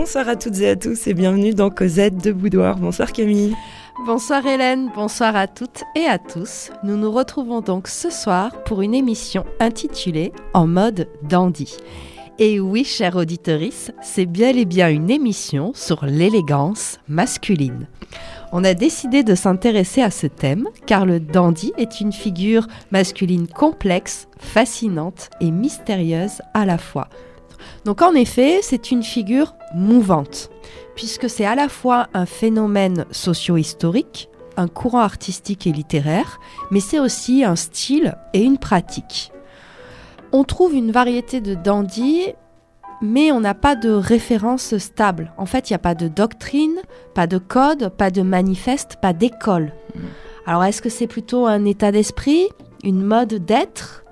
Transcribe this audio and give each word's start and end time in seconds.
Bonsoir 0.00 0.28
à 0.28 0.36
toutes 0.36 0.60
et 0.60 0.68
à 0.68 0.76
tous 0.76 1.08
et 1.08 1.12
bienvenue 1.12 1.54
dans 1.54 1.70
Cosette 1.70 2.22
de 2.22 2.30
Boudoir. 2.30 2.76
Bonsoir 2.76 3.10
Camille. 3.10 3.56
Bonsoir 4.06 4.46
Hélène, 4.46 4.92
bonsoir 4.94 5.34
à 5.34 5.48
toutes 5.48 5.82
et 5.96 6.04
à 6.04 6.18
tous. 6.18 6.70
Nous 6.84 6.96
nous 6.96 7.10
retrouvons 7.10 7.62
donc 7.62 7.88
ce 7.88 8.08
soir 8.08 8.62
pour 8.62 8.80
une 8.82 8.94
émission 8.94 9.44
intitulée 9.58 10.32
En 10.54 10.68
mode 10.68 11.08
dandy. 11.24 11.76
Et 12.38 12.60
oui, 12.60 12.84
chère 12.84 13.16
auditorice, 13.16 13.90
c'est 14.00 14.26
bien 14.26 14.50
et 14.50 14.66
bien 14.66 14.88
une 14.88 15.10
émission 15.10 15.72
sur 15.74 16.04
l'élégance 16.04 17.00
masculine. 17.08 17.88
On 18.52 18.62
a 18.62 18.74
décidé 18.74 19.24
de 19.24 19.34
s'intéresser 19.34 20.00
à 20.00 20.12
ce 20.12 20.28
thème 20.28 20.68
car 20.86 21.06
le 21.06 21.18
dandy 21.18 21.72
est 21.76 22.00
une 22.00 22.12
figure 22.12 22.68
masculine 22.92 23.48
complexe, 23.48 24.28
fascinante 24.38 25.28
et 25.40 25.50
mystérieuse 25.50 26.40
à 26.54 26.66
la 26.66 26.78
fois. 26.78 27.08
Donc 27.84 28.02
en 28.02 28.14
effet, 28.14 28.60
c'est 28.62 28.90
une 28.90 29.02
figure 29.02 29.54
mouvante, 29.74 30.50
puisque 30.94 31.28
c'est 31.28 31.46
à 31.46 31.54
la 31.54 31.68
fois 31.68 32.08
un 32.14 32.26
phénomène 32.26 33.04
socio-historique, 33.10 34.28
un 34.56 34.68
courant 34.68 35.00
artistique 35.00 35.66
et 35.66 35.72
littéraire, 35.72 36.40
mais 36.70 36.80
c'est 36.80 37.00
aussi 37.00 37.44
un 37.44 37.56
style 37.56 38.16
et 38.32 38.42
une 38.42 38.58
pratique. 38.58 39.32
On 40.32 40.44
trouve 40.44 40.74
une 40.74 40.90
variété 40.90 41.40
de 41.40 41.54
dandy, 41.54 42.34
mais 43.00 43.32
on 43.32 43.40
n'a 43.40 43.54
pas 43.54 43.76
de 43.76 43.90
référence 43.90 44.76
stable. 44.78 45.32
En 45.38 45.46
fait, 45.46 45.70
il 45.70 45.72
n'y 45.72 45.76
a 45.76 45.80
pas 45.80 45.94
de 45.94 46.08
doctrine, 46.08 46.76
pas 47.14 47.26
de 47.26 47.38
code, 47.38 47.90
pas 47.90 48.10
de 48.10 48.22
manifeste, 48.22 48.96
pas 49.00 49.12
d'école. 49.12 49.72
Alors 50.46 50.64
est-ce 50.64 50.82
que 50.82 50.88
c'est 50.88 51.06
plutôt 51.06 51.46
un 51.46 51.64
état 51.64 51.92
d'esprit, 51.92 52.48
une 52.82 53.02
mode 53.02 53.34
d'être 53.44 54.04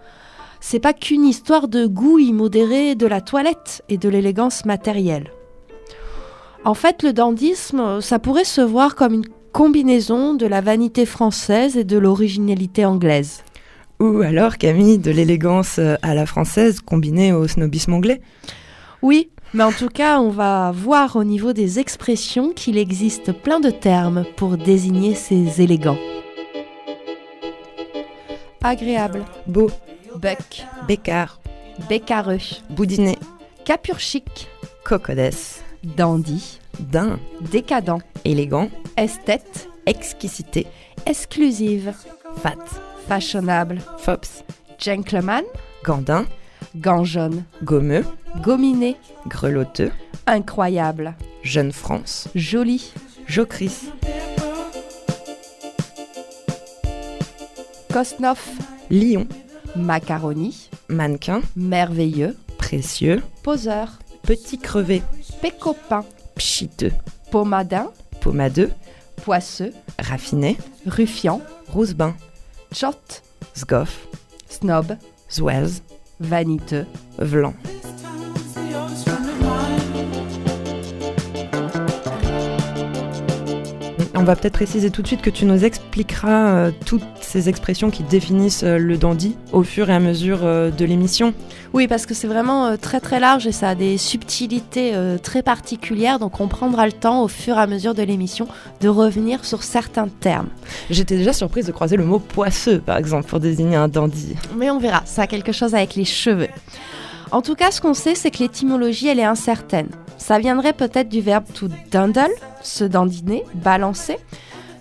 c'est 0.68 0.80
pas 0.80 0.92
qu'une 0.92 1.24
histoire 1.24 1.68
de 1.68 1.86
goût 1.86 2.18
immodéré 2.18 2.96
de 2.96 3.06
la 3.06 3.20
toilette 3.20 3.84
et 3.88 3.98
de 3.98 4.08
l'élégance 4.08 4.64
matérielle. 4.64 5.30
En 6.64 6.74
fait, 6.74 7.04
le 7.04 7.12
dandisme, 7.12 8.00
ça 8.00 8.18
pourrait 8.18 8.42
se 8.42 8.62
voir 8.62 8.96
comme 8.96 9.14
une 9.14 9.28
combinaison 9.52 10.34
de 10.34 10.44
la 10.44 10.60
vanité 10.60 11.06
française 11.06 11.76
et 11.76 11.84
de 11.84 11.96
l'originalité 11.96 12.84
anglaise. 12.84 13.44
Ou 14.00 14.22
alors, 14.22 14.58
Camille, 14.58 14.98
de 14.98 15.12
l'élégance 15.12 15.78
à 15.78 16.14
la 16.16 16.26
française 16.26 16.80
combinée 16.80 17.32
au 17.32 17.46
snobisme 17.46 17.94
anglais 17.94 18.20
Oui, 19.02 19.30
mais 19.54 19.62
en 19.62 19.70
tout 19.72 19.88
cas, 19.88 20.18
on 20.18 20.30
va 20.30 20.72
voir 20.72 21.14
au 21.14 21.22
niveau 21.22 21.52
des 21.52 21.78
expressions 21.78 22.52
qu'il 22.52 22.76
existe 22.76 23.30
plein 23.30 23.60
de 23.60 23.70
termes 23.70 24.24
pour 24.36 24.56
désigner 24.56 25.14
ces 25.14 25.62
élégants. 25.62 25.98
Agréable, 28.64 29.24
Beau, 29.46 29.70
buck, 30.16 30.64
bécard, 30.86 31.40
bécareux, 31.88 32.38
boudinet, 32.70 33.18
capure 33.64 34.00
chic, 34.00 34.48
cocodès, 34.84 35.62
dandy, 35.82 36.60
daim, 36.80 37.18
décadent, 37.40 38.00
élégant, 38.24 38.70
esthète, 38.96 39.68
exquisité, 39.86 40.66
exclusive, 41.06 41.92
fat, 42.42 42.56
fashionable, 43.08 43.78
fops, 43.98 44.44
gentleman, 44.78 45.44
gandin, 45.84 46.26
gant 46.76 47.04
jaune, 47.04 47.44
gommeux, 47.62 48.04
gominé, 48.42 48.96
grelotteux, 49.28 49.92
incroyable, 50.26 51.14
jeune 51.42 51.72
France, 51.72 52.28
joli, 52.34 52.92
jocrisse, 53.26 53.90
Kosnoff, 57.92 58.50
lion, 58.90 59.26
macaroni, 59.76 60.68
mannequin, 60.88 61.42
merveilleux, 61.56 62.36
précieux, 62.58 63.22
poseur, 63.42 63.98
petit 64.22 64.58
crevé, 64.58 65.02
pécopin, 65.40 66.04
pchiteux, 66.34 66.92
pommadin, 67.30 67.90
pommadeux, 68.20 68.70
poisseux, 69.24 69.72
raffiné, 69.98 70.56
ruffian, 70.86 71.40
rousebin, 71.68 72.14
tchot, 72.72 73.22
sgoff, 73.54 74.08
snob, 74.48 74.96
zwelz, 75.30 75.82
vaniteux, 76.20 76.86
vlan. 77.18 77.54
On 84.18 84.24
va 84.24 84.34
peut-être 84.34 84.54
préciser 84.54 84.90
tout 84.90 85.02
de 85.02 85.06
suite 85.06 85.20
que 85.20 85.28
tu 85.28 85.44
nous 85.44 85.66
expliqueras 85.66 86.48
euh, 86.48 86.70
toutes 86.86 87.04
ces 87.20 87.50
expressions 87.50 87.90
qui 87.90 88.02
définissent 88.02 88.62
euh, 88.62 88.78
le 88.78 88.96
dandy 88.96 89.36
au 89.52 89.62
fur 89.62 89.90
et 89.90 89.92
à 89.92 90.00
mesure 90.00 90.38
euh, 90.42 90.70
de 90.70 90.86
l'émission. 90.86 91.34
Oui, 91.74 91.86
parce 91.86 92.06
que 92.06 92.14
c'est 92.14 92.26
vraiment 92.26 92.78
très 92.78 93.00
très 93.00 93.20
large 93.20 93.46
et 93.46 93.52
ça 93.52 93.70
a 93.70 93.74
des 93.74 93.98
subtilités 93.98 94.94
très 95.22 95.42
particulières, 95.42 96.18
donc 96.18 96.40
on 96.40 96.48
prendra 96.48 96.86
le 96.86 96.92
temps 96.92 97.22
au 97.22 97.28
fur 97.28 97.58
et 97.58 97.60
à 97.60 97.66
mesure 97.66 97.92
de 97.92 98.02
l'émission 98.02 98.48
de 98.80 98.88
revenir 98.88 99.44
sur 99.44 99.62
certains 99.62 100.08
termes. 100.08 100.48
J'étais 100.88 101.18
déjà 101.18 101.34
surprise 101.34 101.66
de 101.66 101.72
croiser 101.72 101.96
le 101.96 102.04
mot 102.04 102.18
poisseux, 102.18 102.78
par 102.78 102.96
exemple, 102.96 103.26
pour 103.26 103.40
désigner 103.40 103.76
un 103.76 103.88
dandy. 103.88 104.36
Mais 104.56 104.70
on 104.70 104.78
verra, 104.78 105.02
ça 105.04 105.22
a 105.22 105.26
quelque 105.26 105.52
chose 105.52 105.74
avec 105.74 105.96
les 105.96 106.06
cheveux. 106.06 106.48
En 107.32 107.42
tout 107.42 107.54
cas, 107.54 107.70
ce 107.70 107.80
qu'on 107.80 107.94
sait, 107.94 108.14
c'est 108.14 108.30
que 108.30 108.38
l'étymologie, 108.38 109.08
elle 109.08 109.18
est 109.18 109.24
incertaine. 109.24 109.88
Ça 110.18 110.38
viendrait 110.38 110.72
peut-être 110.72 111.08
du 111.08 111.20
verbe 111.20 111.44
to 111.52 111.68
dandle, 111.90 112.30
se 112.62 112.84
dandiner, 112.84 113.44
balancer. 113.54 114.18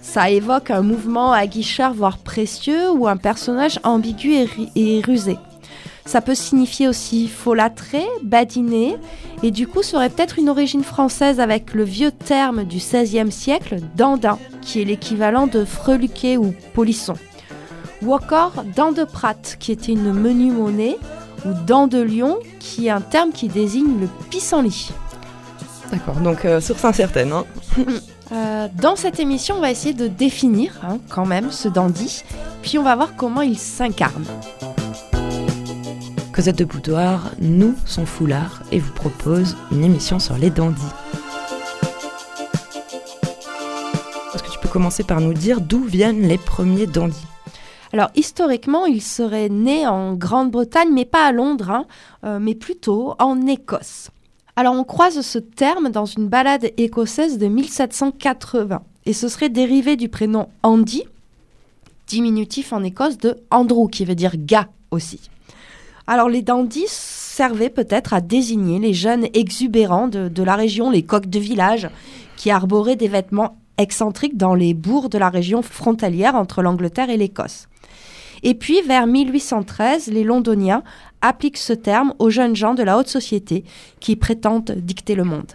Ça 0.02 0.30
évoque 0.30 0.70
un 0.70 0.82
mouvement 0.82 1.32
aguicheur, 1.32 1.94
voire 1.94 2.20
précieux, 2.20 2.92
ou 2.92 3.08
un 3.08 3.18
personnage 3.18 3.80
ambigu 3.84 4.36
et 4.76 5.02
rusé. 5.04 5.38
Ça 6.06 6.22
peut 6.22 6.36
signifier 6.36 6.88
aussi 6.88 7.28
folâtrer, 7.28 8.04
badiner, 8.22 8.98
et 9.42 9.50
du 9.50 9.68
coup, 9.68 9.82
ça 9.82 9.98
aurait 9.98 10.12
peut-être 10.12 10.38
une 10.38 10.50
origine 10.50 10.84
française 10.84 11.40
avec 11.40 11.74
le 11.74 11.84
vieux 11.84 12.12
terme 12.12 12.64
du 12.64 12.78
XVIe 12.78 13.32
siècle, 13.32 13.78
dandin, 13.96 14.38
qui 14.62 14.82
est 14.82 14.86
l'équivalent 14.86 15.48
de 15.48 15.66
freluquet 15.66 16.38
ou 16.38 16.54
polisson. 16.76 17.16
Ou 18.04 18.14
encore 18.14 18.64
dent 18.76 18.92
de 18.92 19.04
prate, 19.04 19.58
qui 19.60 19.72
était 19.72 19.94
une 19.94 20.14
menue 20.14 20.52
monnaie, 20.52 20.98
ou 21.46 21.54
dent 21.66 21.88
de 21.88 22.02
lion, 22.02 22.38
qui 22.60 22.88
est 22.88 22.92
un 22.92 23.02
terme 23.02 23.32
qui 23.32 23.48
désigne 23.48 24.00
le 24.00 24.08
pissenlit. 24.30 24.92
D'accord, 25.92 26.16
donc 26.16 26.46
euh, 26.46 26.60
source 26.60 26.84
incertaine. 26.86 27.32
Hein. 27.32 27.46
Euh, 28.32 28.68
dans 28.82 28.96
cette 28.96 29.20
émission, 29.20 29.58
on 29.58 29.62
va 29.62 29.70
essayer 29.70 29.94
de 29.94 30.08
définir 30.08 30.72
hein, 30.82 30.98
quand 31.10 31.28
même 31.28 31.52
ce 31.52 31.68
dandy, 31.68 32.24
puis 32.64 32.80
on 32.80 32.84
va 32.84 32.96
voir 32.96 33.16
comment 33.16 33.42
il 33.42 33.56
s'incarne. 33.56 34.26
Cosette 36.34 36.58
de 36.58 36.66
Boudoir 36.66 37.30
noue 37.40 37.76
son 37.86 38.08
foulard 38.08 38.64
et 38.72 38.80
vous 38.80 38.92
propose 38.94 39.56
une 39.72 39.84
émission 39.84 40.18
sur 40.18 40.40
les 40.40 40.50
dandys. 40.50 40.82
Est-ce 44.34 44.42
que 44.42 44.50
tu 44.50 44.58
peux 44.60 44.70
commencer 44.70 45.04
par 45.04 45.22
nous 45.22 45.36
dire 45.36 45.62
d'où 45.62 45.84
viennent 45.84 46.28
les 46.28 46.40
premiers 46.40 46.88
dandys? 46.88 47.28
Alors 47.96 48.10
historiquement, 48.14 48.86
il 48.86 49.02
serait 49.02 49.48
né 49.48 49.88
en 49.88 50.16
Grande-Bretagne, 50.16 50.90
mais 50.92 51.06
pas 51.06 51.28
à 51.28 51.32
Londres, 51.32 51.70
hein, 51.70 51.86
euh, 52.26 52.40
mais 52.42 52.54
plutôt 52.54 53.16
en 53.20 53.48
Écosse. 53.48 54.10
Alors 54.58 54.76
on 54.76 54.84
croise 54.84 55.22
ce 55.22 55.40
terme 55.40 55.88
dans 55.88 56.04
une 56.04 56.28
ballade 56.28 56.74
écossaise 56.76 57.38
de 57.38 57.48
1780, 57.48 58.82
et 59.06 59.14
ce 59.14 59.30
serait 59.30 59.48
dérivé 59.48 59.96
du 59.96 60.10
prénom 60.10 60.50
Andy, 60.62 61.04
diminutif 62.08 62.74
en 62.74 62.84
Écosse 62.84 63.18
de 63.18 63.38
Andrew, 63.50 63.88
qui 63.88 64.04
veut 64.04 64.14
dire 64.14 64.34
gars 64.36 64.68
aussi. 64.92 65.30
Alors 66.06 66.28
les 66.28 66.42
dandys 66.42 66.90
servaient 66.90 67.70
peut-être 67.70 68.14
à 68.14 68.20
désigner 68.20 68.78
les 68.78 68.94
jeunes 68.94 69.28
exubérants 69.34 70.10
de, 70.10 70.28
de 70.28 70.44
la 70.44 70.58
région, 70.58 70.92
les 70.92 71.04
coqs 71.04 71.30
de 71.30 71.40
village, 71.40 71.88
qui 72.36 72.52
arboraient 72.52 72.98
des 72.98 73.08
vêtements 73.08 73.56
excentriques 73.78 74.36
dans 74.36 74.54
les 74.54 74.74
bourgs 74.74 75.08
de 75.08 75.18
la 75.18 75.30
région 75.30 75.62
frontalière 75.62 76.36
entre 76.36 76.62
l'Angleterre 76.62 77.10
et 77.10 77.16
l'Écosse. 77.16 77.70
Et 78.44 78.54
puis, 78.54 78.82
vers 78.82 79.08
1813, 79.08 80.08
les 80.08 80.24
Londoniens 80.24 80.84
appliquent 81.22 81.58
ce 81.58 81.74
terme 81.74 82.14
aux 82.20 82.30
jeunes 82.30 82.56
gens 82.56 82.76
de 82.76 82.84
la 82.84 82.98
haute 82.98 83.08
société 83.08 83.64
qui 84.00 84.16
prétendent 84.16 84.72
dicter 84.72 85.16
le 85.16 85.24
monde. 85.24 85.54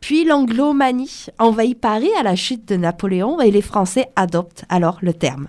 Puis 0.00 0.24
l'anglomanie 0.24 1.26
envahit 1.38 1.78
Paris 1.78 2.10
à 2.18 2.24
la 2.24 2.34
chute 2.34 2.66
de 2.66 2.76
Napoléon 2.76 3.40
et 3.40 3.52
les 3.52 3.62
Français 3.62 4.08
adoptent 4.16 4.64
alors 4.68 4.98
le 5.00 5.14
terme. 5.14 5.48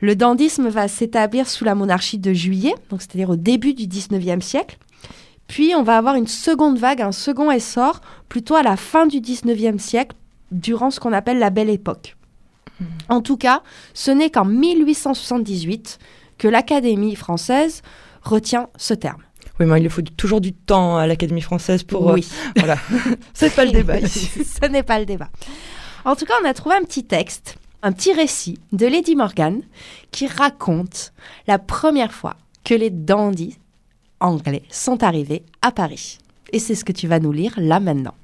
Le 0.00 0.16
dandysme 0.16 0.68
va 0.68 0.88
s'établir 0.88 1.48
sous 1.48 1.64
la 1.64 1.74
monarchie 1.74 2.18
de 2.18 2.32
Juillet, 2.32 2.74
c'est-à-dire 2.90 3.30
au 3.30 3.36
début 3.36 3.74
du 3.74 3.86
19e 3.86 4.40
siècle. 4.40 4.78
Puis 5.48 5.74
on 5.74 5.82
va 5.82 5.98
avoir 5.98 6.14
une 6.14 6.26
seconde 6.26 6.78
vague, 6.78 7.02
un 7.02 7.12
second 7.12 7.50
essor, 7.50 8.00
plutôt 8.28 8.54
à 8.54 8.62
la 8.62 8.76
fin 8.76 9.06
du 9.06 9.20
19e 9.20 9.78
siècle, 9.78 10.16
durant 10.50 10.90
ce 10.90 11.00
qu'on 11.00 11.12
appelle 11.12 11.38
la 11.38 11.50
Belle 11.50 11.70
Époque. 11.70 12.16
En 13.08 13.20
tout 13.20 13.36
cas, 13.36 13.62
ce 13.94 14.10
n'est 14.10 14.30
qu'en 14.30 14.44
1878 14.44 15.98
que 16.38 16.48
l'Académie 16.48 17.16
française 17.16 17.82
retient 18.22 18.68
ce 18.76 18.94
terme. 18.94 19.22
Oui, 19.60 19.66
mais 19.66 19.80
il 19.80 19.90
faut 19.90 20.02
toujours 20.02 20.40
du 20.40 20.52
temps 20.52 20.96
à 20.96 21.06
l'Académie 21.06 21.40
française 21.40 21.82
pour. 21.82 22.10
euh, 22.10 22.14
oui, 22.14 22.28
voilà. 22.56 22.76
C'est 23.34 23.54
pas 23.54 23.64
le 23.64 23.72
débat 23.72 23.98
ici. 23.98 24.30
ce 24.44 24.66
n'est 24.68 24.84
pas 24.84 25.00
le 25.00 25.06
débat. 25.06 25.30
En 26.04 26.14
tout 26.14 26.24
cas, 26.26 26.34
on 26.42 26.48
a 26.48 26.54
trouvé 26.54 26.76
un 26.76 26.84
petit 26.84 27.04
texte, 27.04 27.56
un 27.82 27.90
petit 27.92 28.12
récit 28.12 28.58
de 28.72 28.86
Lady 28.86 29.16
Morgan 29.16 29.62
qui 30.12 30.28
raconte 30.28 31.12
la 31.48 31.58
première 31.58 32.12
fois 32.12 32.36
que 32.64 32.74
les 32.74 32.90
dandys 32.90 33.58
anglais 34.20 34.62
sont 34.70 35.02
arrivés 35.02 35.42
à 35.62 35.72
Paris. 35.72 36.18
Et 36.52 36.60
c'est 36.60 36.74
ce 36.74 36.84
que 36.84 36.92
tu 36.92 37.08
vas 37.08 37.18
nous 37.18 37.32
lire 37.32 37.54
là 37.56 37.80
maintenant. 37.80 38.14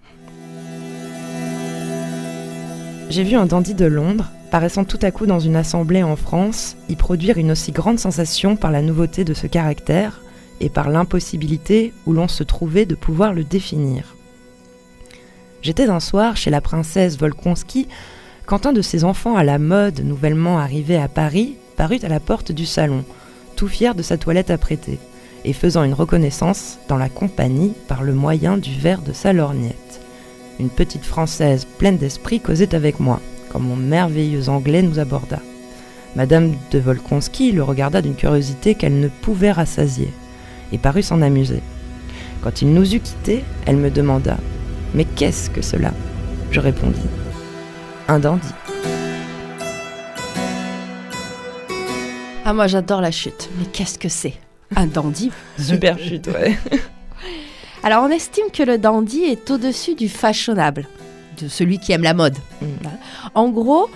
J'ai 3.11 3.23
vu 3.23 3.37
un 3.37 3.47
dandy 3.47 3.75
de 3.75 3.85
Londres, 3.85 4.31
paraissant 4.51 4.85
tout 4.85 4.99
à 5.03 5.11
coup 5.11 5.27
dans 5.27 5.39
une 5.39 5.57
assemblée 5.57 6.03
en 6.03 6.17
France, 6.17 6.77
y 6.89 6.97
produire 6.97 7.37
une 7.39 7.53
aussi 7.53 7.71
grande 7.71 7.99
sensation 7.99 8.57
par 8.57 8.71
la 8.71 8.83
nouveauté 8.83 9.25
de 9.25 9.35
ce 9.35 9.47
caractère 9.47 10.23
et 10.61 10.71
par 10.71 10.89
l'impossibilité 10.89 11.93
où 12.07 12.13
l'on 12.13 12.29
se 12.29 12.43
trouvait 12.43 12.87
de 12.87 12.95
pouvoir 12.95 13.35
le 13.35 13.45
définir. 13.45 14.17
J'étais 15.63 15.89
un 15.89 16.01
soir 16.01 16.37
chez 16.37 16.51
la 16.51 16.61
princesse 16.61 17.19
Volkonski 17.19 17.89
quand 18.47 18.67
un 18.67 18.73
de 18.73 18.83
ses 18.83 19.05
enfants 19.05 19.37
à 19.37 19.45
la 19.45 19.59
mode 19.59 20.01
nouvellement 20.01 20.59
arrivé 20.59 20.97
à 20.97 21.09
Paris 21.09 21.57
parut 21.77 22.01
à 22.03 22.09
la 22.09 22.21
porte 22.21 22.53
du 22.53 22.67
salon, 22.67 23.05
tout 23.57 23.69
fier 23.69 23.95
de 23.95 24.03
sa 24.03 24.17
toilette 24.17 24.51
apprêtée, 24.51 24.99
et 25.45 25.53
faisant 25.53 25.85
une 25.85 25.95
reconnaissance 25.95 26.79
dans 26.89 26.99
la 26.99 27.09
compagnie 27.09 27.75
par 27.89 28.03
le 28.03 28.15
moyen 28.15 28.57
du 28.57 28.75
verre 28.75 29.03
de 29.03 29.13
sa 29.13 29.33
lorgnette. 29.33 30.04
Une 30.61 30.71
petite 30.71 31.05
Française 31.05 31.67
pleine 31.79 31.97
d'esprit 31.99 32.41
causait 32.41 32.75
avec 32.75 33.01
moi, 33.01 33.21
quand 33.51 33.61
mon 33.61 33.77
merveilleux 33.77 34.49
anglais 34.49 34.83
nous 34.83 34.99
aborda. 34.99 35.41
Madame 36.17 36.55
de 36.71 36.79
Volkonski 36.79 37.51
le 37.53 37.63
regarda 37.63 38.01
d'une 38.01 38.15
curiosité 38.15 38.75
qu'elle 38.75 39.01
ne 39.01 39.09
pouvait 39.09 39.53
rassasier, 39.53 40.11
et 40.73 40.79
parut 40.79 41.03
s'en 41.03 41.23
amuser. 41.23 41.61
Quand 42.43 42.63
il 42.63 42.73
nous 42.73 42.95
eut 42.95 43.01
quittés, 43.01 43.43
elle 43.67 43.77
me 43.77 43.91
demanda 43.91 44.37
Mais 44.95 45.05
qu'est-ce 45.05 45.51
que 45.51 45.63
cela? 45.63 45.93
Je 46.51 46.61
répondis 46.61 47.01
Un 48.07 48.21
dandy. 48.21 48.49
Ah, 52.45 52.53
moi 52.53 52.67
j'adore 52.67 53.01
la 53.01 53.11
chute. 53.11 53.49
Mais 53.59 53.65
qu'est-ce 53.65 53.99
que 53.99 54.11
c'est? 54.11 54.35
Un 54.77 54.87
dandy? 54.87 55.31
Super 55.59 55.99
chute, 55.99 56.29
ouais. 56.29 56.57
Alors 57.85 58.03
on 58.03 58.09
estime 58.09 58.47
que 58.51 58.63
le 58.63 58.79
dandy 58.79 59.25
est 59.25 59.51
au-dessus 59.51 59.95
du 59.95 60.09
fashionable, 60.09 60.89
de 61.39 61.49
celui 61.49 61.79
qui 61.79 61.93
aime 61.93 62.03
la 62.03 62.15
mode. 62.15 62.39
Mm. 62.63 62.67
En 63.35 63.51
gros, 63.51 63.91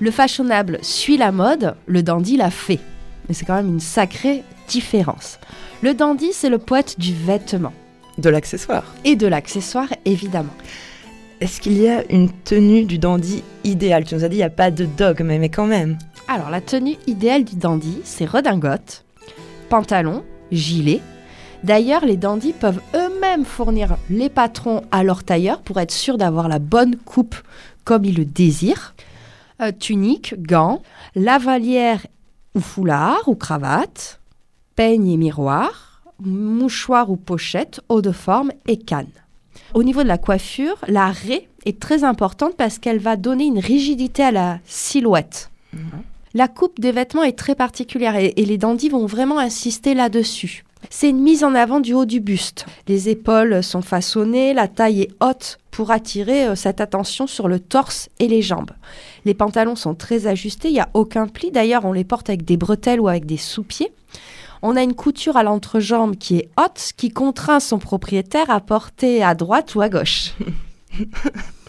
le 0.00 0.10
fashionable 0.10 0.78
suit 0.80 1.18
la 1.18 1.30
mode, 1.30 1.74
le 1.84 2.02
dandy 2.02 2.38
la 2.38 2.50
fait. 2.50 2.80
Mais 3.28 3.34
c'est 3.34 3.44
quand 3.44 3.56
même 3.56 3.68
une 3.68 3.80
sacrée 3.80 4.42
différence. 4.66 5.38
Le 5.82 5.92
dandy, 5.92 6.32
c'est 6.32 6.48
le 6.48 6.56
poète 6.56 6.98
du 6.98 7.12
vêtement. 7.12 7.74
De 8.16 8.30
l'accessoire. 8.30 8.94
Et 9.04 9.14
de 9.14 9.26
l'accessoire, 9.26 9.88
évidemment. 10.06 10.54
Est-ce 11.42 11.60
qu'il 11.60 11.78
y 11.78 11.86
a 11.86 12.02
une 12.10 12.30
tenue 12.30 12.86
du 12.86 12.96
dandy 12.96 13.42
idéale? 13.62 14.06
Tu 14.06 14.14
nous 14.14 14.24
as 14.24 14.30
dit 14.30 14.36
il 14.36 14.38
n'y 14.38 14.44
a 14.44 14.48
pas 14.48 14.70
de 14.70 14.86
dogme, 14.86 15.36
mais 15.36 15.50
quand 15.50 15.66
même. 15.66 15.98
Alors, 16.28 16.48
la 16.48 16.62
tenue 16.62 16.96
idéale 17.06 17.44
du 17.44 17.56
dandy, 17.56 17.98
c'est 18.04 18.24
redingote, 18.24 19.04
pantalon, 19.68 20.24
gilet. 20.50 21.02
D'ailleurs, 21.64 22.04
les 22.04 22.18
dandys 22.18 22.52
peuvent 22.52 22.82
eux-mêmes 22.94 23.46
fournir 23.46 23.96
les 24.10 24.28
patrons 24.28 24.82
à 24.90 25.02
leur 25.02 25.24
tailleur 25.24 25.62
pour 25.62 25.80
être 25.80 25.92
sûr 25.92 26.18
d'avoir 26.18 26.46
la 26.46 26.58
bonne 26.58 26.96
coupe 26.96 27.36
comme 27.84 28.04
ils 28.04 28.14
le 28.14 28.26
désirent. 28.26 28.94
Euh, 29.62 29.72
tunique, 29.72 30.34
gants, 30.42 30.82
lavalière 31.14 32.06
ou 32.54 32.60
foulard 32.60 33.26
ou 33.28 33.34
cravate, 33.34 34.20
peigne 34.76 35.08
et 35.08 35.16
miroir, 35.16 36.02
mouchoir 36.20 37.10
ou 37.10 37.16
pochette, 37.16 37.80
eau 37.88 38.02
de 38.02 38.12
forme 38.12 38.52
et 38.66 38.76
canne. 38.76 39.06
Au 39.72 39.82
niveau 39.82 40.02
de 40.02 40.08
la 40.08 40.18
coiffure, 40.18 40.76
la 40.86 41.12
raie 41.12 41.48
est 41.64 41.80
très 41.80 42.04
importante 42.04 42.56
parce 42.58 42.78
qu'elle 42.78 42.98
va 42.98 43.16
donner 43.16 43.46
une 43.46 43.58
rigidité 43.58 44.22
à 44.22 44.32
la 44.32 44.58
silhouette. 44.66 45.50
La 46.34 46.46
coupe 46.46 46.78
des 46.78 46.92
vêtements 46.92 47.22
est 47.22 47.38
très 47.38 47.54
particulière 47.54 48.16
et, 48.16 48.34
et 48.36 48.44
les 48.44 48.58
dandys 48.58 48.90
vont 48.90 49.06
vraiment 49.06 49.38
insister 49.38 49.94
là-dessus. 49.94 50.64
C'est 50.90 51.10
une 51.10 51.20
mise 51.20 51.44
en 51.44 51.54
avant 51.54 51.80
du 51.80 51.94
haut 51.94 52.04
du 52.04 52.20
buste. 52.20 52.66
Les 52.88 53.08
épaules 53.08 53.62
sont 53.62 53.82
façonnées, 53.82 54.54
la 54.54 54.68
taille 54.68 55.02
est 55.02 55.10
haute 55.20 55.58
pour 55.70 55.90
attirer 55.90 56.46
euh, 56.46 56.54
cette 56.54 56.80
attention 56.80 57.26
sur 57.26 57.48
le 57.48 57.58
torse 57.58 58.08
et 58.18 58.28
les 58.28 58.42
jambes. 58.42 58.70
Les 59.24 59.34
pantalons 59.34 59.76
sont 59.76 59.94
très 59.94 60.26
ajustés, 60.26 60.68
il 60.68 60.74
n'y 60.74 60.80
a 60.80 60.90
aucun 60.94 61.26
pli. 61.26 61.50
D'ailleurs, 61.50 61.84
on 61.84 61.92
les 61.92 62.04
porte 62.04 62.28
avec 62.28 62.44
des 62.44 62.56
bretelles 62.56 63.00
ou 63.00 63.08
avec 63.08 63.26
des 63.26 63.36
sous-pieds. 63.36 63.92
On 64.62 64.76
a 64.76 64.82
une 64.82 64.94
couture 64.94 65.36
à 65.36 65.42
l'entrejambe 65.42 66.16
qui 66.16 66.38
est 66.38 66.48
haute, 66.58 66.92
qui 66.96 67.10
contraint 67.10 67.60
son 67.60 67.78
propriétaire 67.78 68.50
à 68.50 68.60
porter 68.60 69.22
à 69.22 69.34
droite 69.34 69.74
ou 69.74 69.80
à 69.80 69.88
gauche. 69.88 70.32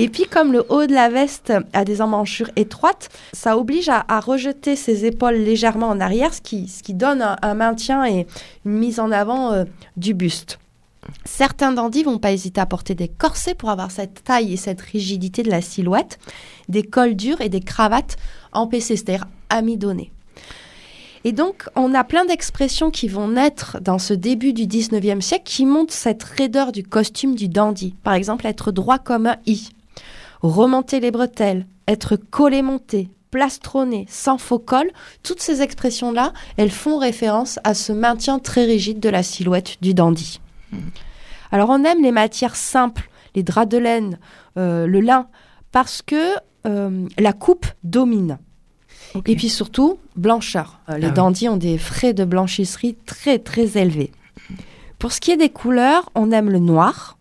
Et 0.00 0.08
puis, 0.08 0.26
comme 0.26 0.52
le 0.52 0.64
haut 0.68 0.86
de 0.86 0.94
la 0.94 1.08
veste 1.08 1.52
a 1.72 1.84
des 1.84 2.00
emmanchures 2.00 2.50
étroites, 2.54 3.08
ça 3.32 3.58
oblige 3.58 3.88
à, 3.88 4.20
rejeter 4.20 4.76
ses 4.76 5.04
épaules 5.04 5.34
légèrement 5.34 5.88
en 5.88 5.98
arrière, 5.98 6.32
ce 6.32 6.40
qui, 6.40 6.94
donne 6.94 7.20
un, 7.20 7.36
un 7.42 7.54
maintien 7.54 8.06
et 8.06 8.28
une 8.64 8.72
mise 8.78 9.00
en 9.00 9.10
avant 9.10 9.52
euh, 9.52 9.64
du 9.96 10.14
buste. 10.14 10.60
Certains 11.24 11.72
dandys 11.72 12.04
vont 12.04 12.18
pas 12.18 12.30
hésiter 12.30 12.60
à 12.60 12.66
porter 12.66 12.94
des 12.94 13.08
corsets 13.08 13.54
pour 13.54 13.70
avoir 13.70 13.90
cette 13.90 14.22
taille 14.22 14.52
et 14.52 14.56
cette 14.56 14.80
rigidité 14.80 15.42
de 15.42 15.50
la 15.50 15.62
silhouette, 15.62 16.20
des 16.68 16.84
cols 16.84 17.16
durs 17.16 17.40
et 17.40 17.48
des 17.48 17.60
cravates 17.60 18.18
en 18.52 18.68
PC, 18.68 18.96
c'est-à-dire 18.96 19.26
amidonnées. 19.50 20.12
Et 21.24 21.32
donc, 21.32 21.68
on 21.74 21.92
a 21.94 22.04
plein 22.04 22.24
d'expressions 22.24 22.92
qui 22.92 23.08
vont 23.08 23.26
naître 23.26 23.80
dans 23.80 23.98
ce 23.98 24.14
début 24.14 24.52
du 24.52 24.66
19e 24.66 25.20
siècle 25.20 25.44
qui 25.44 25.66
montrent 25.66 25.92
cette 25.92 26.22
raideur 26.22 26.70
du 26.70 26.84
costume 26.84 27.34
du 27.34 27.48
dandy. 27.48 27.96
Par 28.04 28.14
exemple, 28.14 28.46
être 28.46 28.70
droit 28.70 28.98
comme 28.98 29.26
un 29.26 29.36
i, 29.44 29.70
remonter 30.42 31.00
les 31.00 31.10
bretelles, 31.10 31.66
être 31.86 32.16
collé 32.16 32.62
monté, 32.62 33.10
plastronné, 33.30 34.06
sans 34.08 34.38
faux 34.38 34.58
col, 34.58 34.90
toutes 35.22 35.40
ces 35.40 35.62
expressions-là, 35.62 36.32
elles 36.56 36.70
font 36.70 36.98
référence 36.98 37.58
à 37.64 37.74
ce 37.74 37.92
maintien 37.92 38.38
très 38.38 38.64
rigide 38.64 39.00
de 39.00 39.08
la 39.08 39.22
silhouette 39.22 39.76
du 39.82 39.94
dandy. 39.94 40.40
Alors 41.50 41.70
on 41.70 41.84
aime 41.84 42.02
les 42.02 42.12
matières 42.12 42.56
simples, 42.56 43.10
les 43.34 43.42
draps 43.42 43.68
de 43.70 43.78
laine, 43.78 44.18
euh, 44.56 44.86
le 44.86 45.00
lin, 45.00 45.26
parce 45.72 46.02
que 46.02 46.34
euh, 46.66 47.06
la 47.18 47.32
coupe 47.32 47.66
domine. 47.84 48.38
Et 49.26 49.36
puis 49.36 49.48
surtout, 49.48 49.98
blancheur. 50.16 50.80
Euh, 50.90 50.98
les 50.98 51.06
Ah 51.06 51.08
oui. 51.10 51.14
dandys 51.14 51.48
ont 51.48 51.56
des 51.56 51.78
frais 51.78 52.12
de 52.12 52.24
blanchisserie 52.24 52.96
très 53.06 53.38
très 53.38 53.78
élevés. 53.78 54.12
Pour 54.98 55.12
ce 55.12 55.20
qui 55.20 55.30
est 55.30 55.36
des 55.36 55.48
couleurs, 55.48 56.10
on 56.14 56.30
aime 56.30 56.50
le 56.50 56.58
noir. 56.58 57.16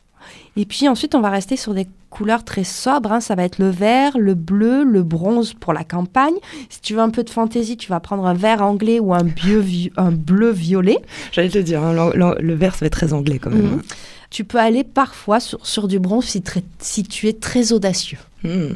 Et 0.57 0.65
puis 0.65 0.89
ensuite, 0.89 1.15
on 1.15 1.21
va 1.21 1.29
rester 1.29 1.55
sur 1.55 1.73
des 1.73 1.87
couleurs 2.17 2.43
très 2.43 2.63
sobres. 2.63 3.11
hein. 3.11 3.21
Ça 3.21 3.35
va 3.35 3.43
être 3.43 3.59
le 3.59 3.69
vert, 3.69 4.17
le 4.17 4.33
bleu, 4.33 4.83
le 4.83 5.03
bronze 5.03 5.53
pour 5.53 5.73
la 5.73 5.83
campagne. 5.83 6.35
Si 6.69 6.81
tu 6.81 6.93
veux 6.93 7.01
un 7.01 7.09
peu 7.09 7.23
de 7.23 7.29
fantaisie, 7.29 7.77
tu 7.77 7.89
vas 7.89 7.99
prendre 7.99 8.25
un 8.25 8.33
vert 8.33 8.61
anglais 8.61 8.99
ou 8.99 9.13
un, 9.13 9.23
bleu 9.23 10.49
violet. 10.49 10.97
J'allais 11.31 11.49
te 11.49 11.59
dire, 11.59 11.83
hein, 11.83 11.93
le, 11.93 12.53
vert, 12.53 12.73
ça 12.73 12.81
va 12.81 12.87
être 12.87 12.93
très 12.93 13.13
anglais 13.13 13.39
quand 13.39 13.51
même. 13.51 13.75
Mhm. 13.75 13.81
Tu 14.29 14.43
peux 14.43 14.57
aller 14.57 14.83
parfois 14.83 15.39
sur, 15.39 15.65
sur 15.65 15.87
du 15.87 15.99
bronze 15.99 16.25
si, 16.25 16.41
très- 16.41 16.63
si 16.79 17.03
tu 17.03 17.27
es 17.27 17.33
très 17.33 17.71
audacieux. 17.71 18.17
Hmm. 18.43 18.75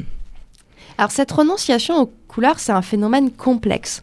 Alors 0.96 1.10
cette 1.10 1.30
renonciation 1.30 2.00
aux 2.00 2.12
couleurs, 2.28 2.58
c'est 2.58 2.72
un 2.72 2.82
phénomène 2.82 3.30
complexe. 3.30 4.02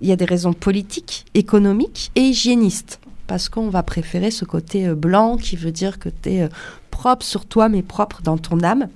Il 0.00 0.08
y 0.08 0.12
a 0.12 0.16
des 0.16 0.24
raisons 0.24 0.52
politiques, 0.52 1.26
économiques 1.34 2.10
et 2.16 2.22
hygiénistes. 2.22 3.00
Parce 3.30 3.48
qu'on 3.48 3.68
va 3.68 3.84
préférer 3.84 4.32
ce 4.32 4.44
côté 4.44 4.88
euh, 4.88 4.96
blanc 4.96 5.36
qui 5.36 5.54
veut 5.54 5.70
dire 5.70 6.00
que 6.00 6.08
tu 6.08 6.30
es 6.30 6.48
propre 6.90 7.24
sur 7.24 7.46
toi 7.46 7.68
mais 7.68 7.80
propre 7.80 8.22
dans 8.22 8.36
ton 8.36 8.60
âme. 8.64 8.88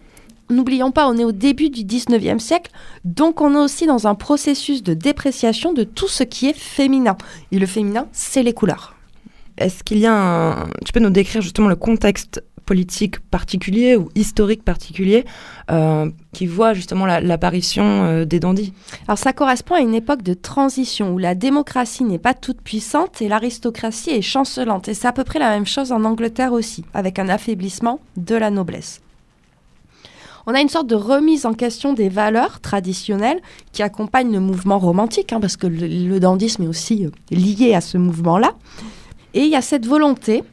N'oublions 0.51 0.91
pas, 0.91 1.09
on 1.09 1.17
est 1.17 1.23
au 1.23 1.31
début 1.31 1.71
du 1.71 1.85
19e 1.85 2.41
siècle, 2.41 2.73
donc 3.05 3.41
on 3.41 3.55
est 3.55 3.65
aussi 3.65 3.87
dans 3.87 4.09
un 4.09 4.17
processus 4.17 4.83
de 4.83 4.93
dépréciation 4.93 5.73
de 5.73 5.85
tout 5.85 6.09
ce 6.09 6.25
qui 6.25 6.49
est 6.49 6.59
féminin. 6.59 7.17
Et 7.53 7.61
le 7.61 7.67
féminin, 7.67 8.09
c'est 8.11 8.43
les 8.43 8.53
couleurs. 8.53 8.97
Est-ce 9.57 9.85
qu'il 9.85 9.99
y 9.99 10.07
a 10.07 10.13
un... 10.13 10.67
Tu 10.85 10.93
peux 10.93 10.99
nous 10.99 11.11
décrire 11.11 11.41
justement 11.41 11.69
le 11.69 11.77
contexte 11.77 12.43
politique 12.65 13.21
particulier 13.21 13.97
ou 13.97 14.09
historique 14.15 14.65
particulier 14.65 15.25
euh, 15.71 16.11
qui 16.33 16.47
voit 16.47 16.73
justement 16.75 17.07
la- 17.07 17.21
l'apparition 17.21 17.85
euh, 18.05 18.25
des 18.25 18.41
dandys 18.41 18.73
Alors 19.07 19.19
ça 19.19 19.33
correspond 19.33 19.75
à 19.75 19.81
une 19.81 19.95
époque 19.95 20.23
de 20.23 20.35
transition 20.35 21.13
où 21.13 21.19
la 21.19 21.35
démocratie 21.35 22.05
n'est 22.05 22.19
pas 22.19 22.35
toute 22.35 22.61
puissante 22.61 23.21
et 23.23 23.29
l'aristocratie 23.29 24.11
est 24.11 24.23
chancelante. 24.23 24.89
Et 24.89 24.95
c'est 24.95 25.07
à 25.09 25.13
peu 25.13 25.25
près 25.25 25.39
la 25.39 25.51
même 25.51 25.67
chose 25.67 25.93
en 25.93 26.05
Angleterre 26.05 26.53
aussi, 26.53 26.85
avec 26.95 27.19
un 27.19 27.29
affaiblissement 27.29 28.01
de 28.17 28.35
la 28.35 28.51
noblesse. 28.51 29.01
On 30.47 30.55
a 30.55 30.61
une 30.61 30.69
sorte 30.69 30.87
de 30.89 30.95
remise 30.95 31.47
en 31.47 31.55
question 31.55 31.95
des 31.95 32.11
valeurs 32.11 32.61
traditionnelles 32.61 33.41
qui 33.73 33.83
accompagnent 33.83 34.33
le 34.33 34.41
mouvement 34.41 34.79
romantique, 34.79 35.33
hein, 35.33 35.41
parce 35.41 35.57
que 35.57 35.67
le, 35.67 35.87
le 35.87 36.21
dandysme 36.21 36.65
est 36.65 36.67
aussi 36.69 37.07
euh, 37.07 37.11
lié 37.31 37.75
à 37.75 37.81
ce 37.81 37.97
mouvement-là. 37.97 38.53
Et 39.33 39.41
il 39.41 39.49
y 39.51 39.57
a 39.57 39.63
cette 39.63 39.87
volonté 39.87 40.45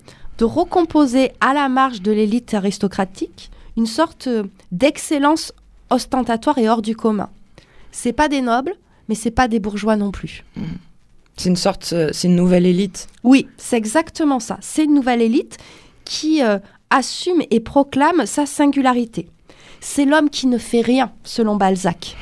de 0.42 0.46
recomposer 0.46 1.34
à 1.40 1.54
la 1.54 1.70
marge 1.70 2.02
de 2.02 2.12
l'élite 2.12 2.56
aristocratique 2.56 3.52
une 3.78 3.86
sorte 3.86 4.28
d'excellence 4.72 5.54
ostentatoire 5.92 6.58
et 6.58 6.68
hors 6.68 6.82
du 6.82 6.96
commun. 6.96 7.30
C'est 7.92 8.12
pas 8.12 8.28
des 8.28 8.42
nobles, 8.42 8.74
mais 9.08 9.14
c'est 9.14 9.30
pas 9.30 9.48
des 9.48 9.60
bourgeois 9.60 9.98
non 9.98 10.10
plus. 10.10 10.44
C'est 11.38 11.50
une 11.50 11.56
sorte, 11.56 11.92
euh, 11.94 12.10
c'est 12.12 12.28
une 12.28 12.36
nouvelle 12.36 12.66
élite. 12.66 13.08
Oui, 13.24 13.48
c'est 13.58 13.78
exactement 13.78 14.40
ça. 14.40 14.58
C'est 14.62 14.86
une 14.86 14.96
nouvelle 14.96 15.22
élite 15.22 15.60
qui 16.06 16.42
euh, 16.44 16.58
assume 16.90 17.44
et 17.52 17.60
proclame 17.60 18.26
sa 18.26 18.48
singularité. 18.48 19.28
C'est 19.80 20.06
l'homme 20.06 20.32
qui 20.32 20.48
ne 20.48 20.58
fait 20.58 20.82
rien, 20.82 21.12
selon 21.24 21.56
Balzac. 21.56 22.18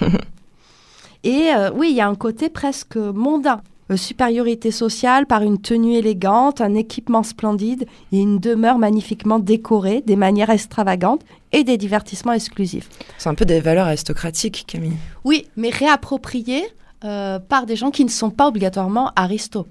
et 1.24 1.54
euh, 1.56 1.72
oui, 1.74 1.92
il 1.92 1.96
y 1.96 2.02
a 2.02 2.08
un 2.10 2.16
côté 2.16 2.50
presque 2.50 2.98
mondain. 2.98 3.62
Euh, 3.92 3.98
supériorité 3.98 4.72
sociale 4.72 5.26
par 5.26 5.42
une 5.42 5.60
tenue 5.60 5.96
élégante, 5.96 6.62
un 6.62 6.76
équipement 6.76 7.24
splendide 7.24 7.86
et 8.12 8.20
une 8.20 8.40
demeure 8.40 8.78
magnifiquement 8.78 9.40
décorée, 9.40 10.04
des 10.06 10.16
manières 10.16 10.50
extravagantes 10.50 11.22
et 11.52 11.64
des 11.64 11.78
divertissements 11.78 12.34
exclusifs. 12.34 12.90
C'est 13.18 13.30
un 13.30 13.36
peu 13.36 13.46
des 13.46 13.60
valeurs 13.60 13.88
aristocratiques, 13.88 14.66
Camille. 14.68 14.98
Oui, 15.24 15.48
mais 15.58 15.70
réappropriées 15.70 16.64
euh, 17.04 17.40
par 17.40 17.66
des 17.66 17.76
gens 17.76 17.92
qui 17.92 18.06
ne 18.06 18.10
sont 18.10 18.30
pas 18.30 18.48
obligatoirement 18.48 19.12
aristos. 19.16 19.66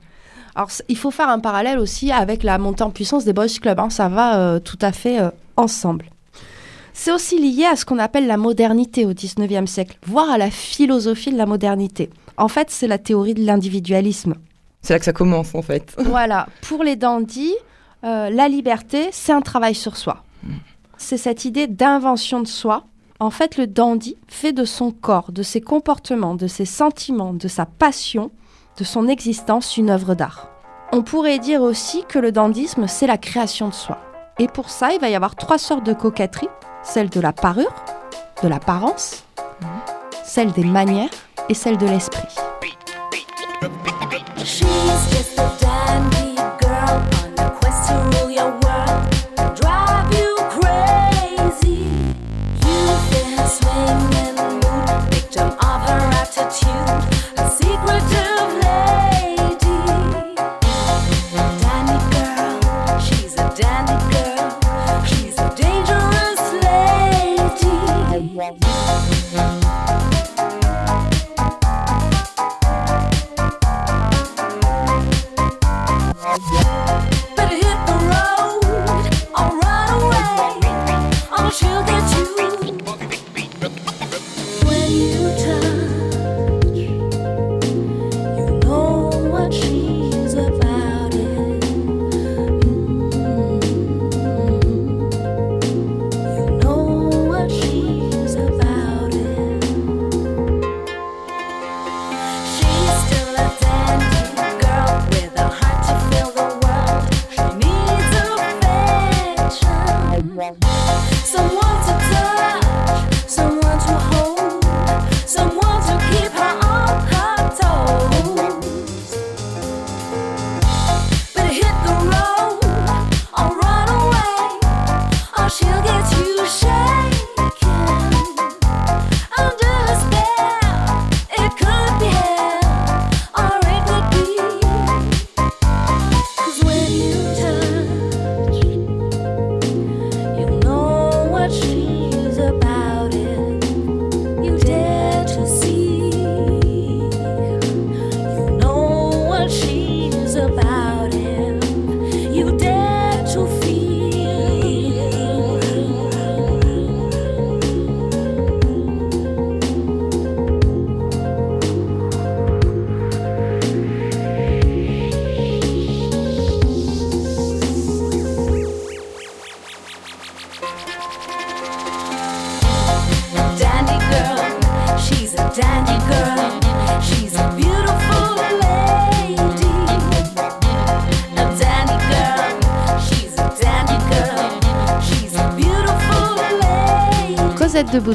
Alors, 0.54 0.70
il 0.88 0.96
faut 0.96 1.12
faire 1.12 1.28
un 1.28 1.38
parallèle 1.38 1.78
aussi 1.78 2.10
avec 2.10 2.42
la 2.42 2.58
montée 2.58 2.82
en 2.82 2.90
puissance 2.90 3.24
des 3.24 3.32
boys 3.32 3.46
clubs. 3.60 3.78
Hein. 3.78 3.90
ça 3.90 4.08
va 4.08 4.38
euh, 4.38 4.58
tout 4.58 4.78
à 4.80 4.92
fait 4.92 5.18
ensemble. 5.56 6.06
C'est 7.00 7.12
aussi 7.12 7.38
lié 7.38 7.64
à 7.64 7.76
ce 7.76 7.84
qu'on 7.84 8.00
appelle 8.00 8.26
la 8.26 8.36
modernité 8.36 9.06
au 9.06 9.14
XIXe 9.14 9.70
siècle, 9.70 9.96
voire 10.04 10.30
à 10.30 10.36
la 10.36 10.50
philosophie 10.50 11.30
de 11.30 11.38
la 11.38 11.46
modernité. 11.46 12.10
En 12.36 12.48
fait, 12.48 12.72
c'est 12.72 12.88
la 12.88 12.98
théorie 12.98 13.34
de 13.34 13.44
l'individualisme. 13.44 14.34
C'est 14.82 14.94
là 14.94 14.98
que 14.98 15.04
ça 15.04 15.12
commence, 15.12 15.54
en 15.54 15.62
fait. 15.62 15.94
voilà. 15.98 16.48
Pour 16.60 16.82
les 16.82 16.96
dandys, 16.96 17.54
euh, 18.02 18.30
la 18.30 18.48
liberté, 18.48 19.10
c'est 19.12 19.30
un 19.30 19.42
travail 19.42 19.76
sur 19.76 19.96
soi. 19.96 20.24
C'est 20.96 21.18
cette 21.18 21.44
idée 21.44 21.68
d'invention 21.68 22.42
de 22.42 22.48
soi. 22.48 22.82
En 23.20 23.30
fait, 23.30 23.58
le 23.58 23.68
dandy 23.68 24.16
fait 24.26 24.52
de 24.52 24.64
son 24.64 24.90
corps, 24.90 25.30
de 25.30 25.44
ses 25.44 25.60
comportements, 25.60 26.34
de 26.34 26.48
ses 26.48 26.64
sentiments, 26.64 27.32
de 27.32 27.46
sa 27.46 27.64
passion, 27.64 28.32
de 28.76 28.82
son 28.82 29.06
existence 29.06 29.76
une 29.76 29.90
œuvre 29.90 30.16
d'art. 30.16 30.50
On 30.92 31.02
pourrait 31.02 31.38
dire 31.38 31.62
aussi 31.62 32.02
que 32.08 32.18
le 32.18 32.32
dandysme, 32.32 32.88
c'est 32.88 33.06
la 33.06 33.18
création 33.18 33.68
de 33.68 33.74
soi. 33.74 33.98
Et 34.40 34.48
pour 34.48 34.68
ça, 34.68 34.92
il 34.92 35.00
va 35.00 35.08
y 35.08 35.14
avoir 35.14 35.36
trois 35.36 35.58
sortes 35.58 35.86
de 35.86 35.92
coquetterie. 35.92 36.48
Celle 36.88 37.10
de 37.10 37.20
la 37.20 37.34
parure, 37.34 37.74
de 38.42 38.48
l'apparence, 38.48 39.24
celle 40.24 40.52
des 40.52 40.64
manières 40.64 41.10
et 41.50 41.54
celle 41.54 41.76
de 41.76 41.86
l'esprit. 41.86 42.34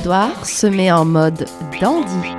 Boudoir 0.03 0.45
se 0.45 0.67
met 0.67 0.91
en 0.91 1.05
mode 1.05 1.45
dandy. 1.79 2.35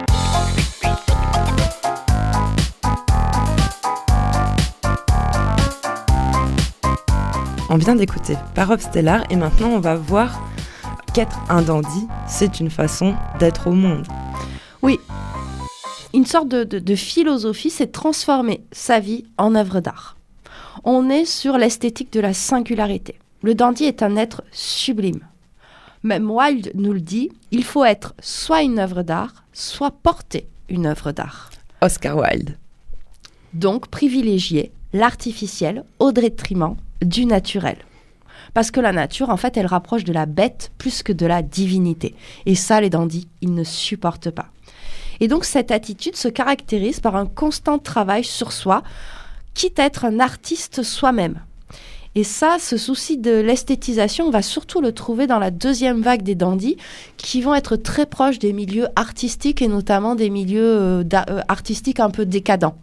On 7.71 7.76
vient 7.76 7.94
d'écouter 7.94 8.37
Parop 8.54 8.80
Stellar 8.80 9.25
et 9.30 9.37
maintenant 9.37 9.68
on 9.68 9.80
va 9.80 9.94
voir 9.94 10.42
qu'être 11.14 11.38
un 11.49 11.62
dandy, 11.62 12.06
c'est 12.28 12.61
une 12.61 12.68
façon 12.68 13.14
d'être 13.38 13.68
au 13.68 13.73
monde. 13.73 14.06
Oui, 14.83 15.00
une 16.12 16.26
sorte 16.26 16.49
de, 16.49 16.64
de 16.64 16.94
philosophie, 16.94 17.71
c'est 17.71 17.92
transformer 17.92 18.62
sa 18.73 19.00
vie 19.00 19.25
en 19.38 19.54
œuvre 19.54 19.80
d'art. 19.80 20.16
On 20.85 21.09
est 21.09 21.25
sur 21.25 21.56
l'esthétique 21.56 22.12
de 22.12 22.21
la 22.21 22.35
singularité. 22.35 23.14
Le 23.42 23.54
dandy 23.54 23.85
est 23.85 24.02
un 24.02 24.16
être 24.16 24.42
sublime. 24.52 25.21
Même 26.04 26.30
Wilde 26.30 26.70
nous 26.75 26.92
le 26.92 27.00
dit, 27.00 27.30
il 27.50 27.64
faut 27.64 27.84
être 27.84 28.14
soit 28.20 28.61
une 28.61 28.78
œuvre 28.78 29.02
d'art, 29.02 29.44
soit 29.54 29.90
porter 29.90 30.46
une 30.68 30.84
œuvre 30.84 31.12
d'art. 31.12 31.50
Oscar 31.80 32.18
Wilde. 32.18 32.58
Donc 33.54 33.88
privilégier 33.88 34.70
l'artificiel 34.92 35.82
au 35.99 36.12
détriment 36.12 36.76
du 37.00 37.25
naturel. 37.25 37.78
Parce 38.52 38.70
que 38.70 38.80
la 38.80 38.92
nature, 38.92 39.30
en 39.30 39.38
fait, 39.38 39.56
elle 39.56 39.66
rapproche 39.66 40.04
de 40.04 40.12
la 40.12 40.26
bête 40.26 40.73
plus 40.76 41.02
que 41.02 41.12
de 41.12 41.25
la 41.25 41.40
divinité. 41.40 42.14
Et 42.44 42.54
ça, 42.54 42.82
les 42.82 42.90
dandys, 42.90 43.26
ils 43.40 43.54
ne 43.54 43.64
supportent 43.64 44.30
pas. 44.30 44.50
Et 45.20 45.28
donc 45.28 45.46
cette 45.46 45.70
attitude 45.70 46.16
se 46.16 46.28
caractérise 46.28 47.00
par 47.00 47.16
un 47.16 47.25
constant 47.25 47.78
travail 47.78 48.25
sur 48.25 48.52
soi, 48.52 48.82
quitte 49.54 49.78
à 49.78 49.87
être 49.87 50.04
un 50.04 50.20
artiste 50.20 50.82
soi-même. 50.82 51.40
Et 52.16 52.23
ça, 52.25 52.59
ce 52.61 52.76
souci 52.76 53.18
de 53.18 53.33
l'esthétisation, 53.33 54.26
on 54.26 54.30
va 54.30 54.42
surtout 54.42 54.80
le 54.80 54.92
trouver 54.92 55.26
dans 55.26 55.40
la 55.40 55.50
deuxième 55.50 56.00
vague 56.00 56.23
des 56.23 56.37
dandys, 56.37 56.76
qui 57.16 57.40
vont 57.40 57.54
être 57.54 57.76
très 57.76 58.06
proches 58.06 58.38
des 58.38 58.52
milieux 58.52 58.87
artistiques 58.94 59.62
et 59.62 59.68
notamment 59.68 60.14
des 60.14 60.30
milieux 60.30 60.62
euh, 60.62 61.04
euh, 61.28 61.40
artistiques 61.49 61.99
un 61.99 62.11
peu 62.11 62.25
décadents. 62.25 62.76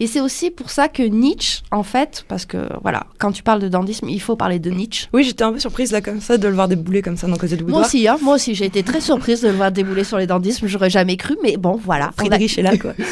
Et 0.00 0.06
c'est 0.06 0.20
aussi 0.20 0.50
pour 0.50 0.70
ça 0.70 0.88
que 0.88 1.02
Nietzsche, 1.02 1.62
en 1.70 1.82
fait, 1.82 2.24
parce 2.28 2.44
que 2.44 2.58
voilà, 2.82 3.06
quand 3.18 3.32
tu 3.32 3.42
parles 3.42 3.60
de 3.60 3.68
dandysme, 3.68 4.08
il 4.08 4.20
faut 4.20 4.36
parler 4.36 4.58
de 4.58 4.70
Nietzsche. 4.70 5.08
Oui, 5.12 5.24
j'étais 5.24 5.44
un 5.44 5.52
peu 5.52 5.58
surprise 5.58 5.92
là 5.92 6.00
comme 6.00 6.20
ça 6.20 6.38
de 6.38 6.48
le 6.48 6.54
voir 6.54 6.68
débouler 6.68 7.02
comme 7.02 7.16
ça 7.16 7.26
dans 7.26 7.36
Cosette 7.36 7.60
Boudoir. 7.60 7.80
Moi 7.80 7.86
aussi, 7.86 8.08
hein, 8.08 8.18
moi 8.22 8.34
aussi, 8.34 8.54
j'ai 8.54 8.66
été 8.66 8.82
très 8.82 9.00
surprise 9.00 9.40
de 9.42 9.48
le 9.48 9.54
voir 9.54 9.72
débouler 9.72 10.04
sur 10.04 10.18
les 10.18 10.26
dandysmes. 10.26 10.66
J'aurais 10.66 10.90
jamais 10.90 11.16
cru, 11.16 11.36
mais 11.42 11.56
bon, 11.56 11.80
voilà. 11.82 12.12
Friedrich 12.16 12.58
est 12.58 12.62
là, 12.62 12.76
quoi. 12.76 12.92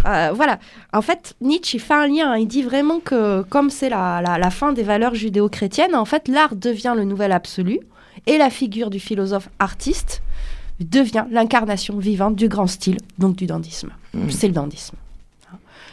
Euh, 0.06 0.32
voilà. 0.34 0.58
En 0.94 1.02
fait, 1.02 1.34
Nietzsche 1.42 1.76
il 1.76 1.80
fait 1.80 1.92
un 1.92 2.06
lien. 2.06 2.36
Il 2.36 2.46
dit 2.46 2.62
vraiment 2.62 3.00
que 3.00 3.42
comme 3.42 3.68
c'est 3.68 3.90
la, 3.90 4.22
la 4.22 4.50
fin 4.50 4.72
des 4.72 4.82
valeurs 4.82 5.14
judéo-chrétiennes, 5.14 5.94
en 5.94 6.06
fait, 6.06 6.26
l'art 6.26 6.56
devient 6.56 6.94
le 6.96 7.04
nouvel 7.04 7.32
absolu 7.32 7.80
et 8.26 8.38
la 8.38 8.50
figure 8.50 8.90
du 8.90 8.98
philosophe 8.98 9.48
artiste 9.58 10.22
devient 10.80 11.26
l'incarnation 11.30 11.98
vivante 11.98 12.36
du 12.36 12.48
grand 12.48 12.66
style, 12.66 12.96
donc 13.18 13.36
du 13.36 13.46
dandysme. 13.46 13.90
Hmm. 14.14 14.30
C'est 14.30 14.48
le 14.48 14.54
dandysme. 14.54 14.96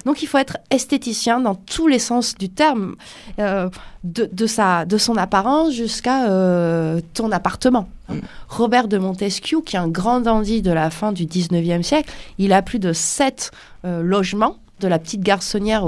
Donc 0.08 0.24
il 0.24 0.28
faut 0.28 0.38
être 0.38 0.58
esthéticien 0.70 1.42
dans 1.42 1.56
tous 1.56 1.90
les 1.90 2.00
sens 2.00 2.36
du 2.36 2.48
terme, 2.48 2.96
euh, 3.40 3.70
de, 4.06 4.48
sa, 4.48 4.86
de 4.86 4.98
son 4.98 5.18
apparence 5.18 5.74
jusqu'à 5.74 6.30
euh, 6.30 7.02
ton 7.14 7.30
appartement. 7.34 7.90
Mm. 8.08 8.20
Robert 8.48 8.88
de 8.88 8.98
Montesquieu, 8.98 9.60
qui 9.60 9.76
est 9.76 9.80
un 9.80 9.90
grand 9.90 10.22
dandy 10.22 10.62
de 10.62 10.72
la 10.72 10.92
fin 10.92 11.12
du 11.12 11.26
19e 11.26 11.84
siècle, 11.84 12.10
il 12.38 12.54
a 12.54 12.62
plus 12.62 12.80
de 12.80 12.94
sept 12.94 13.52
euh, 13.84 14.02
logements 14.02 14.56
de 14.80 14.88
la 14.88 14.98
petite 14.98 15.22
garçonnière 15.22 15.84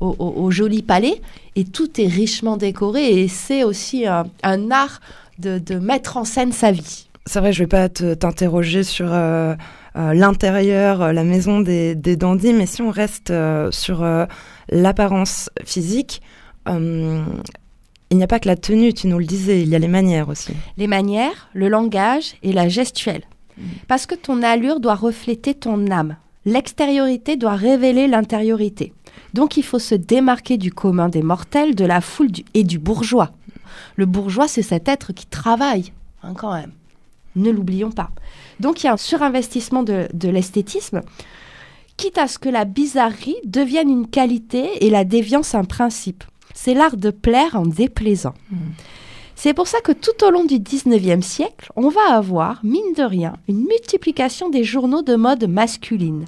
au, 0.00 0.50
joli 0.50 0.82
palais, 0.82 1.22
et 1.56 1.64
tout 1.64 1.98
est 1.98 2.08
richement 2.08 2.58
décoré, 2.58 3.22
et 3.22 3.28
c'est 3.28 3.64
aussi 3.64 4.04
un, 4.04 4.70
art 4.70 5.00
de, 5.38 5.78
mettre 5.78 6.18
en 6.18 6.24
scène 6.24 6.52
sa 6.52 6.72
vie. 6.72 7.06
C'est 7.24 7.38
vrai, 7.38 7.52
je 7.54 7.60
vais 7.60 7.68
pas 7.68 7.88
t'interroger 7.88 8.82
sur 8.82 9.06
l'intérieur, 9.94 11.02
euh, 11.02 11.12
la 11.12 11.24
maison 11.24 11.60
des, 11.60 11.94
des 11.94 12.16
dandys, 12.16 12.52
mais 12.52 12.66
si 12.66 12.82
on 12.82 12.90
reste 12.90 13.32
sur 13.70 14.06
l'apparence 14.68 15.50
physique, 15.64 16.22
il 16.68 18.18
n'y 18.18 18.22
a 18.22 18.26
pas 18.26 18.40
que 18.40 18.48
la 18.48 18.56
tenue, 18.56 18.92
tu 18.92 19.06
nous 19.06 19.18
le 19.18 19.24
disais, 19.24 19.62
il 19.62 19.68
y 19.68 19.74
a 19.74 19.78
les 19.78 19.88
manières 19.88 20.28
aussi. 20.28 20.52
Les 20.76 20.86
manières, 20.86 21.48
le 21.54 21.68
langage 21.68 22.34
et 22.42 22.52
la 22.52 22.68
gestuelle. 22.68 23.22
Mmh. 23.56 23.62
Parce 23.88 24.06
que 24.06 24.14
ton 24.14 24.42
allure 24.42 24.80
doit 24.80 24.94
refléter 24.94 25.54
ton 25.54 25.90
âme. 25.90 26.16
L'extériorité 26.44 27.36
doit 27.36 27.54
révéler 27.54 28.08
l'intériorité. 28.08 28.92
Donc 29.32 29.56
il 29.56 29.62
faut 29.62 29.78
se 29.78 29.94
démarquer 29.94 30.58
du 30.58 30.72
commun 30.72 31.08
des 31.08 31.22
mortels, 31.22 31.74
de 31.74 31.84
la 31.84 32.00
foule 32.00 32.28
et 32.54 32.64
du 32.64 32.78
bourgeois. 32.78 33.30
Le 33.96 34.06
bourgeois, 34.06 34.48
c'est 34.48 34.62
cet 34.62 34.88
être 34.88 35.12
qui 35.12 35.26
travaille, 35.26 35.92
hein, 36.22 36.34
quand 36.34 36.52
même. 36.52 36.72
Ne 37.36 37.50
l'oublions 37.50 37.90
pas. 37.90 38.10
Donc 38.60 38.82
il 38.82 38.86
y 38.86 38.88
a 38.88 38.92
un 38.92 38.98
surinvestissement 38.98 39.82
de, 39.82 40.28
l'esthétisme, 40.28 41.00
quitte 41.96 42.18
à 42.18 42.28
ce 42.28 42.38
que 42.38 42.48
la 42.48 42.64
bizarrerie 42.64 43.36
devienne 43.44 43.90
une 43.90 44.08
qualité 44.08 44.84
et 44.84 44.90
la 44.90 45.04
déviance 45.04 45.54
un 45.54 45.64
principe. 45.64 46.24
C'est 46.54 46.74
l'art 46.74 46.96
de 46.96 47.10
plaire 47.10 47.56
en 47.56 47.66
déplaisant. 47.66 48.34
Hmm. 48.50 48.72
C'est 49.34 49.54
pour 49.54 49.66
ça 49.66 49.80
que 49.80 49.92
tout 49.92 50.24
au 50.24 50.30
long 50.30 50.44
du 50.44 50.56
19e 50.56 51.22
siècle, 51.22 51.72
on 51.74 51.88
va 51.88 52.12
avoir, 52.12 52.60
mine 52.62 52.92
de 52.96 53.02
rien, 53.02 53.32
une 53.48 53.64
multiplication 53.64 54.50
des 54.50 54.62
journaux 54.62 55.02
de 55.02 55.16
mode 55.16 55.48
masculine. 55.48 56.26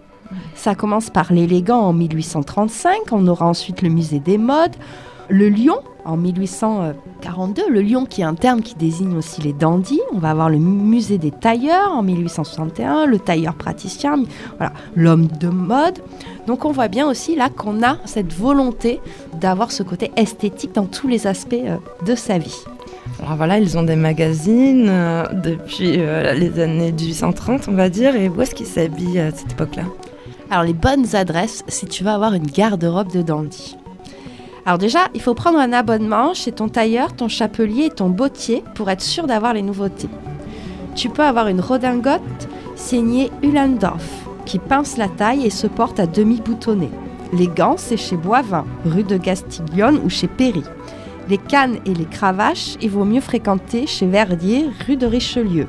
Ça 0.54 0.75
commence 0.75 1.11
par 1.11 1.32
l'élégant 1.32 1.80
en 1.80 1.92
1835, 1.92 3.12
on 3.12 3.28
aura 3.28 3.46
ensuite 3.46 3.82
le 3.82 3.88
musée 3.88 4.18
des 4.18 4.38
modes, 4.38 4.75
le 5.28 5.48
lion 5.48 5.78
en 6.04 6.16
1842, 6.16 7.62
le 7.70 7.80
lion 7.80 8.04
qui 8.04 8.20
est 8.20 8.24
un 8.24 8.34
terme 8.34 8.62
qui 8.62 8.74
désigne 8.74 9.16
aussi 9.16 9.40
les 9.40 9.52
dandys. 9.52 10.00
On 10.12 10.18
va 10.18 10.30
avoir 10.30 10.50
le 10.50 10.58
musée 10.58 11.18
des 11.18 11.30
tailleurs 11.30 11.92
en 11.92 12.02
1861, 12.02 13.06
le 13.06 13.18
tailleur 13.18 13.54
praticien, 13.54 14.22
voilà, 14.58 14.72
l'homme 14.94 15.26
de 15.26 15.48
mode. 15.48 16.00
Donc 16.46 16.64
on 16.64 16.72
voit 16.72 16.88
bien 16.88 17.08
aussi 17.08 17.36
là 17.36 17.48
qu'on 17.48 17.82
a 17.82 17.96
cette 18.04 18.32
volonté 18.32 19.00
d'avoir 19.40 19.72
ce 19.72 19.82
côté 19.82 20.12
esthétique 20.16 20.74
dans 20.74 20.86
tous 20.86 21.08
les 21.08 21.26
aspects 21.26 21.54
euh, 21.54 21.76
de 22.04 22.14
sa 22.14 22.38
vie. 22.38 22.64
Alors 23.22 23.36
voilà, 23.36 23.58
ils 23.58 23.78
ont 23.78 23.82
des 23.82 23.96
magazines 23.96 24.88
euh, 24.88 25.24
depuis 25.32 25.94
euh, 25.98 26.34
les 26.34 26.60
années 26.60 26.92
1830, 26.92 27.68
on 27.68 27.72
va 27.72 27.88
dire. 27.88 28.14
Et 28.16 28.28
où 28.28 28.40
est-ce 28.42 28.54
qu'ils 28.54 28.66
s'habillent 28.66 29.20
à 29.20 29.30
cette 29.30 29.52
époque-là? 29.52 29.84
Alors 30.50 30.64
les 30.64 30.74
bonnes 30.74 31.16
adresses, 31.16 31.64
si 31.68 31.86
tu 31.86 32.04
veux 32.04 32.10
avoir 32.10 32.34
une 32.34 32.46
garde-robe 32.46 33.10
de 33.10 33.22
dandy. 33.22 33.76
Alors 34.66 34.78
déjà, 34.78 35.09
il 35.14 35.21
faut 35.21 35.35
prendre 35.35 35.59
un 35.59 35.73
abonnement 35.73 36.33
chez 36.33 36.50
ton 36.50 36.68
tailleur, 36.68 37.14
ton 37.14 37.28
chapelier 37.28 37.87
et 37.87 37.90
ton 37.90 38.09
bottier 38.09 38.64
pour 38.75 38.90
être 38.90 39.02
sûr 39.02 39.26
d'avoir 39.26 39.52
les 39.52 39.62
nouveautés. 39.62 40.09
Tu 40.94 41.11
peux 41.11 41.23
avoir 41.23 41.49
une 41.49 41.61
redingote 41.61 42.49
signée 42.76 43.30
Ulandorf 43.42 44.04
qui 44.47 44.59
pince 44.59 44.96
la 44.96 45.09
taille 45.09 45.44
et 45.44 45.50
se 45.50 45.66
porte 45.66 46.00
à 46.00 46.07
demi 46.07 46.40
boutonnée. 46.40 46.90
Les 47.33 47.48
gants, 47.48 47.77
c'est 47.77 47.96
chez 47.96 48.16
Boivin, 48.16 48.64
rue 48.87 49.03
de 49.03 49.16
Gastiglione 49.16 50.00
ou 50.05 50.09
chez 50.09 50.29
Péry. 50.29 50.62
Les 51.29 51.38
cannes 51.38 51.79
et 51.85 51.94
les 51.94 52.05
cravaches, 52.05 52.77
il 52.81 52.90
vaut 52.90 53.05
mieux 53.05 53.20
fréquenter 53.20 53.87
chez 53.87 54.07
Verdier, 54.07 54.66
rue 54.87 54.96
de 54.96 55.07
Richelieu. 55.07 55.66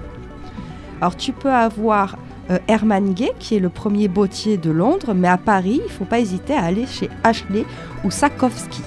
Alors 1.02 1.18
tu 1.18 1.34
peux 1.34 1.52
avoir 1.52 2.18
euh, 2.50 2.60
Herman 2.68 3.14
Gay, 3.14 3.32
qui 3.40 3.56
est 3.56 3.60
le 3.60 3.70
premier 3.70 4.08
bottier 4.08 4.58
de 4.58 4.70
Londres, 4.70 5.14
mais 5.16 5.28
à 5.28 5.38
Paris, 5.38 5.82
il 5.84 5.88
ne 5.88 5.90
faut 5.90 6.06
pas 6.06 6.20
hésiter 6.20 6.54
à 6.54 6.64
aller 6.64 6.86
chez 6.86 7.10
Ashley 7.24 7.66
ou 8.04 8.12
Sakowski. 8.12 8.82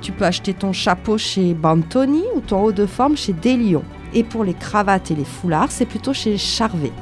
Tu 0.00 0.12
peux 0.12 0.24
acheter 0.24 0.54
ton 0.54 0.72
chapeau 0.72 1.18
chez 1.18 1.54
Bantoni 1.54 2.24
ou 2.34 2.40
ton 2.40 2.62
haut 2.62 2.72
de 2.72 2.86
forme 2.86 3.16
chez 3.16 3.32
Delion. 3.32 3.84
Et 4.14 4.24
pour 4.24 4.44
les 4.44 4.54
cravates 4.54 5.10
et 5.10 5.14
les 5.14 5.24
foulards, 5.24 5.70
c'est 5.70 5.86
plutôt 5.86 6.12
chez 6.12 6.38
Charvet. 6.38 6.92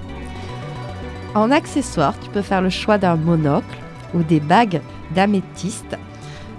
En 1.35 1.51
accessoires, 1.51 2.15
tu 2.21 2.29
peux 2.31 2.43
faire 2.43 2.61
le 2.61 2.71
choix 2.71 2.99
d'un 2.99 3.17
monocle 3.17 3.79
ou 4.15 4.23
des 4.23 4.41
bagues 4.41 4.81
d'améthyste. 5.15 5.97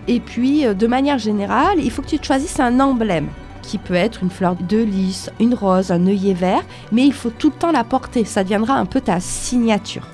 Et 0.08 0.19
puis, 0.19 0.65
euh, 0.65 0.74
de 0.74 0.88
manière 0.88 1.19
générale, 1.19 1.80
il 1.80 1.91
faut 1.91 2.02
que 2.02 2.08
tu 2.08 2.19
choisisses 2.21 2.60
un 2.60 2.80
emblème 2.80 3.28
qui 3.62 3.78
peut 3.78 3.93
être 3.93 4.24
une 4.24 4.30
fleur 4.30 4.56
de 4.56 4.78
lys, 4.78 5.30
une 5.39 5.54
rose, 5.54 5.91
un 5.91 6.06
œillet 6.08 6.34
vert, 6.34 6.63
mais 6.91 7.06
il 7.06 7.13
faut 7.13 7.30
tout 7.30 7.50
le 7.50 7.56
temps 7.56 7.71
la 7.71 7.84
porter. 7.84 8.26
Ça 8.26 8.43
deviendra 8.43 8.76
un 8.76 8.86
peu 8.86 9.02
ta 9.02 9.19
signature. 9.19 10.08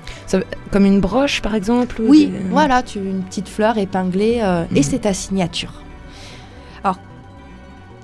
comme 0.70 0.84
une 0.84 1.00
broche, 1.00 1.42
par 1.42 1.54
exemple 1.54 1.96
Oui, 2.00 2.32
voilà, 2.50 2.82
tu 2.82 2.98
une 2.98 3.22
petite 3.22 3.48
fleur 3.48 3.78
épinglée 3.78 4.40
euh, 4.42 4.64
et 4.74 4.78
mhm. 4.78 4.82
c'est 4.82 4.98
ta 5.00 5.14
signature. 5.14 5.72
Alors, 6.84 6.98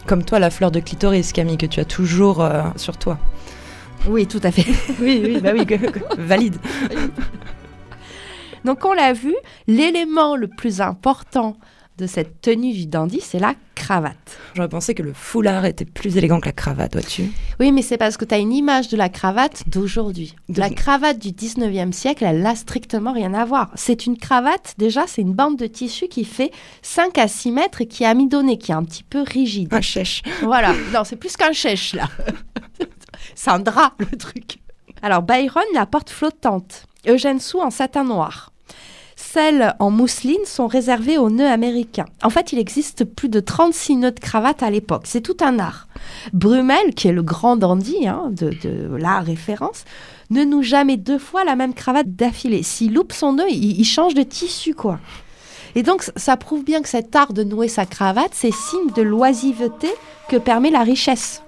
comme 0.06 0.24
toi, 0.24 0.38
la 0.38 0.50
fleur 0.50 0.70
de 0.70 0.80
clitoris, 0.80 1.32
Camille, 1.32 1.58
que 1.58 1.66
tu 1.66 1.80
as 1.80 1.84
toujours 1.84 2.40
euh, 2.40 2.62
sur 2.76 2.96
toi. 2.96 3.18
Oui, 4.06 4.26
tout 4.26 4.40
à 4.42 4.50
fait. 4.50 4.66
oui, 5.00 5.22
oui, 5.24 5.40
bah 5.40 5.50
oui, 5.54 5.66
valide. 6.18 6.56
Donc, 8.64 8.84
on 8.84 8.94
l'a 8.94 9.12
vu, 9.12 9.34
l'élément 9.66 10.36
le 10.36 10.48
plus 10.48 10.80
important 10.80 11.56
de 11.96 12.06
cette 12.06 12.40
tenue 12.40 12.72
du 12.72 12.86
dandy, 12.86 13.20
c'est 13.20 13.38
la 13.38 13.54
cravate. 13.76 14.38
J'aurais 14.54 14.68
pensé 14.68 14.94
que 14.94 15.02
le 15.02 15.12
foulard 15.12 15.64
était 15.64 15.84
plus 15.84 16.16
élégant 16.16 16.40
que 16.40 16.46
la 16.46 16.52
cravate, 16.52 16.94
vois-tu 16.94 17.30
Oui, 17.60 17.70
mais 17.70 17.82
c'est 17.82 17.98
parce 17.98 18.16
que 18.16 18.24
tu 18.24 18.34
as 18.34 18.38
une 18.38 18.52
image 18.52 18.88
de 18.88 18.96
la 18.96 19.08
cravate 19.08 19.62
d'aujourd'hui. 19.68 20.34
La 20.48 20.70
cravate 20.70 21.18
du 21.18 21.30
19e 21.30 21.92
siècle, 21.92 22.24
elle 22.24 22.42
n'a 22.42 22.56
strictement 22.56 23.12
rien 23.12 23.32
à 23.34 23.44
voir. 23.44 23.70
C'est 23.76 24.06
une 24.06 24.16
cravate, 24.16 24.74
déjà, 24.78 25.06
c'est 25.06 25.22
une 25.22 25.34
bande 25.34 25.56
de 25.56 25.66
tissu 25.66 26.08
qui 26.08 26.24
fait 26.24 26.50
5 26.82 27.16
à 27.18 27.28
6 27.28 27.52
mètres 27.52 27.80
et 27.80 27.86
qui 27.86 28.02
est 28.02 28.06
amidonnée, 28.06 28.58
qui 28.58 28.72
est 28.72 28.74
un 28.74 28.84
petit 28.84 29.04
peu 29.04 29.22
rigide. 29.22 29.72
Un 29.72 29.80
chèche. 29.80 30.22
Voilà, 30.42 30.74
non, 30.92 31.04
c'est 31.04 31.16
plus 31.16 31.36
qu'un 31.36 31.52
chèche, 31.52 31.94
là. 31.94 32.08
c'est 33.34 33.50
un 33.50 33.60
drap, 33.60 33.92
le 33.98 34.16
truc. 34.16 34.58
Alors, 35.02 35.22
Byron, 35.22 35.64
la 35.74 35.86
porte 35.86 36.10
flottante. 36.10 36.86
Eugène 37.06 37.38
Sou 37.38 37.60
en 37.60 37.70
satin 37.70 38.04
noir. 38.04 38.53
Celles 39.34 39.74
en 39.80 39.90
mousseline 39.90 40.44
sont 40.44 40.68
réservées 40.68 41.18
aux 41.18 41.28
nœuds 41.28 41.50
américains. 41.50 42.04
En 42.22 42.30
fait, 42.30 42.52
il 42.52 42.58
existe 42.60 43.02
plus 43.02 43.28
de 43.28 43.40
36 43.40 43.96
nœuds 43.96 44.12
de 44.12 44.20
cravate 44.20 44.62
à 44.62 44.70
l'époque. 44.70 45.06
C'est 45.06 45.22
tout 45.22 45.36
un 45.40 45.58
art. 45.58 45.88
Brumel, 46.32 46.94
qui 46.94 47.08
est 47.08 47.12
le 47.12 47.24
grand 47.24 47.56
dandy 47.56 48.06
hein, 48.06 48.30
de, 48.30 48.96
la 48.96 49.18
référence, 49.18 49.86
ne 50.30 50.44
noue 50.44 50.62
jamais 50.62 50.96
deux 50.96 51.18
fois 51.18 51.42
la 51.42 51.56
même 51.56 51.74
cravate 51.74 52.14
d'affilée. 52.14 52.62
S'il 52.62 52.94
loupe 52.94 53.12
son 53.12 53.32
nœud, 53.32 53.50
il, 53.50 53.84
change 53.84 54.14
de 54.14 54.22
tissu, 54.22 54.72
quoi. 54.72 55.00
Et 55.74 55.82
donc, 55.82 56.04
ça 56.14 56.36
prouve 56.36 56.62
bien 56.62 56.80
que 56.80 56.88
cet 56.88 57.16
art 57.16 57.32
de 57.32 57.42
nouer 57.42 57.66
sa 57.66 57.86
cravate, 57.86 58.34
c'est 58.34 58.54
signe 58.54 58.92
de 58.94 59.02
l'oisiveté 59.02 59.88
que 60.28 60.36
permet 60.36 60.70
la 60.70 60.84
richesse. 60.84 61.42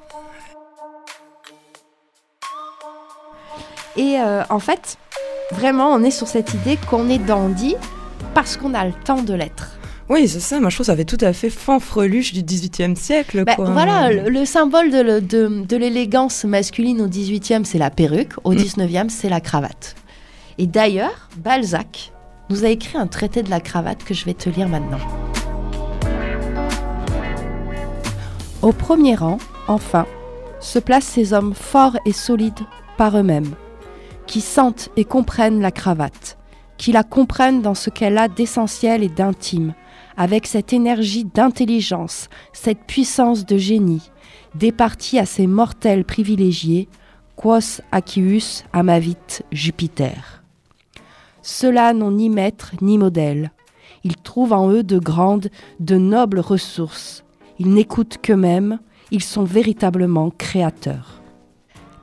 Et 3.96 4.18
euh, 4.18 4.42
en 4.50 4.58
fait, 4.58 4.98
Vraiment, 5.52 5.92
on 5.92 6.02
est 6.02 6.10
sur 6.10 6.26
cette 6.26 6.54
idée 6.54 6.76
qu'on 6.88 7.08
est 7.08 7.18
dandy 7.18 7.76
parce 8.34 8.56
qu'on 8.56 8.74
a 8.74 8.84
le 8.84 8.92
temps 8.92 9.22
de 9.22 9.32
l'être. 9.32 9.78
Oui, 10.08 10.28
c'est 10.28 10.40
ça. 10.40 10.60
Moi, 10.60 10.70
je 10.70 10.76
trouve 10.76 10.86
que 10.86 10.92
ça 10.92 10.96
fait 10.96 11.04
tout 11.04 11.18
à 11.20 11.32
fait 11.32 11.50
fanfreluche 11.50 12.32
du 12.32 12.42
XVIIIe 12.42 12.96
siècle. 12.96 13.44
Bah, 13.44 13.54
voilà, 13.58 14.10
le, 14.10 14.44
symbole 14.44 14.90
de, 14.90 15.76
l'élégance 15.76 16.44
masculine 16.44 17.00
au 17.00 17.08
XVIIIe, 17.08 17.64
c'est 17.64 17.78
la 17.78 17.90
perruque. 17.90 18.32
Au 18.44 18.52
mm. 18.52 18.56
XIXe, 18.56 19.12
c'est 19.12 19.28
la 19.28 19.40
cravate. 19.40 19.94
Et 20.58 20.66
d'ailleurs, 20.66 21.28
Balzac 21.38 22.12
nous 22.50 22.64
a 22.64 22.68
écrit 22.68 22.98
un 22.98 23.06
traité 23.06 23.42
de 23.42 23.50
la 23.50 23.60
cravate 23.60 24.04
que 24.04 24.14
je 24.14 24.24
vais 24.24 24.34
te 24.34 24.48
lire 24.48 24.68
maintenant. 24.68 25.00
Au 28.62 28.72
premier 28.72 29.14
rang, 29.14 29.38
enfin, 29.68 30.06
se 30.60 30.78
placent 30.78 31.04
ces 31.04 31.32
hommes 31.32 31.54
forts 31.54 31.98
et 32.04 32.12
solides 32.12 32.60
par 32.96 33.16
eux-mêmes 33.16 33.54
qui 34.26 34.40
sentent 34.40 34.90
et 34.96 35.04
comprennent 35.04 35.60
la 35.60 35.70
cravate, 35.70 36.38
qui 36.76 36.92
la 36.92 37.02
comprennent 37.02 37.62
dans 37.62 37.74
ce 37.74 37.90
qu'elle 37.90 38.18
a 38.18 38.28
d'essentiel 38.28 39.02
et 39.02 39.08
d'intime, 39.08 39.74
avec 40.16 40.46
cette 40.46 40.72
énergie 40.72 41.24
d'intelligence, 41.24 42.28
cette 42.52 42.84
puissance 42.86 43.44
de 43.44 43.58
génie, 43.58 44.10
départie 44.54 45.18
à 45.18 45.26
ces 45.26 45.46
mortels 45.46 46.04
privilégiés, 46.04 46.88
quos 47.36 47.80
accius 47.92 48.64
amavit 48.72 49.16
Jupiter. 49.52 50.42
Ceux-là 51.42 51.92
n'ont 51.92 52.10
ni 52.10 52.30
maître 52.30 52.72
ni 52.80 52.98
modèle. 52.98 53.52
Ils 54.04 54.16
trouvent 54.16 54.54
en 54.54 54.70
eux 54.70 54.82
de 54.82 54.98
grandes, 54.98 55.50
de 55.80 55.96
nobles 55.96 56.40
ressources. 56.40 57.24
Ils 57.58 57.72
n'écoutent 57.72 58.18
qu'eux-mêmes, 58.22 58.80
ils 59.10 59.22
sont 59.22 59.44
véritablement 59.44 60.30
créateurs 60.30 61.20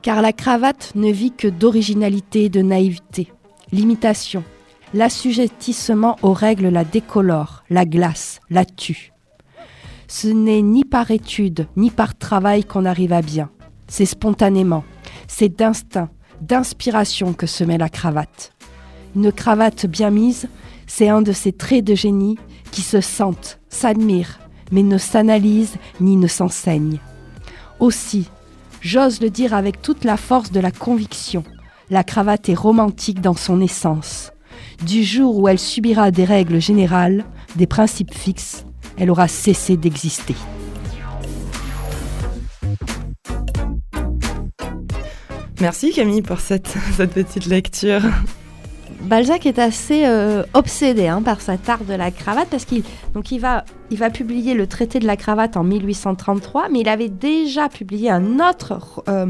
car 0.04 0.20
la 0.20 0.34
cravate 0.34 0.92
ne 0.94 1.10
vit 1.10 1.32
que 1.32 1.48
d'originalité 1.48 2.44
et 2.44 2.48
de 2.50 2.62
naïveté, 2.62 3.32
l'imitation, 3.72 4.44
L'assujettissement 4.92 6.16
aux 6.22 6.32
règles 6.32 6.68
la 6.68 6.84
décolore, 6.84 7.64
la 7.68 7.84
glace, 7.84 8.38
la 8.48 8.64
tue. 8.64 9.12
Ce 10.06 10.28
n'est 10.28 10.62
ni 10.62 10.84
par 10.84 11.10
étude, 11.10 11.66
ni 11.74 11.90
par 11.90 12.16
travail 12.16 12.62
qu'on 12.62 12.84
arrive 12.84 13.12
à 13.12 13.20
bien. 13.20 13.50
C'est 13.88 14.06
spontanément, 14.06 14.84
c'est 15.26 15.48
d'instinct, 15.48 16.10
d'inspiration 16.40 17.32
que 17.32 17.48
se 17.48 17.64
met 17.64 17.76
la 17.76 17.88
cravate. 17.88 18.52
Une 19.16 19.32
cravate 19.32 19.86
bien 19.86 20.10
mise, 20.10 20.48
c'est 20.86 21.08
un 21.08 21.22
de 21.22 21.32
ces 21.32 21.50
traits 21.50 21.84
de 21.84 21.96
génie 21.96 22.38
qui 22.70 22.82
se 22.82 23.00
sentent, 23.00 23.58
s'admirent, 23.68 24.38
mais 24.70 24.84
ne 24.84 24.98
s'analysent 24.98 25.78
ni 26.00 26.16
ne 26.16 26.28
s'enseignent. 26.28 27.00
Aussi, 27.80 28.28
j'ose 28.84 29.20
le 29.20 29.30
dire 29.30 29.54
avec 29.54 29.80
toute 29.82 30.04
la 30.04 30.16
force 30.16 30.52
de 30.52 30.60
la 30.60 30.70
conviction, 30.70 31.42
la 31.90 32.04
cravate 32.04 32.48
est 32.48 32.54
romantique 32.54 33.20
dans 33.20 33.34
son 33.34 33.60
essence. 33.60 34.30
Du 34.84 35.02
jour 35.02 35.38
où 35.38 35.48
elle 35.48 35.58
subira 35.58 36.10
des 36.10 36.24
règles 36.24 36.60
générales, 36.60 37.24
des 37.56 37.66
principes 37.66 38.14
fixes, 38.14 38.66
elle 38.98 39.10
aura 39.10 39.26
cessé 39.26 39.76
d'exister. 39.76 40.36
Merci 45.60 45.92
Camille 45.92 46.22
pour 46.22 46.40
cette, 46.40 46.76
petite 47.14 47.46
lecture. 47.46 48.02
Balzac 49.04 49.46
est 49.46 49.58
assez 49.58 50.06
euh, 50.06 50.44
obsédé 50.54 51.08
hein, 51.08 51.22
par 51.22 51.40
cet 51.40 51.68
art 51.68 51.84
de 51.84 51.94
la 51.94 52.10
cravate 52.10 52.48
parce 52.50 52.64
qu'il 52.64 52.82
donc 53.14 53.30
il 53.32 53.38
va 53.38 53.64
il 53.90 53.98
va 53.98 54.10
publier 54.10 54.54
le 54.54 54.66
traité 54.66 54.98
de 54.98 55.06
la 55.06 55.16
cravate 55.16 55.56
en 55.56 55.62
1833, 55.62 56.68
mais 56.70 56.80
il 56.80 56.88
avait 56.88 57.10
déjà 57.10 57.68
publié 57.68 58.10
un 58.10 58.40
autre 58.40 59.04
euh, 59.08 59.26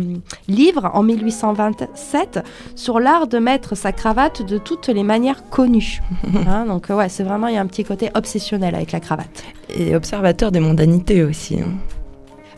livre 0.49 0.91
en 0.95 1.03
1827 1.03 2.41
sur 2.77 3.01
l'art 3.01 3.27
de 3.27 3.39
mettre 3.39 3.75
sa 3.75 3.93
cravate 3.93 4.43
de 4.43 4.59
toutes 4.59 4.89
les 4.89 5.03
manières 5.03 5.49
connues. 5.51 6.01
Hein, 6.47 6.67
donc 6.67 6.89
ouais, 6.91 7.09
c'est 7.09 7.23
vraiment 7.23 7.47
il 7.47 7.55
y 7.55 7.57
a 7.57 7.61
un 7.61 7.67
petit 7.67 7.85
côté 7.85 8.11
obsessionnel 8.15 8.75
avec 8.75 8.93
la 8.93 9.01
cravate. 9.01 9.45
Et 9.75 9.97
observateur 9.97 10.53
des 10.53 10.61
mondanités 10.61 11.23
aussi. 11.23 11.61
Hein. 11.61 11.73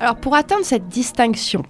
Alors 0.01 0.17
pour 0.17 0.35
atteindre 0.35 0.65
cette 0.65 0.89
distinction, 0.89 1.63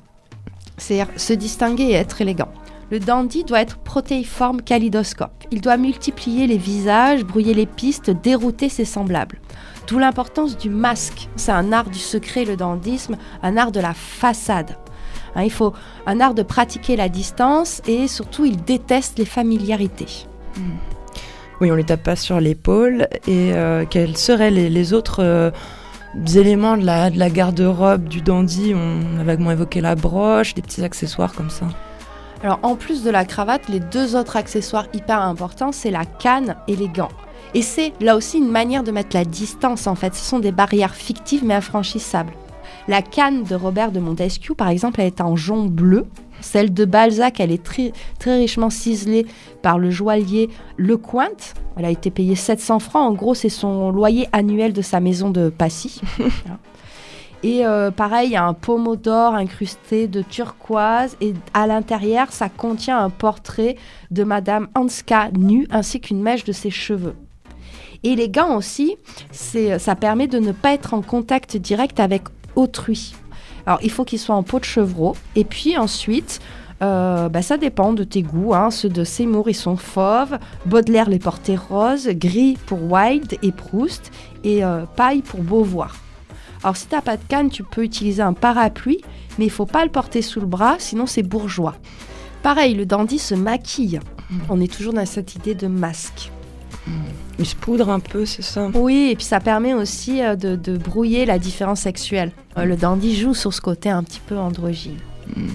c'est-à-dire 0.78 1.08
se 1.16 1.32
distinguer 1.32 1.84
et 1.84 1.94
être 1.94 2.20
élégant. 2.20 2.48
Le 2.90 3.00
dandy 3.00 3.42
doit 3.42 3.60
être 3.60 3.78
protéiforme 3.78 4.62
kalidoscope. 4.62 5.44
Il 5.50 5.60
doit 5.60 5.76
multiplier 5.76 6.46
les 6.46 6.56
visages, 6.56 7.24
brouiller 7.24 7.52
les 7.52 7.66
pistes, 7.66 8.10
dérouter 8.10 8.68
ses 8.68 8.84
semblables. 8.84 9.40
D'où 9.88 9.98
l'importance 9.98 10.56
du 10.56 10.70
masque. 10.70 11.28
C'est 11.34 11.50
un 11.50 11.72
art 11.72 11.90
du 11.90 11.98
secret, 11.98 12.44
le 12.44 12.56
dandysme, 12.56 13.16
un 13.42 13.56
art 13.56 13.72
de 13.72 13.80
la 13.80 13.92
façade. 13.92 14.76
Hein, 15.34 15.42
il 15.42 15.50
faut 15.50 15.72
un 16.06 16.20
art 16.20 16.34
de 16.34 16.42
pratiquer 16.42 16.94
la 16.94 17.08
distance 17.08 17.82
et 17.88 18.06
surtout 18.06 18.44
il 18.44 18.62
déteste 18.62 19.18
les 19.18 19.24
familiarités. 19.24 20.26
Hmm. 20.56 20.76
Oui, 21.60 21.70
on 21.70 21.74
ne 21.74 21.78
les 21.78 21.84
tape 21.84 22.04
pas 22.04 22.16
sur 22.16 22.38
l'épaule. 22.38 23.08
Et 23.26 23.52
euh, 23.52 23.84
quels 23.88 24.16
seraient 24.16 24.50
les, 24.50 24.92
autres 24.92 25.24
euh, 25.24 25.50
éléments 26.34 26.76
de 26.76 26.84
la, 26.84 27.10
de 27.10 27.18
la 27.18 27.30
garde-robe 27.30 28.04
du 28.04 28.20
dandy? 28.20 28.74
On 28.74 29.18
a 29.18 29.24
vaguement 29.24 29.50
évoqué 29.50 29.80
la 29.80 29.96
broche, 29.96 30.54
des 30.54 30.62
petits 30.62 30.84
accessoires 30.84 31.32
comme 31.32 31.50
ça. 31.50 31.66
Alors 32.42 32.58
en 32.62 32.76
plus 32.76 33.02
de 33.02 33.10
la 33.10 33.24
cravate, 33.24 33.68
les 33.68 33.80
deux 33.80 34.14
autres 34.14 34.36
accessoires 34.36 34.86
hyper 34.92 35.20
importants, 35.20 35.72
c'est 35.72 35.90
la 35.90 36.04
canne 36.04 36.56
et 36.68 36.76
les 36.76 36.88
gants. 36.88 37.08
Et 37.54 37.62
c'est 37.62 37.92
là 38.00 38.16
aussi 38.16 38.38
une 38.38 38.50
manière 38.50 38.82
de 38.82 38.90
mettre 38.90 39.16
la 39.16 39.24
distance 39.24 39.86
en 39.86 39.94
fait. 39.94 40.14
Ce 40.14 40.24
sont 40.24 40.38
des 40.38 40.52
barrières 40.52 40.94
fictives 40.94 41.44
mais 41.44 41.54
infranchissables. 41.54 42.32
La 42.88 43.02
canne 43.02 43.42
de 43.42 43.54
Robert 43.54 43.90
de 43.90 43.98
Montesquieu, 43.98 44.54
par 44.54 44.68
exemple, 44.68 45.00
elle 45.00 45.08
est 45.08 45.20
en 45.20 45.34
jonc 45.34 45.66
bleu. 45.66 46.06
Celle 46.40 46.72
de 46.72 46.84
Balzac, 46.84 47.40
elle 47.40 47.50
est 47.50 47.62
très, 47.62 47.92
très 48.18 48.36
richement 48.36 48.70
ciselée 48.70 49.26
par 49.62 49.78
le 49.78 49.90
joaillier 49.90 50.50
Lecointe. 50.76 51.54
Elle 51.76 51.86
a 51.86 51.90
été 51.90 52.10
payée 52.10 52.36
700 52.36 52.78
francs. 52.78 53.10
En 53.10 53.14
gros, 53.14 53.34
c'est 53.34 53.48
son 53.48 53.90
loyer 53.90 54.28
annuel 54.32 54.72
de 54.72 54.82
sa 54.82 55.00
maison 55.00 55.30
de 55.30 55.48
Passy. 55.48 56.00
Et 57.46 57.64
euh, 57.64 57.92
pareil, 57.92 58.30
il 58.30 58.32
y 58.32 58.36
a 58.36 58.44
un 58.44 58.54
pommeau 58.54 58.96
d'or 58.96 59.36
incrusté 59.36 60.08
de 60.08 60.20
turquoise 60.20 61.16
et 61.20 61.32
à 61.54 61.68
l'intérieur, 61.68 62.32
ça 62.32 62.48
contient 62.48 62.98
un 62.98 63.08
portrait 63.08 63.76
de 64.10 64.24
Madame 64.24 64.66
Hanska 64.74 65.30
nue 65.30 65.68
ainsi 65.70 66.00
qu'une 66.00 66.20
mèche 66.20 66.42
de 66.42 66.50
ses 66.50 66.70
cheveux. 66.70 67.14
Et 68.02 68.16
les 68.16 68.28
gants 68.28 68.56
aussi, 68.56 68.96
ça 69.30 69.94
permet 69.94 70.26
de 70.26 70.40
ne 70.40 70.50
pas 70.50 70.72
être 70.72 70.92
en 70.92 71.02
contact 71.02 71.56
direct 71.56 72.00
avec 72.00 72.22
autrui. 72.56 73.14
Alors 73.64 73.78
il 73.80 73.92
faut 73.92 74.04
qu'ils 74.04 74.18
soient 74.18 74.34
en 74.34 74.42
peau 74.42 74.58
de 74.58 74.64
chevreau 74.64 75.14
et 75.36 75.44
puis 75.44 75.78
ensuite, 75.78 76.40
euh, 76.82 77.28
bah, 77.28 77.42
ça 77.42 77.58
dépend 77.58 77.92
de 77.92 78.02
tes 78.02 78.22
goûts. 78.22 78.54
Hein. 78.56 78.72
Ceux 78.72 78.88
de 78.88 79.04
Seymour, 79.04 79.48
ils 79.48 79.54
sont 79.54 79.76
fauves. 79.76 80.36
Baudelaire 80.64 81.08
les 81.08 81.20
portait 81.20 81.54
roses. 81.54 82.08
Gris 82.08 82.58
pour 82.66 82.82
Wilde 82.92 83.38
et 83.40 83.52
Proust. 83.52 84.10
Et 84.42 84.64
euh, 84.64 84.84
paille 84.96 85.22
pour 85.22 85.42
Beauvoir. 85.42 85.94
Alors 86.62 86.76
si 86.76 86.86
t'as 86.86 87.00
pas 87.00 87.16
de 87.16 87.22
canne, 87.28 87.50
tu 87.50 87.62
peux 87.62 87.84
utiliser 87.84 88.22
un 88.22 88.32
parapluie, 88.32 89.00
mais 89.38 89.44
il 89.44 89.50
faut 89.50 89.66
pas 89.66 89.84
le 89.84 89.90
porter 89.90 90.22
sous 90.22 90.40
le 90.40 90.46
bras, 90.46 90.76
sinon 90.78 91.06
c'est 91.06 91.22
bourgeois. 91.22 91.76
Pareil, 92.42 92.74
le 92.74 92.86
dandy 92.86 93.18
se 93.18 93.34
maquille. 93.34 94.00
Mm. 94.30 94.38
On 94.48 94.60
est 94.60 94.72
toujours 94.72 94.92
dans 94.92 95.06
cette 95.06 95.34
idée 95.34 95.54
de 95.54 95.66
masque. 95.66 96.30
Mm. 96.86 96.92
Il 97.38 97.46
se 97.46 97.56
poudre 97.56 97.90
un 97.90 98.00
peu, 98.00 98.24
c'est 98.24 98.42
ça? 98.42 98.70
Oui, 98.74 99.08
et 99.10 99.16
puis 99.16 99.24
ça 99.24 99.40
permet 99.40 99.74
aussi 99.74 100.22
euh, 100.22 100.36
de, 100.36 100.76
brouiller 100.76 101.26
la 101.26 101.38
différence 101.38 101.80
sexuelle. 101.80 102.32
Euh, 102.56 102.64
le 102.64 102.76
dandy 102.76 103.16
joue 103.16 103.34
sur 103.34 103.52
ce 103.52 103.60
côté 103.60 103.90
un 103.90 104.02
petit 104.02 104.20
peu 104.20 104.38
androgyne. 104.38 104.98
Mm. 105.34 105.48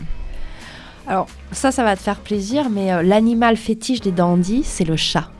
Alors 1.07 1.27
ça, 1.51 1.71
ça 1.71 1.83
va 1.83 1.95
te 1.95 2.01
faire 2.01 2.19
plaisir, 2.19 2.69
mais 2.69 2.93
euh, 2.93 3.01
l'animal 3.01 3.57
fétiche 3.57 4.01
des 4.01 4.11
dandys, 4.11 4.63
c'est 4.63 4.85
le 4.85 4.95
chat. 4.95 5.31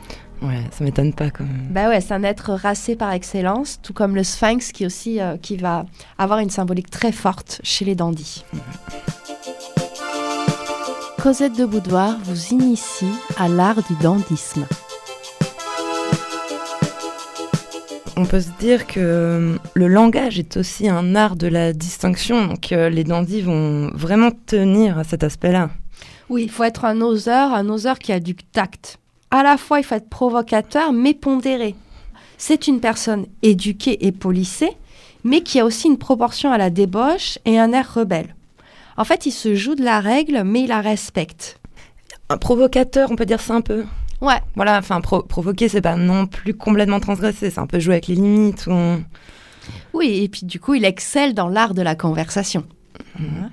Ouais, 0.42 0.62
ça 0.72 0.84
m'étonne 0.84 1.14
pas 1.14 1.30
quand 1.30 1.44
même. 1.44 1.68
Bah 1.70 1.90
ouais, 1.90 2.02
c'est 2.02 2.14
un 2.14 2.24
être 2.24 2.54
racé 2.54 2.96
par 2.96 3.12
excellence, 3.14 3.80
tout 3.84 3.94
comme 3.94 4.16
le 4.16 4.24
sphinx 4.24 4.72
qui 4.72 4.86
aussi 4.86 5.22
euh, 5.22 5.38
qui 5.38 5.56
va 5.56 5.86
avoir 6.18 6.40
une 6.40 6.50
symbolique 6.50 6.90
très 6.90 7.12
forte 7.12 7.62
chez 7.64 7.86
les 7.86 7.94
dandys. 7.94 8.44
Cosette 11.22 11.56
de 11.56 11.66
Boudoir 11.66 12.18
vous 12.24 12.48
initie 12.48 13.14
à 13.38 13.48
l'art 13.48 13.84
du 13.88 13.96
dandysme. 14.02 14.66
On 18.18 18.26
peut 18.26 18.42
se 18.42 18.50
dire 18.60 18.88
que 18.88 19.00
euh, 19.00 19.58
le 19.76 19.88
langage 19.88 20.40
est 20.40 20.58
aussi 20.58 20.90
un 20.90 21.16
art 21.16 21.36
de 21.36 21.48
la 21.48 21.74
distinction, 21.74 22.48
donc 22.48 22.72
euh, 22.72 22.90
les 22.90 23.04
dandys 23.04 23.42
vont 23.42 23.92
vraiment 23.94 24.32
tenir 24.48 24.98
à 24.98 25.04
cet 25.04 25.24
aspect-là. 25.24 25.70
Oui, 26.30 26.44
il 26.44 26.50
faut 26.50 26.64
être 26.64 26.86
un 26.86 27.02
oseur, 27.02 27.54
un 27.54 27.70
oseur 27.70 28.00
qui 28.00 28.12
a 28.12 28.20
du 28.20 28.36
tact 28.36 28.98
à 29.32 29.44
la 29.44 29.58
fois 29.58 29.80
il 29.80 29.84
faut 29.84 29.96
être 29.96 30.10
provocateur 30.10 30.94
mais 30.94 31.14
pondéré. 31.14 31.76
C'est 32.38 32.68
une 32.68 32.80
personne 32.80 33.26
éduquée 33.44 34.06
et 34.06 34.12
polissée, 34.12 34.72
mais 35.24 35.42
qui 35.42 35.60
a 35.60 35.66
aussi 35.66 35.88
une 35.88 35.98
proportion 35.98 36.52
à 36.52 36.58
la 36.58 36.70
débauche 36.70 37.38
et 37.46 37.60
un 37.60 37.72
air 37.72 37.94
rebelle. 37.94 38.36
En 38.98 39.04
fait, 39.04 39.26
il 39.26 39.32
se 39.32 39.56
joue 39.56 39.76
de 39.76 39.84
la 39.84 40.00
règle, 40.00 40.44
mais 40.44 40.62
il 40.62 40.68
la 40.68 40.82
respecte. 40.82 41.60
Un 42.30 42.38
provocateur, 42.38 43.12
on 43.12 43.16
peut 43.16 43.26
dire 43.26 43.42
ça 43.42 43.54
un 43.54 43.62
peu? 43.62 43.86
Ouais. 44.22 44.40
Voilà, 44.56 44.78
enfin, 44.78 45.02
provoquer, 45.02 45.70
c'est 45.70 45.82
pas 45.82 45.96
non 45.96 46.28
plus 46.28 46.54
complètement 46.54 47.00
transgressé, 47.00 47.50
c'est 47.50 47.60
un 47.60 47.68
peu 47.68 47.80
jouer 47.80 47.96
avec 47.96 48.08
les 48.08 48.16
limites. 48.16 48.68
Oui, 49.94 50.24
et 50.24 50.30
puis 50.30 50.46
du 50.46 50.60
coup, 50.60 50.74
il 50.74 50.86
excelle 50.86 51.34
dans 51.34 51.48
l'art 51.48 51.74
de 51.74 51.82
la 51.82 51.96
conversation. 51.96 52.66
Mmh. 53.20 53.48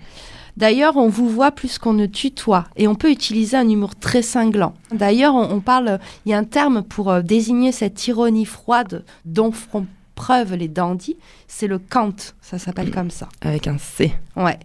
D'ailleurs, 0.58 0.96
on 0.96 1.06
vous 1.06 1.28
voit 1.28 1.52
plus 1.52 1.78
qu'on 1.78 1.92
ne 1.92 2.06
tutoie 2.06 2.64
et 2.76 2.88
on 2.88 2.96
peut 2.96 3.12
utiliser 3.12 3.56
un 3.56 3.68
humour 3.68 3.94
très 3.94 4.22
cinglant. 4.22 4.74
D'ailleurs, 4.90 5.36
on, 5.36 5.60
parle, 5.60 6.00
il 6.26 6.30
y 6.30 6.34
a 6.34 6.38
un 6.38 6.42
terme 6.42 6.82
pour 6.82 7.12
euh, 7.12 7.22
désigner 7.22 7.70
cette 7.70 8.08
ironie 8.08 8.44
froide 8.44 9.04
dont 9.24 9.52
feront 9.52 9.86
preuve 10.16 10.56
les 10.56 10.66
dandys, 10.66 11.16
c'est 11.46 11.68
le 11.68 11.78
cant, 11.78 12.10
ça 12.42 12.58
s'appelle 12.58 12.90
comme 12.90 13.12
ça. 13.12 13.28
Avec 13.40 13.68
un 13.68 13.78
C. 13.78 14.12
Ouais. 14.34 14.58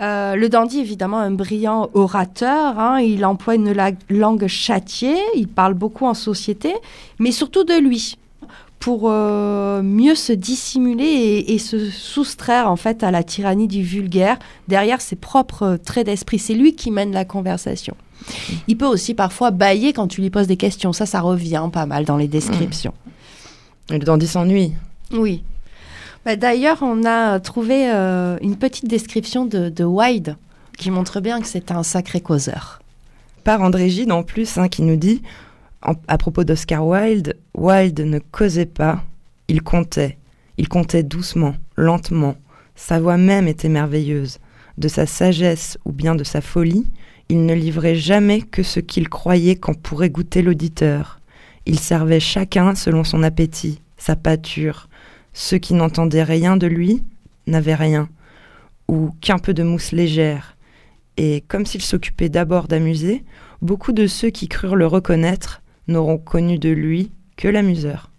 Euh, 0.00 0.34
le 0.34 0.48
dandy, 0.48 0.80
évidemment, 0.80 1.18
un 1.18 1.32
brillant 1.32 1.90
orateur. 1.92 2.78
Hein. 2.78 3.00
il 3.00 3.26
emploie 3.26 3.56
une 3.56 3.74
langue 4.08 4.46
châtiée, 4.46 5.18
il 5.36 5.46
parle 5.46 5.74
beaucoup 5.74 6.06
en 6.06 6.14
société, 6.14 6.72
mais 7.18 7.32
surtout 7.32 7.64
de 7.64 7.74
lui 7.74 8.16
pour 8.78 9.10
euh, 9.10 9.82
mieux 9.82 10.14
se 10.14 10.32
dissimuler 10.32 11.44
et, 11.48 11.58
se 11.58 11.90
soustraire 11.90 12.70
en 12.70 12.76
fait 12.76 13.02
à 13.02 13.10
la 13.10 13.22
tyrannie 13.22 13.68
du 13.68 13.82
vulgaire 13.82 14.38
derrière 14.68 15.00
ses 15.00 15.16
propres 15.16 15.78
traits 15.84 16.06
d'esprit. 16.06 16.38
C'est 16.38 16.54
lui 16.54 16.74
qui 16.74 16.90
mène 16.90 17.12
la 17.12 17.24
conversation. 17.24 17.96
Il 18.66 18.76
peut 18.76 18.86
aussi 18.86 19.14
parfois 19.14 19.50
bailler 19.50 19.92
quand 19.92 20.08
tu 20.08 20.20
lui 20.20 20.30
poses 20.30 20.46
des 20.46 20.56
questions. 20.56 20.92
Ça, 20.92 21.06
ça 21.06 21.20
revient 21.20 21.68
pas 21.72 21.86
mal 21.86 22.04
dans 22.04 22.16
les 22.16 22.28
descriptions. 22.28 22.94
Et 23.90 23.98
le 23.98 24.04
dandy 24.04 24.26
s'ennuie. 24.26 24.72
Oui. 25.12 25.42
Bah, 26.24 26.36
d'ailleurs, 26.36 26.78
on 26.82 27.04
a 27.04 27.40
trouvé 27.40 27.90
euh, 27.90 28.36
une 28.42 28.56
petite 28.56 28.86
description 28.86 29.46
de, 29.46 29.68
de 29.70 29.84
Wilde 29.84 30.36
qui 30.76 30.90
montre 30.90 31.20
bien 31.20 31.40
que 31.40 31.46
c'est 31.46 31.70
un 31.70 31.82
sacré 31.82 32.20
causeur. 32.20 32.80
Par 33.44 33.62
André 33.62 33.88
Gide 33.88 34.12
en 34.12 34.22
plus, 34.22 34.58
hein, 34.58 34.68
qui 34.68 34.82
nous 34.82 34.96
dit 34.96 35.22
à 35.82 36.18
propos 36.18 36.44
d'Oscar 36.44 36.86
Wilde, 36.86 37.36
Wilde 37.54 38.00
ne 38.00 38.18
causait 38.18 38.66
pas, 38.66 39.04
il 39.48 39.62
comptait. 39.62 40.18
Il 40.58 40.68
comptait 40.68 41.04
doucement, 41.04 41.54
lentement. 41.76 42.36
Sa 42.74 43.00
voix 43.00 43.16
même 43.16 43.48
était 43.48 43.68
merveilleuse. 43.68 44.38
De 44.76 44.88
sa 44.88 45.06
sagesse 45.06 45.78
ou 45.84 45.92
bien 45.92 46.14
de 46.14 46.24
sa 46.24 46.40
folie, 46.40 46.86
il 47.28 47.46
ne 47.46 47.54
livrait 47.54 47.94
jamais 47.94 48.42
que 48.42 48.62
ce 48.62 48.80
qu'il 48.80 49.08
croyait 49.08 49.56
qu'en 49.56 49.74
pourrait 49.74 50.10
goûter 50.10 50.42
l'auditeur. 50.42 51.20
Ils 51.66 51.78
servaient 51.78 52.20
chacun 52.20 52.74
selon 52.74 53.04
son 53.04 53.22
appétit, 53.22 53.80
sa 53.96 54.16
pâture. 54.16 54.88
Ceux 55.32 55.58
qui 55.58 55.74
n'entendaient 55.74 56.22
rien 56.22 56.56
de 56.56 56.66
lui 56.66 57.04
n'avaient 57.46 57.74
rien, 57.74 58.08
ou 58.88 59.10
qu'un 59.20 59.38
peu 59.38 59.54
de 59.54 59.62
mousse 59.62 59.92
légère. 59.92 60.56
Et 61.16 61.44
comme 61.48 61.66
s'il 61.66 61.82
s'occupait 61.82 62.28
d'abord 62.28 62.68
d'amuser, 62.68 63.24
beaucoup 63.62 63.92
de 63.92 64.06
ceux 64.06 64.30
qui 64.30 64.48
crurent 64.48 64.76
le 64.76 64.86
reconnaître 64.86 65.62
n'auront 65.88 66.18
connu 66.18 66.58
de 66.58 66.70
lui 66.70 67.10
que 67.36 67.48
l'amuseur. 67.48 68.10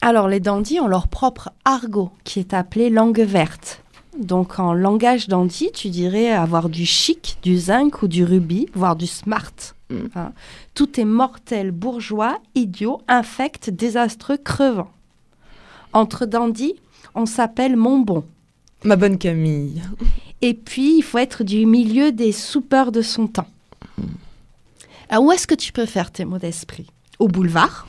Alors 0.00 0.28
les 0.28 0.40
dandys 0.40 0.80
ont 0.80 0.86
leur 0.86 1.08
propre 1.08 1.50
argot 1.64 2.10
qui 2.24 2.38
est 2.40 2.54
appelé 2.54 2.90
langue 2.90 3.20
verte. 3.20 3.82
Donc 4.18 4.58
en 4.58 4.72
langage 4.72 5.28
dandy, 5.28 5.70
tu 5.72 5.90
dirais 5.90 6.30
avoir 6.30 6.68
du 6.68 6.86
chic, 6.86 7.38
du 7.42 7.58
zinc 7.58 8.02
ou 8.02 8.08
du 8.08 8.24
rubis, 8.24 8.66
voire 8.74 8.96
du 8.96 9.06
smart. 9.06 9.52
Mm. 9.90 9.96
Hein. 10.14 10.32
Tout 10.74 11.00
est 11.00 11.04
mortel, 11.04 11.70
bourgeois, 11.70 12.38
idiot, 12.54 13.02
infect, 13.08 13.70
désastreux, 13.70 14.38
crevant. 14.38 14.90
Entre 15.92 16.26
dandy, 16.26 16.74
on 17.14 17.26
s'appelle 17.26 17.76
mon 17.76 17.98
bon. 17.98 18.24
Ma 18.84 18.96
bonne 18.96 19.18
Camille. 19.18 19.82
Et 20.42 20.54
puis, 20.54 20.98
il 20.98 21.02
faut 21.02 21.18
être 21.18 21.44
du 21.44 21.66
milieu 21.66 22.12
des 22.12 22.32
soupeurs 22.32 22.92
de 22.92 23.02
son 23.02 23.26
temps. 23.26 23.48
Alors, 25.08 25.24
où 25.24 25.32
est-ce 25.32 25.46
que 25.46 25.54
tu 25.54 25.72
peux 25.72 25.86
faire 25.86 26.10
tes 26.10 26.24
mots 26.24 26.38
d'esprit? 26.38 26.86
Au 27.18 27.28
boulevard, 27.28 27.86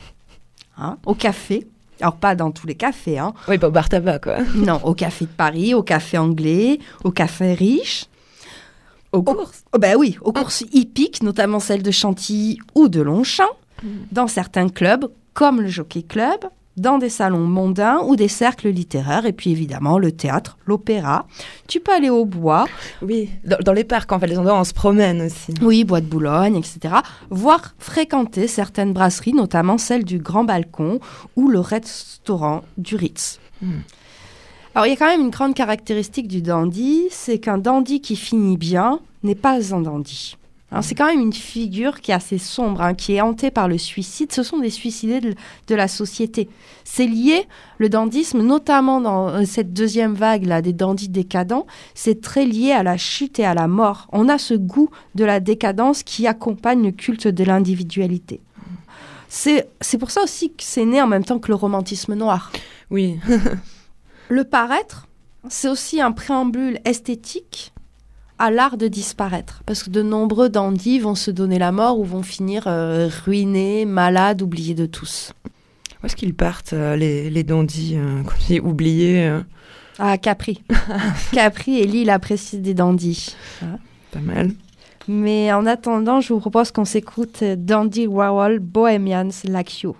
hein, 0.76 0.98
au 1.04 1.14
café. 1.14 1.66
Alors, 2.00 2.16
pas 2.16 2.34
dans 2.34 2.50
tous 2.52 2.66
les 2.66 2.76
cafés, 2.76 3.18
hein. 3.18 3.34
Oui, 3.48 3.58
pas 3.58 3.68
au 3.68 3.72
bar 3.72 3.88
tabac, 3.88 4.20
quoi. 4.20 4.38
Non, 4.54 4.80
au 4.84 4.94
café 4.94 5.24
de 5.24 5.30
Paris, 5.30 5.74
au 5.74 5.82
café 5.82 6.16
anglais, 6.16 6.78
au 7.04 7.10
café 7.10 7.54
riche. 7.54 8.06
Aux 9.12 9.22
courses. 9.22 9.64
Oh, 9.72 9.78
ben 9.78 9.96
oui, 9.96 10.16
aux 10.20 10.32
courses 10.32 10.64
hippiques, 10.72 11.22
notamment 11.22 11.60
celles 11.60 11.82
de 11.82 11.90
Chantilly 11.90 12.58
ou 12.74 12.88
de 12.88 13.00
Longchamp, 13.00 13.48
dans 14.12 14.28
certains 14.28 14.68
clubs, 14.68 15.10
comme 15.34 15.60
le 15.60 15.68
Jockey 15.68 16.02
Club, 16.02 16.40
dans 16.80 16.98
des 16.98 17.08
salons 17.08 17.46
mondains 17.46 18.00
ou 18.04 18.16
des 18.16 18.28
cercles 18.28 18.68
littéraires, 18.68 19.26
et 19.26 19.32
puis 19.32 19.50
évidemment 19.50 19.98
le 19.98 20.12
théâtre, 20.12 20.58
l'opéra. 20.66 21.26
Tu 21.66 21.80
peux 21.80 21.92
aller 21.92 22.10
au 22.10 22.24
bois, 22.24 22.66
Oui, 23.02 23.30
dans, 23.44 23.58
dans 23.64 23.72
les 23.72 23.84
parcs, 23.84 24.10
en 24.12 24.18
fait, 24.18 24.26
les 24.26 24.38
endroits 24.38 24.54
où 24.56 24.60
on 24.60 24.64
se 24.64 24.74
promène 24.74 25.22
aussi. 25.22 25.52
oui, 25.62 25.84
bois 25.84 26.00
de 26.00 26.06
Boulogne, 26.06 26.56
etc., 26.56 26.94
voire 27.30 27.74
fréquenter 27.78 28.46
certaines 28.48 28.92
brasseries, 28.92 29.34
notamment 29.34 29.78
celle 29.78 30.04
du 30.04 30.18
Grand 30.18 30.44
Balcon 30.44 31.00
ou 31.36 31.48
le 31.48 31.60
restaurant 31.60 32.62
du 32.76 32.96
Ritz. 32.96 33.40
Hmm. 33.62 33.80
Alors, 34.74 34.86
il 34.86 34.90
y 34.90 34.92
a 34.92 34.96
quand 34.96 35.08
même 35.08 35.22
une 35.22 35.30
grande 35.30 35.54
caractéristique 35.54 36.28
du 36.28 36.42
dandy, 36.42 37.08
c'est 37.10 37.38
qu'un 37.38 37.58
dandy 37.58 38.00
qui 38.00 38.14
finit 38.14 38.56
bien 38.56 39.00
n'est 39.24 39.34
pas 39.34 39.74
un 39.74 39.80
dandy. 39.80 40.36
C'est 40.82 40.94
quand 40.94 41.06
même 41.06 41.20
une 41.20 41.32
figure 41.32 42.02
qui 42.02 42.10
est 42.10 42.14
assez 42.14 42.36
sombre, 42.36 42.82
hein, 42.82 42.94
qui 42.94 43.14
est 43.14 43.22
hantée 43.22 43.50
par 43.50 43.68
le 43.68 43.78
suicide. 43.78 44.32
Ce 44.32 44.42
sont 44.42 44.58
des 44.58 44.68
suicidés 44.68 45.20
de, 45.20 45.34
de 45.66 45.74
la 45.74 45.88
société. 45.88 46.50
C'est 46.84 47.06
lié, 47.06 47.48
le 47.78 47.88
dandysme, 47.88 48.42
notamment 48.42 49.00
dans 49.00 49.28
euh, 49.28 49.44
cette 49.46 49.72
deuxième 49.72 50.12
vague 50.12 50.44
là, 50.44 50.60
des 50.60 50.74
dandys 50.74 51.08
décadents, 51.08 51.66
c'est 51.94 52.20
très 52.20 52.44
lié 52.44 52.72
à 52.72 52.82
la 52.82 52.98
chute 52.98 53.38
et 53.38 53.46
à 53.46 53.54
la 53.54 53.66
mort. 53.66 54.08
On 54.12 54.28
a 54.28 54.36
ce 54.36 54.52
goût 54.52 54.90
de 55.14 55.24
la 55.24 55.40
décadence 55.40 56.02
qui 56.02 56.26
accompagne 56.26 56.82
le 56.82 56.90
culte 56.92 57.28
de 57.28 57.44
l'individualité. 57.44 58.42
C'est 59.30 59.68
c'est 59.80 59.98
pour 59.98 60.10
ça 60.10 60.22
aussi 60.22 60.50
que 60.50 60.62
c'est 60.62 60.84
né 60.84 61.00
en 61.00 61.06
même 61.06 61.24
temps 61.24 61.38
que 61.38 61.48
le 61.48 61.54
romantisme 61.54 62.14
noir. 62.14 62.52
Oui. 62.90 63.18
Le 64.30 64.44
paraître, 64.44 65.08
c'est 65.48 65.68
aussi 65.68 66.02
un 66.02 66.12
préambule 66.12 66.80
esthétique 66.84 67.72
à 68.38 68.50
l'art 68.50 68.76
de 68.76 68.88
disparaître. 68.88 69.62
Parce 69.66 69.82
que 69.82 69.90
de 69.90 70.02
nombreux 70.02 70.48
dandys 70.48 70.98
vont 70.98 71.14
se 71.14 71.30
donner 71.30 71.58
la 71.58 71.72
mort 71.72 71.98
ou 71.98 72.04
vont 72.04 72.22
finir 72.22 72.64
euh, 72.66 73.08
ruinés, 73.24 73.84
malades, 73.84 74.42
oubliés 74.42 74.74
de 74.74 74.86
tous. 74.86 75.32
Où 76.02 76.06
est-ce 76.06 76.16
qu'ils 76.16 76.34
partent, 76.34 76.72
euh, 76.72 76.96
les, 76.96 77.30
les 77.30 77.42
dandys, 77.42 77.96
euh, 77.96 78.22
tu 78.40 78.54
dis, 78.54 78.60
oubliés 78.60 79.38
Ah, 79.98 80.18
Capri. 80.18 80.62
Capri 81.32 81.80
est 81.80 81.86
l'île 81.86 82.10
appréciée 82.10 82.60
des 82.60 82.74
dandys. 82.74 83.34
Pas 84.12 84.20
mal. 84.20 84.52
Mais 85.08 85.52
en 85.52 85.64
attendant, 85.66 86.20
je 86.20 86.32
vous 86.32 86.40
propose 86.40 86.70
qu'on 86.70 86.84
s'écoute 86.84 87.42
Dandy 87.42 88.06
Warhol 88.06 88.58
Bohemians 88.58 89.30
Like. 89.44 89.82
You 89.82 89.96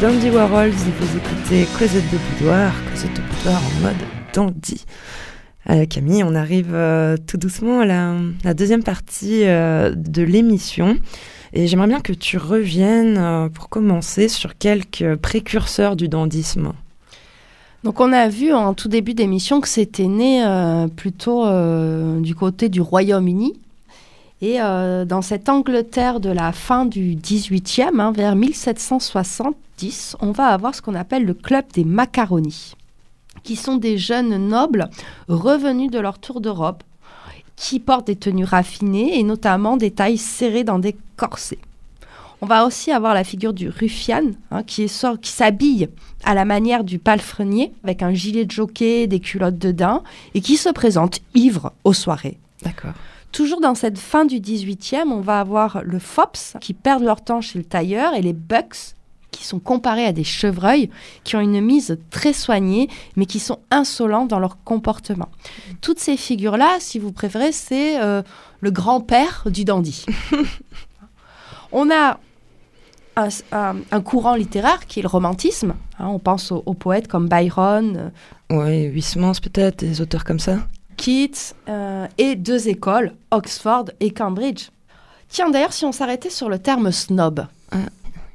Dandy 0.00 0.30
Warhols 0.30 0.70
vous 0.70 1.16
écoutez 1.16 1.66
Cosette 1.78 2.08
de 2.10 2.16
Boudoir, 2.16 2.72
Cosette 2.90 3.14
de 3.14 3.20
Boudoir 3.20 3.60
en 3.60 3.82
mode 3.82 3.96
dandy. 4.32 4.84
Euh, 5.70 5.86
Camille, 5.86 6.24
on 6.24 6.34
arrive 6.34 6.72
euh, 6.72 7.16
tout 7.26 7.36
doucement 7.36 7.80
à 7.80 7.84
la, 7.84 8.54
deuxième 8.54 8.82
partie 8.82 9.44
euh, 9.44 9.92
de 9.94 10.22
l'émission. 10.22 10.96
Et 11.52 11.66
j'aimerais 11.66 11.88
bien 11.88 12.00
que 12.00 12.12
tu 12.12 12.38
reviennes 12.38 13.50
pour 13.52 13.68
commencer 13.68 14.28
sur 14.28 14.56
quelques 14.56 15.16
précurseurs 15.16 15.96
du 15.96 16.08
dandisme. 16.08 16.72
Donc 17.84 18.00
on 18.00 18.12
a 18.12 18.28
vu 18.28 18.52
en 18.52 18.74
tout 18.74 18.88
début 18.88 19.14
d'émission 19.14 19.60
que 19.60 19.68
c'était 19.68 20.06
né 20.06 20.42
plutôt 20.96 21.44
du 22.20 22.34
côté 22.34 22.68
du 22.68 22.80
Royaume-Uni. 22.80 23.54
Et 24.42 24.60
euh, 24.60 25.04
dans 25.04 25.22
cette 25.22 25.48
Angleterre 25.48 26.18
de 26.18 26.28
la 26.28 26.50
fin 26.50 26.84
du 26.84 27.14
18e, 27.14 28.00
hein, 28.00 28.10
vers 28.10 28.34
1770, 28.34 30.16
on 30.20 30.32
va 30.32 30.46
avoir 30.46 30.74
ce 30.74 30.82
qu'on 30.82 30.96
appelle 30.96 31.24
le 31.24 31.32
club 31.32 31.64
des 31.72 31.84
macaronis, 31.84 32.74
qui 33.44 33.54
sont 33.54 33.76
des 33.76 33.98
jeunes 33.98 34.48
nobles 34.48 34.90
revenus 35.28 35.92
de 35.92 36.00
leur 36.00 36.18
tour 36.18 36.40
d'Europe, 36.40 36.82
qui 37.54 37.78
portent 37.78 38.08
des 38.08 38.16
tenues 38.16 38.44
raffinées 38.44 39.16
et 39.16 39.22
notamment 39.22 39.76
des 39.76 39.92
tailles 39.92 40.18
serrées 40.18 40.64
dans 40.64 40.80
des 40.80 40.96
corsets. 41.16 41.60
On 42.40 42.46
va 42.46 42.66
aussi 42.66 42.90
avoir 42.90 43.14
la 43.14 43.22
figure 43.22 43.52
du 43.52 43.68
ruffian, 43.68 44.32
hein, 44.50 44.64
qui 44.64 44.90
qui 45.20 45.30
s'habille 45.30 45.88
à 46.24 46.34
la 46.34 46.44
manière 46.44 46.82
du 46.82 46.98
palefrenier, 46.98 47.72
avec 47.84 48.02
un 48.02 48.12
gilet 48.12 48.44
de 48.44 48.50
jockey, 48.50 49.06
des 49.06 49.20
culottes 49.20 49.58
de 49.58 49.70
daim, 49.70 50.02
et 50.34 50.40
qui 50.40 50.56
se 50.56 50.68
présente 50.68 51.20
ivre 51.36 51.72
aux 51.84 51.92
soirées. 51.92 52.38
D'accord. 52.64 52.94
Toujours 53.32 53.60
dans 53.60 53.74
cette 53.74 53.98
fin 53.98 54.24
du 54.26 54.36
18e, 54.36 55.08
on 55.08 55.20
va 55.20 55.40
avoir 55.40 55.82
le 55.84 55.98
fops, 55.98 56.54
qui 56.60 56.74
perdent 56.74 57.02
leur 57.04 57.22
temps 57.24 57.40
chez 57.40 57.58
le 57.58 57.64
tailleur, 57.64 58.14
et 58.14 58.20
les 58.22 58.34
bucks, 58.34 58.94
qui 59.30 59.44
sont 59.46 59.58
comparés 59.58 60.04
à 60.04 60.12
des 60.12 60.24
chevreuils, 60.24 60.90
qui 61.24 61.36
ont 61.36 61.40
une 61.40 61.60
mise 61.62 61.98
très 62.10 62.34
soignée, 62.34 62.88
mais 63.16 63.24
qui 63.24 63.40
sont 63.40 63.58
insolents 63.70 64.26
dans 64.26 64.38
leur 64.38 64.62
comportement. 64.62 65.30
Toutes 65.80 65.98
ces 65.98 66.18
figures-là, 66.18 66.76
si 66.80 66.98
vous 66.98 67.12
préférez, 67.12 67.52
c'est 67.52 67.98
euh, 68.02 68.22
le 68.60 68.70
grand-père 68.70 69.44
du 69.50 69.64
dandy. 69.64 70.04
on 71.72 71.90
a 71.90 72.18
un, 73.16 73.28
un- 73.52 73.76
un 73.90 74.00
courant 74.02 74.34
littéraire 74.34 74.86
qui 74.86 74.98
est 75.00 75.02
le 75.02 75.08
romantisme. 75.08 75.74
hein, 75.98 76.06
on 76.08 76.18
pense 76.18 76.52
aux, 76.52 76.62
aux 76.66 76.74
poètes 76.74 77.08
comme 77.08 77.28
Byron, 77.28 77.96
euh, 77.96 78.10
Ouais, 78.54 78.82
Huysmans 78.84 79.32
peut-être, 79.42 79.78
des 79.78 80.02
auteurs 80.02 80.24
comme 80.24 80.38
ça. 80.40 80.58
Keats 80.96 81.54
euh, 81.68 82.06
et 82.18 82.36
deux 82.36 82.68
écoles, 82.68 83.12
Oxford 83.30 83.86
et 84.00 84.10
Cambridge. 84.10 84.68
Tiens, 85.28 85.50
d'ailleurs, 85.50 85.72
si 85.72 85.84
on 85.84 85.92
s'arrêtait 85.92 86.30
sur 86.30 86.48
le 86.48 86.58
terme 86.58 86.92
snob. 86.92 87.46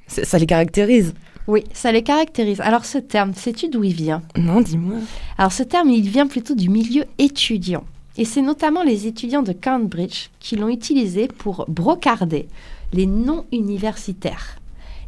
C'est- 0.07 0.25
Ça 0.25 0.37
les 0.39 0.45
caractérise. 0.45 1.13
Oui, 1.47 1.63
ça 1.73 1.91
les 1.91 2.03
caractérise. 2.03 2.59
Alors 2.61 2.83
ce 2.85 2.97
terme, 2.97 3.33
sais-tu 3.33 3.69
d'où 3.69 3.83
il 3.83 3.93
vient? 3.93 4.21
Non, 4.37 4.59
dis-moi. 4.61 4.97
Alors 5.37 5.51
ce 5.53 5.63
terme, 5.63 5.89
il 5.89 6.09
vient 6.09 6.27
plutôt 6.27 6.55
du 6.55 6.69
milieu 6.69 7.05
étudiant. 7.17 7.83
Et 8.17 8.25
c'est 8.25 8.41
notamment 8.41 8.83
les 8.83 9.05
étudiants 9.07 9.43
de 9.43 9.53
Cambridge 9.53 10.29
qui 10.39 10.55
l'ont 10.55 10.69
utilisé 10.69 11.27
pour 11.27 11.65
brocarder 11.69 12.47
les 12.93 13.05
noms 13.05 13.45
universitaires, 13.51 14.57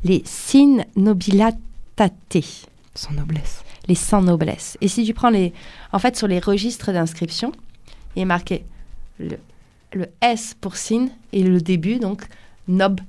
les 0.04 0.22
sin 0.26 0.84
nobilitate, 0.96 1.58
Sans 2.96 3.12
noblesse. 3.12 3.64
Les 3.88 3.96
sans 3.96 4.22
noblesse. 4.22 4.78
Et 4.82 4.88
si 4.88 5.04
tu 5.06 5.14
prends 5.14 5.30
les... 5.30 5.54
En 5.92 6.00
fait, 6.00 6.16
sur 6.16 6.28
les 6.28 6.40
registres 6.40 6.92
d'inscription, 6.92 7.52
il 8.16 8.22
est 8.24 8.26
marqué 8.26 8.66
le, 9.20 9.38
le 9.94 10.08
S 10.22 10.56
pour 10.60 10.76
sin 10.76 11.08
et 11.34 11.44
le 11.44 11.62
début, 11.62 11.98
donc 12.00 12.24
nob. 12.68 13.00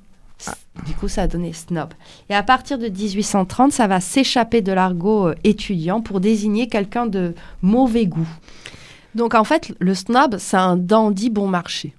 Du 0.87 0.95
coup, 0.95 1.09
ça 1.09 1.23
a 1.23 1.27
donné 1.27 1.53
snob. 1.53 1.93
Et 2.31 2.35
à 2.35 2.43
partir 2.43 2.79
de 2.79 2.89
1830, 2.89 3.73
ça 3.73 3.87
va 3.87 4.01
s'échapper 4.01 4.63
de 4.63 4.73
l'argot 4.73 5.29
euh, 5.29 5.35
étudiant 5.45 6.01
pour 6.01 6.19
désigner 6.21 6.67
quelqu'un 6.67 7.05
de 7.05 7.35
mauvais 7.61 8.07
goût. 8.07 8.29
Donc 9.15 9.35
en 9.35 9.45
fait, 9.45 9.73
le 9.81 9.95
snob, 9.95 10.37
c'est 10.39 10.57
un 10.57 10.77
dandy 10.79 11.29
bon 11.29 11.47
marché. 11.47 11.95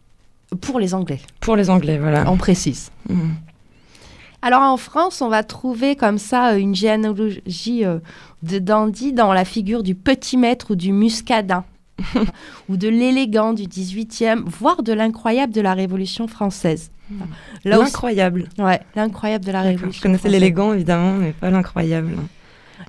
Pour 0.60 0.79
les 0.79 0.93
Anglais, 0.95 1.19
Pour 1.39 1.55
les 1.55 1.69
Anglais, 1.69 1.97
voilà. 1.99 2.29
on 2.29 2.36
précise. 2.38 2.91
Mhm. 3.10 3.36
Alors 4.41 4.62
en 4.62 4.77
France, 4.77 5.21
on 5.21 5.30
va 5.30 5.43
trouver 5.43 5.95
comme 5.95 6.17
ça 6.17 6.54
euh, 6.54 6.58
une 6.58 6.73
généalogie 6.75 7.86
euh, 7.86 7.99
de 8.43 8.58
dandy 8.60 9.13
dans 9.13 9.34
la 9.34 9.45
figure 9.45 9.84
du 9.84 9.93
petit 9.95 10.38
maître 10.38 10.71
ou 10.71 10.75
du 10.75 10.91
muscadin, 10.91 11.63
ou 12.69 12.77
de 12.77 12.88
l'élégant 12.88 13.54
du 13.54 13.63
18e, 13.63 14.43
voire 14.45 14.82
de 14.84 14.93
l'incroyable 14.93 15.54
de 15.54 15.62
la 15.62 15.73
Révolution 15.73 16.27
française. 16.27 16.89
Aussi- 17.12 17.19
L'incroyable. 17.65 18.47
ouais, 18.58 18.80
l'incroyable 18.95 19.45
de 19.45 19.51
la. 19.51 19.62
Révolution 19.62 19.91
Je 19.97 20.01
connaissais 20.01 20.30
l'élégant, 20.30 20.73
évidemment, 20.73 21.13
mais 21.13 21.34
pas 21.34 21.49
l'incroyable. 21.51 22.15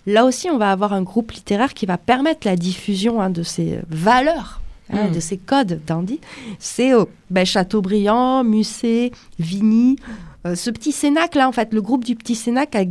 Là 0.06 0.24
aussi, 0.24 0.48
on 0.48 0.56
va 0.58 0.70
avoir 0.72 0.92
un 0.94 1.02
groupe 1.02 1.32
littéraire 1.32 1.74
qui 1.74 1.86
va 1.86 1.98
permettre 1.98 2.46
la 2.46 2.56
diffusion 2.56 3.20
hein, 3.20 3.30
de 3.30 3.42
ces 3.42 3.80
valeurs, 3.90 4.60
hein, 4.92 5.08
Mm. 5.08 5.12
de 5.14 5.20
ces 5.20 5.36
codes 5.38 5.80
dandy. 5.86 6.20
C'est 6.58 6.94
euh, 6.94 7.04
ben, 7.30 7.44
Chateaubriand, 7.44 8.42
Musset, 8.44 9.10
Vigny, 9.38 9.96
euh, 10.46 10.54
ce 10.54 10.70
petit 10.70 10.92
Cénacle, 10.92 11.38
là, 11.38 11.48
en 11.48 11.52
fait, 11.52 11.72
le 11.72 11.80
groupe 11.82 12.04
du 12.04 12.16
petit 12.16 12.34
Cénacle 12.34 12.76
avec 12.76 12.90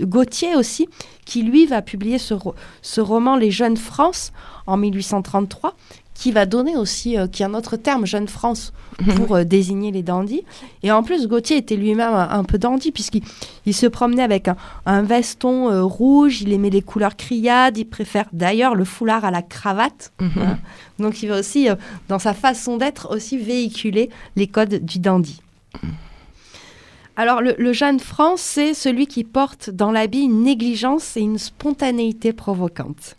Gautier 0.00 0.54
aussi, 0.56 0.88
qui 1.24 1.42
lui 1.42 1.66
va 1.66 1.82
publier 1.82 2.18
ce, 2.18 2.34
ro- 2.34 2.54
ce 2.82 3.00
roman 3.00 3.36
Les 3.36 3.50
Jeunes 3.50 3.76
France 3.76 4.32
en 4.66 4.76
1833, 4.76 5.74
qui 6.14 6.30
va 6.30 6.46
donner 6.46 6.76
aussi, 6.76 7.18
euh, 7.18 7.26
qui 7.26 7.42
est 7.42 7.46
un 7.46 7.54
autre 7.54 7.76
terme, 7.76 8.06
Jeune 8.06 8.28
France, 8.28 8.72
pour 9.16 9.34
euh, 9.34 9.42
désigner 9.44 9.90
les 9.90 10.02
dandys. 10.04 10.44
Et 10.84 10.92
en 10.92 11.02
plus, 11.02 11.26
Gautier 11.26 11.56
était 11.56 11.74
lui-même 11.74 12.12
un, 12.14 12.28
un 12.30 12.44
peu 12.44 12.58
dandy, 12.58 12.92
puisqu'il 12.92 13.22
il 13.66 13.74
se 13.74 13.86
promenait 13.86 14.22
avec 14.22 14.46
un, 14.46 14.56
un 14.86 15.02
veston 15.02 15.70
euh, 15.70 15.82
rouge, 15.82 16.42
il 16.42 16.52
aimait 16.52 16.70
les 16.70 16.82
couleurs 16.82 17.16
criades, 17.16 17.78
il 17.78 17.86
préfère 17.86 18.26
d'ailleurs 18.32 18.74
le 18.76 18.84
foulard 18.84 19.24
à 19.24 19.30
la 19.32 19.42
cravate. 19.42 20.12
Mhm. 20.20 20.58
Donc 21.00 21.22
il 21.22 21.30
va 21.30 21.40
aussi, 21.40 21.66
dans 22.08 22.20
sa 22.20 22.34
façon 22.34 22.76
d'être, 22.76 23.12
aussi 23.12 23.38
véhiculer 23.38 24.10
les 24.36 24.46
codes 24.46 24.84
du 24.84 25.00
dandy. 25.00 25.40
Alors 27.16 27.42
le, 27.42 27.54
le 27.58 27.72
jeune 27.72 28.00
France, 28.00 28.40
c'est 28.40 28.74
celui 28.74 29.06
qui 29.06 29.24
porte 29.24 29.70
dans 29.70 29.92
l'habit 29.92 30.22
une 30.22 30.42
négligence 30.42 31.16
et 31.16 31.20
une 31.20 31.38
spontanéité 31.38 32.32
provocante. 32.32 33.16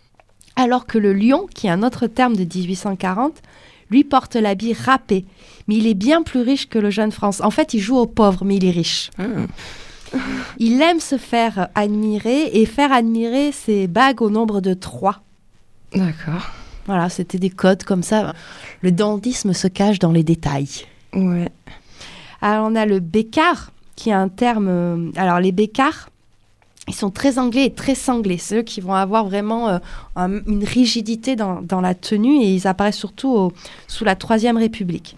Alors 0.55 0.85
que 0.85 0.97
le 0.97 1.13
lion, 1.13 1.47
qui 1.53 1.67
est 1.67 1.71
un 1.71 1.83
autre 1.83 2.07
terme 2.07 2.35
de 2.35 2.43
1840, 2.43 3.41
lui 3.89 4.03
porte 4.03 4.35
l'habit 4.35 4.73
râpé, 4.73 5.25
mais 5.67 5.75
il 5.75 5.87
est 5.87 5.93
bien 5.93 6.23
plus 6.23 6.41
riche 6.41 6.67
que 6.69 6.79
le 6.79 6.89
jeune 6.89 7.11
France. 7.11 7.41
En 7.41 7.51
fait, 7.51 7.73
il 7.73 7.79
joue 7.79 7.97
au 7.97 8.07
pauvre, 8.07 8.43
mais 8.45 8.55
il 8.55 8.65
est 8.65 8.71
riche. 8.71 9.11
Ah. 9.17 10.17
Il 10.57 10.81
aime 10.81 10.99
se 10.99 11.17
faire 11.17 11.69
admirer 11.75 12.49
et 12.53 12.65
faire 12.65 12.91
admirer 12.91 13.51
ses 13.51 13.87
bagues 13.87 14.21
au 14.21 14.29
nombre 14.29 14.61
de 14.61 14.73
trois. 14.73 15.21
D'accord. 15.93 16.51
Voilà, 16.85 17.09
c'était 17.09 17.39
des 17.39 17.49
codes 17.49 17.83
comme 17.83 18.03
ça. 18.03 18.33
Le 18.81 18.91
dandisme 18.91 19.53
se 19.53 19.67
cache 19.67 19.99
dans 19.99 20.11
les 20.11 20.23
détails. 20.23 20.85
Ouais. 21.13 21.49
Alors 22.41 22.67
on 22.69 22.75
a 22.75 22.85
le 22.85 22.99
bécard, 22.99 23.71
qui 23.95 24.09
est 24.09 24.13
un 24.13 24.29
terme... 24.29 24.67
euh, 24.69 25.11
alors 25.15 25.39
les 25.39 25.51
bécards, 25.51 26.09
ils 26.87 26.95
sont 26.95 27.11
très 27.11 27.39
anglais 27.39 27.65
et 27.65 27.73
très 27.73 27.95
sanglés. 27.95 28.37
C'est 28.37 28.57
eux 28.57 28.63
qui 28.63 28.81
vont 28.81 28.93
avoir 28.93 29.25
vraiment 29.25 29.69
euh, 29.69 29.77
un- 30.15 30.43
une 30.45 30.63
rigidité 30.65 31.35
dans, 31.35 31.81
la 31.81 31.95
tenue 31.95 32.41
et 32.41 32.53
ils 32.53 32.67
apparaissent 32.67 32.97
surtout 32.97 33.51
sous 33.87 34.03
la 34.03 34.15
Troisième 34.15 34.57
République. 34.57 35.15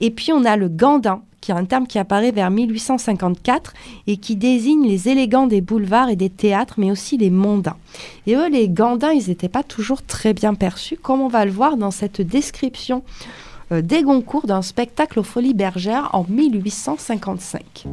Et 0.00 0.10
puis 0.10 0.32
on 0.32 0.44
a 0.44 0.56
le 0.56 0.68
gandin, 0.68 1.22
qui 1.40 1.52
est 1.52 1.54
un 1.54 1.64
terme 1.64 1.86
qui 1.86 1.98
apparaît 1.98 2.32
vers 2.32 2.50
1854 2.50 3.72
et 4.08 4.16
qui 4.18 4.36
désigne 4.36 4.86
les 4.86 5.08
élégants 5.08 5.46
des 5.46 5.62
boulevards 5.62 6.10
et 6.10 6.16
des 6.16 6.28
théâtres, 6.28 6.74
mais 6.76 6.90
aussi 6.90 7.16
les 7.16 7.30
mondains. 7.30 7.76
Et 8.26 8.34
eux, 8.34 8.48
les 8.50 8.68
gandins, 8.68 9.12
ils 9.12 9.28
n'étaient 9.28 9.48
pas 9.48 9.62
toujours 9.62 10.02
très 10.02 10.34
bien 10.34 10.52
perçus, 10.54 10.96
comme 11.00 11.20
on 11.22 11.28
va 11.28 11.44
le 11.46 11.50
voir 11.52 11.76
dans 11.78 11.90
cette 11.92 12.20
description 12.20 13.02
des 13.70 14.02
Goncourt 14.02 14.46
d'un 14.46 14.62
spectacle 14.62 15.18
aux 15.18 15.24
Folies 15.24 15.54
Bergères 15.54 16.10
en 16.12 16.24
1855. 16.28 17.86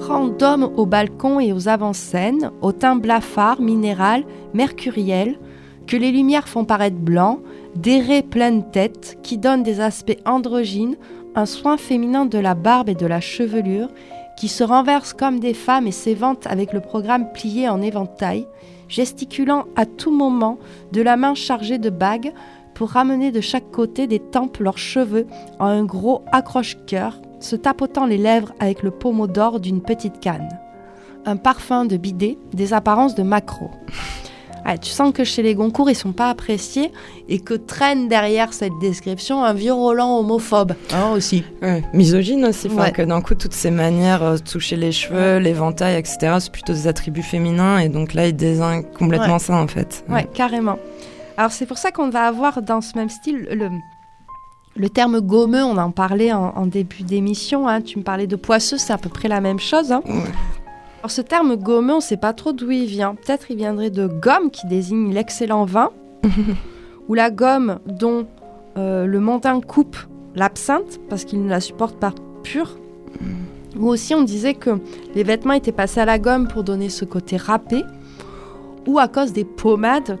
Rang 0.00 0.28
d'hommes 0.28 0.70
au 0.76 0.84
balcon 0.84 1.40
et 1.40 1.54
aux 1.54 1.68
avant-scènes, 1.68 2.50
au 2.60 2.72
teint 2.72 2.96
blafard, 2.96 3.62
minéral, 3.62 4.24
mercuriel, 4.52 5.38
que 5.86 5.96
les 5.96 6.12
lumières 6.12 6.48
font 6.48 6.64
paraître 6.64 6.96
blanc, 6.96 7.40
des 7.74 8.00
raies 8.00 8.22
pleines 8.22 8.70
tête, 8.70 9.18
qui 9.22 9.38
donnent 9.38 9.62
des 9.62 9.80
aspects 9.80 10.18
androgynes, 10.26 10.96
un 11.34 11.46
soin 11.46 11.78
féminin 11.78 12.26
de 12.26 12.38
la 12.38 12.54
barbe 12.54 12.90
et 12.90 12.94
de 12.94 13.06
la 13.06 13.20
chevelure, 13.20 13.88
qui 14.36 14.48
se 14.48 14.64
renversent 14.64 15.14
comme 15.14 15.40
des 15.40 15.54
femmes 15.54 15.86
et 15.86 15.92
s'éventent 15.92 16.46
avec 16.46 16.72
le 16.72 16.80
programme 16.80 17.32
plié 17.32 17.68
en 17.68 17.80
éventail, 17.80 18.46
gesticulant 18.88 19.64
à 19.76 19.86
tout 19.86 20.10
moment 20.10 20.58
de 20.92 21.02
la 21.02 21.16
main 21.16 21.34
chargée 21.34 21.78
de 21.78 21.90
bagues 21.90 22.32
pour 22.74 22.90
ramener 22.90 23.30
de 23.30 23.40
chaque 23.40 23.70
côté 23.70 24.06
des 24.06 24.18
tempes 24.18 24.58
leurs 24.58 24.78
cheveux 24.78 25.26
en 25.58 25.66
un 25.66 25.84
gros 25.84 26.24
accroche-cœur, 26.32 27.20
se 27.40 27.56
tapotant 27.56 28.06
les 28.06 28.18
lèvres 28.18 28.52
avec 28.58 28.82
le 28.82 28.90
pommeau 28.90 29.26
d'or 29.26 29.60
d'une 29.60 29.80
petite 29.80 30.20
canne. 30.20 30.48
Un 31.24 31.36
parfum 31.36 31.84
de 31.84 31.96
bidet, 31.96 32.36
des 32.52 32.72
apparences 32.72 33.14
de 33.14 33.22
maquereau. 33.22 33.70
Ah, 34.66 34.78
tu 34.78 34.90
sens 34.90 35.12
que 35.12 35.24
chez 35.24 35.42
les 35.42 35.54
Goncourt, 35.54 35.90
ils 35.90 35.94
sont 35.94 36.12
pas 36.12 36.30
appréciés 36.30 36.90
et 37.28 37.38
que 37.38 37.52
traîne 37.54 38.08
derrière 38.08 38.52
cette 38.54 38.72
description 38.80 39.44
un 39.44 39.52
vieux 39.52 39.74
Roland 39.74 40.18
homophobe 40.18 40.72
hein, 40.92 41.10
aussi. 41.14 41.44
Ouais, 41.62 41.82
misogyne 41.92 42.46
aussi, 42.46 42.68
Ouais. 42.68 42.90
que 42.90 43.02
d'un 43.02 43.20
coup, 43.20 43.34
toutes 43.34 43.52
ces 43.52 43.70
manières, 43.70 44.22
euh, 44.22 44.36
toucher 44.38 44.76
les 44.76 44.90
cheveux, 44.92 45.36
l'éventail, 45.38 45.96
etc., 45.98 46.36
c'est 46.40 46.50
plutôt 46.52 46.72
des 46.72 46.86
attributs 46.88 47.22
féminins, 47.22 47.78
et 47.78 47.88
donc 47.90 48.14
là, 48.14 48.26
il 48.26 48.34
désigne 48.36 48.84
complètement 48.98 49.34
Ouais. 49.34 49.38
ça, 49.38 49.54
en 49.56 49.66
fait. 49.66 50.04
Ouais, 50.08 50.26
carrément. 50.32 50.78
Alors 51.36 51.50
c'est 51.52 51.66
pour 51.66 51.78
ça 51.78 51.90
qu'on 51.90 52.08
va 52.10 52.22
avoir 52.26 52.62
dans 52.62 52.80
ce 52.80 52.96
même 52.96 53.08
style 53.10 53.46
le, 53.50 53.68
le 54.76 54.88
terme 54.88 55.20
gommeux, 55.20 55.62
on 55.64 55.76
en 55.76 55.90
parlait 55.90 56.32
en, 56.32 56.52
en 56.56 56.66
début 56.66 57.02
d'émission, 57.02 57.68
hein, 57.68 57.80
tu 57.82 57.98
me 57.98 58.04
parlais 58.04 58.26
de 58.26 58.36
poisseux, 58.36 58.78
c'est 58.78 58.92
à 58.92 58.98
peu 58.98 59.08
près 59.08 59.28
la 59.28 59.40
même 59.40 59.58
chose. 59.58 59.92
hein. 59.92 60.02
Alors 61.04 61.10
ce 61.10 61.20
terme 61.20 61.56
gommeux, 61.56 61.92
on 61.92 61.96
ne 61.96 62.00
sait 62.02 62.16
pas 62.16 62.32
trop 62.32 62.54
d'où 62.54 62.70
il 62.70 62.86
vient. 62.86 63.14
Peut-être 63.14 63.50
il 63.50 63.58
viendrait 63.58 63.90
de 63.90 64.06
gomme 64.06 64.50
qui 64.50 64.66
désigne 64.66 65.12
l'excellent 65.12 65.66
vin, 65.66 65.90
ou 67.08 67.12
la 67.12 67.30
gomme 67.30 67.78
dont 67.84 68.26
euh, 68.78 69.04
le 69.04 69.20
montain 69.20 69.60
coupe 69.60 69.98
l'absinthe 70.34 70.98
parce 71.10 71.26
qu'il 71.26 71.44
ne 71.44 71.50
la 71.50 71.60
supporte 71.60 71.98
pas 71.98 72.14
pure. 72.42 72.78
Ou 73.78 73.88
aussi 73.88 74.14
on 74.14 74.22
disait 74.22 74.54
que 74.54 74.80
les 75.14 75.24
vêtements 75.24 75.52
étaient 75.52 75.72
passés 75.72 76.00
à 76.00 76.06
la 76.06 76.18
gomme 76.18 76.48
pour 76.48 76.64
donner 76.64 76.88
ce 76.88 77.04
côté 77.04 77.36
râpé, 77.36 77.84
ou 78.86 78.98
à 78.98 79.06
cause 79.06 79.34
des 79.34 79.44
pommades 79.44 80.18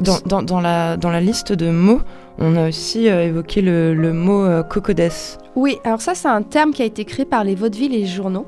Dans, 0.00 0.18
dans, 0.26 0.42
dans 0.42 0.60
la, 0.60 0.96
dans 0.96 1.10
la 1.10 1.20
liste 1.20 1.52
de 1.52 1.72
mots, 1.72 2.02
on 2.38 2.54
a 2.54 2.68
aussi 2.68 3.08
euh, 3.08 3.26
évoqué 3.26 3.62
le, 3.62 3.94
le 3.96 4.12
mot 4.12 4.44
euh, 4.44 4.62
cocodès. 4.62 5.38
Oui, 5.56 5.78
alors 5.82 6.00
ça 6.00 6.14
c'est 6.14 6.28
un 6.28 6.42
terme 6.42 6.72
qui 6.72 6.82
a 6.82 6.84
été 6.84 7.04
créé 7.04 7.24
par 7.24 7.42
les 7.42 7.56
vaudevilles 7.56 7.96
et 7.96 7.98
les 8.02 8.06
journaux. 8.06 8.46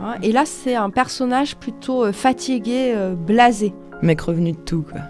Hein, 0.00 0.14
et 0.22 0.32
là 0.32 0.44
c'est 0.44 0.74
un 0.74 0.90
personnage 0.90 1.56
plutôt 1.56 2.04
euh, 2.04 2.12
fatigué, 2.12 2.92
euh, 2.94 3.14
blasé. 3.14 3.72
Mec 4.02 4.20
revenu 4.20 4.52
de 4.52 4.58
tout, 4.58 4.84
quoi. 4.90 5.00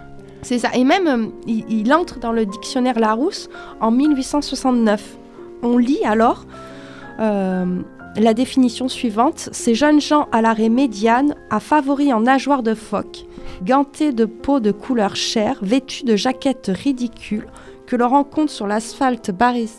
C'est 0.45 0.59
ça. 0.59 0.69
Et 0.75 0.83
même 0.83 1.07
euh, 1.07 1.25
il, 1.47 1.65
il 1.69 1.93
entre 1.93 2.19
dans 2.19 2.31
le 2.31 2.45
dictionnaire 2.45 2.99
Larousse 2.99 3.49
en 3.81 3.89
1869. 3.89 5.17
On 5.63 5.77
lit 5.77 6.03
alors 6.05 6.45
euh, 7.19 7.81
la 8.15 8.33
définition 8.33 8.87
suivante 8.87 9.49
ces 9.51 9.73
jeunes 9.73 9.99
gens 9.99 10.27
à 10.31 10.43
l'arrêt 10.43 10.69
médiane, 10.69 11.35
à 11.49 11.59
favoris 11.59 12.13
en 12.13 12.21
nageoires 12.21 12.61
de 12.61 12.75
phoque, 12.75 13.25
gantés 13.63 14.11
de 14.11 14.25
peau 14.25 14.59
de 14.59 14.71
couleur 14.71 15.15
chair, 15.15 15.57
vêtus 15.63 16.05
de 16.05 16.15
jaquettes 16.15 16.71
ridicules, 16.73 17.47
que 17.87 17.95
l'on 17.95 18.09
rencontre 18.09 18.51
sur 18.51 18.67
l'asphalte 18.67 19.31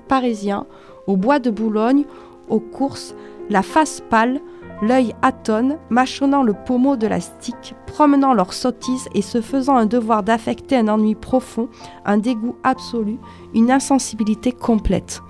parisien, 0.08 0.66
au 1.06 1.16
bois 1.16 1.38
de 1.38 1.50
Boulogne, 1.50 2.04
aux 2.48 2.60
courses, 2.60 3.14
la 3.50 3.62
face 3.62 4.02
pâle, 4.10 4.40
l'œil 4.82 5.14
atone, 5.22 5.78
mâchonnant 5.90 6.42
le 6.42 6.52
pommeau 6.52 6.96
de 6.96 7.06
la 7.06 7.20
stick, 7.20 7.74
promenant 7.86 8.34
leurs 8.34 8.52
sottises 8.52 9.08
et 9.14 9.22
se 9.22 9.40
faisant 9.40 9.76
un 9.76 9.86
devoir 9.86 10.22
d'affecter 10.22 10.76
un 10.76 10.88
ennui 10.88 11.14
profond, 11.14 11.68
un 12.04 12.18
dégoût 12.18 12.56
absolu, 12.62 13.18
une 13.54 13.70
insensibilité 13.70 14.52
complète. 14.52 15.22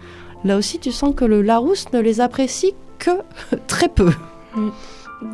Là 0.44 0.56
aussi, 0.56 0.78
tu 0.78 0.92
sens 0.92 1.14
que 1.14 1.24
le 1.24 1.42
Larousse 1.42 1.92
ne 1.92 2.00
les 2.00 2.20
apprécie 2.20 2.74
que 2.98 3.10
très 3.66 3.88
peu. 3.88 4.10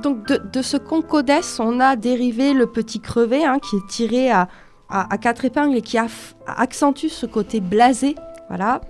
Donc 0.03 0.27
de, 0.29 0.37
de 0.53 0.63
ce 0.63 0.77
concodès, 0.77 1.41
on 1.59 1.81
a 1.81 1.97
dérivé 1.97 2.53
le 2.55 2.67
petit 2.67 3.01
crevé 3.01 3.45
hein, 3.45 3.59
qui 3.59 3.77
est 3.77 3.87
tiré 3.89 4.31
à, 4.31 4.49
à, 4.89 5.13
à 5.13 5.19
quatre 5.19 5.45
épingles 5.45 5.77
et 5.77 5.83
qui 5.83 5.97
aff- 5.97 6.35
accentue 6.47 7.09
ce 7.09 7.27
côté 7.27 7.61
blasé. 7.61 8.15
Voilà. 8.49 8.81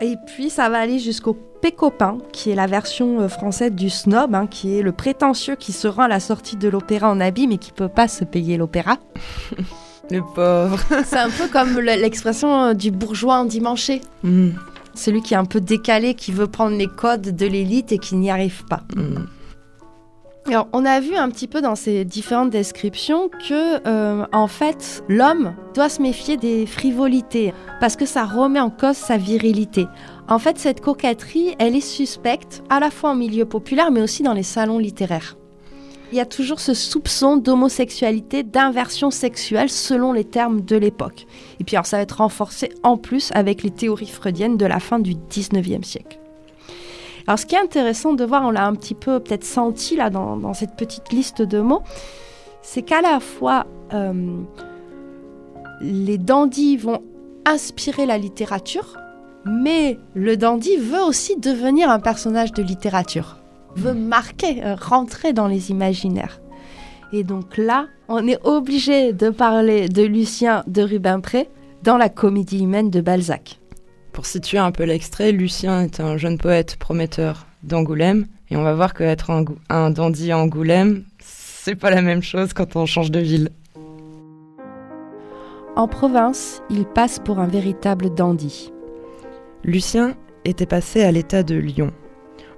Et 0.00 0.16
puis 0.26 0.48
ça 0.50 0.68
va 0.68 0.78
aller 0.78 0.98
jusqu'au 0.98 1.36
pécopin, 1.60 2.18
qui 2.32 2.50
est 2.50 2.54
la 2.54 2.66
version 2.66 3.20
euh, 3.20 3.28
française 3.28 3.72
du 3.72 3.90
snob, 3.90 4.34
hein, 4.34 4.46
qui 4.46 4.78
est 4.78 4.82
le 4.82 4.92
prétentieux 4.92 5.56
qui 5.56 5.72
se 5.72 5.88
rend 5.88 6.04
à 6.04 6.08
la 6.08 6.20
sortie 6.20 6.56
de 6.56 6.68
l'opéra 6.68 7.10
en 7.10 7.18
habit 7.20 7.48
mais 7.48 7.58
qui 7.58 7.72
peut 7.72 7.88
pas 7.88 8.06
se 8.08 8.24
payer 8.24 8.56
l'opéra. 8.56 8.96
Le 10.10 10.22
pauvre. 10.22 10.78
C'est 11.04 11.18
un 11.18 11.28
peu 11.28 11.48
comme 11.52 11.74
le- 11.80 12.00
l'expression 12.00 12.64
euh, 12.64 12.72
du 12.74 12.90
bourgeois 12.90 13.34
endimanché. 13.40 14.00
Mm, 14.22 14.50
Celui 14.94 15.20
qui 15.20 15.34
est 15.34 15.36
un 15.36 15.44
peu 15.44 15.60
décalé, 15.60 16.14
qui 16.14 16.32
veut 16.32 16.46
prendre 16.46 16.76
les 16.78 16.86
codes 16.86 17.36
de 17.36 17.44
l'élite 17.46 17.92
et 17.92 17.98
qui 17.98 18.16
n'y 18.16 18.30
arrive 18.30 18.64
pas. 18.70 18.80
mm. 18.96 19.26
Alors, 20.48 20.66
on 20.72 20.86
a 20.86 20.98
vu 20.98 21.14
un 21.14 21.28
petit 21.28 21.46
peu 21.46 21.60
dans 21.60 21.74
ces 21.74 22.06
différentes 22.06 22.48
descriptions 22.48 23.28
que, 23.28 23.86
euh, 23.86 24.24
en 24.32 24.46
fait, 24.46 25.04
l'homme 25.06 25.54
doit 25.74 25.90
se 25.90 26.00
méfier 26.00 26.38
des 26.38 26.64
frivolités 26.64 27.52
parce 27.80 27.96
que 27.96 28.06
ça 28.06 28.24
remet 28.24 28.58
en 28.58 28.70
cause 28.70 28.96
sa 28.96 29.18
virilité. 29.18 29.86
En 30.26 30.38
fait, 30.38 30.58
cette 30.58 30.80
coquetterie, 30.80 31.54
elle 31.58 31.76
est 31.76 31.82
suspecte 31.82 32.62
à 32.70 32.80
la 32.80 32.90
fois 32.90 33.10
en 33.10 33.14
milieu 33.14 33.44
populaire 33.44 33.90
mais 33.90 34.00
aussi 34.00 34.22
dans 34.22 34.32
les 34.32 34.42
salons 34.42 34.78
littéraires. 34.78 35.36
Il 36.12 36.16
y 36.16 36.20
a 36.20 36.26
toujours 36.26 36.60
ce 36.60 36.72
soupçon 36.72 37.36
d'homosexualité, 37.36 38.42
d'inversion 38.42 39.10
sexuelle 39.10 39.68
selon 39.68 40.14
les 40.14 40.24
termes 40.24 40.62
de 40.62 40.76
l'époque. 40.76 41.26
Et 41.60 41.64
puis 41.64 41.76
alors 41.76 41.84
ça 41.84 41.98
va 41.98 42.04
être 42.04 42.22
renforcé 42.22 42.70
en 42.82 42.96
plus 42.96 43.30
avec 43.34 43.62
les 43.62 43.70
théories 43.70 44.06
freudiennes 44.06 44.56
de 44.56 44.64
la 44.64 44.80
fin 44.80 44.98
du 44.98 45.12
19e 45.14 45.84
siècle. 45.84 46.17
Alors 47.28 47.38
ce 47.38 47.44
qui 47.44 47.56
est 47.56 47.60
intéressant 47.60 48.14
de 48.14 48.24
voir, 48.24 48.42
on 48.42 48.50
l'a 48.50 48.66
un 48.66 48.74
petit 48.74 48.94
peu 48.94 49.20
peut-être 49.20 49.44
senti 49.44 49.96
là 49.96 50.08
dans, 50.08 50.54
cette 50.54 50.76
petite 50.76 51.12
liste 51.12 51.42
de 51.42 51.60
mots, 51.60 51.82
c'est 52.62 52.80
qu'à 52.80 53.02
la 53.02 53.20
fois 53.20 53.66
euh, 53.92 54.40
les 55.82 56.16
dandys 56.16 56.78
vont 56.78 57.02
inspirer 57.44 58.06
la 58.06 58.16
littérature, 58.16 58.96
mais 59.44 59.98
le 60.14 60.38
dandy 60.38 60.78
veut 60.78 61.02
aussi 61.02 61.36
devenir 61.36 61.90
un 61.90 62.00
personnage 62.00 62.54
de 62.54 62.62
littérature, 62.62 63.36
veut 63.76 63.92
marquer, 63.92 64.64
euh, 64.64 64.74
rentrer 64.74 65.34
dans 65.34 65.48
les 65.48 65.70
imaginaires. 65.70 66.40
Et 67.12 67.24
donc 67.24 67.58
là, 67.58 67.88
on 68.08 68.26
est 68.26 68.42
obligé 68.42 69.12
de 69.12 69.28
parler 69.28 69.90
de 69.90 70.02
Lucien 70.02 70.64
de 70.66 70.80
Rubempré 70.80 71.50
dans 71.82 71.98
la 71.98 72.08
comédie 72.08 72.62
humaine 72.62 72.88
de 72.88 73.02
Balzac. 73.02 73.57
Pour 74.18 74.26
situer 74.26 74.58
un 74.58 74.72
peu 74.72 74.82
l'extrait, 74.82 75.30
Lucien 75.30 75.82
est 75.82 76.00
un 76.00 76.16
jeune 76.16 76.38
poète 76.38 76.74
prometteur 76.74 77.46
d'Angoulême, 77.62 78.26
et 78.50 78.56
on 78.56 78.64
va 78.64 78.74
voir 78.74 78.92
qu'être 78.92 79.30
un, 79.30 79.44
un 79.68 79.90
dandy 79.90 80.32
à 80.32 80.38
Angoulême, 80.38 81.04
c'est 81.20 81.76
pas 81.76 81.90
la 81.90 82.02
même 82.02 82.20
chose 82.20 82.52
quand 82.52 82.74
on 82.74 82.84
change 82.84 83.12
de 83.12 83.20
ville. 83.20 83.50
En 85.76 85.86
province, 85.86 86.62
il 86.68 86.84
passe 86.84 87.20
pour 87.20 87.38
un 87.38 87.46
véritable 87.46 88.12
dandy. 88.12 88.72
Lucien 89.62 90.16
était 90.44 90.66
passé 90.66 91.04
à 91.04 91.12
l'état 91.12 91.44
de 91.44 91.54
lion. 91.54 91.92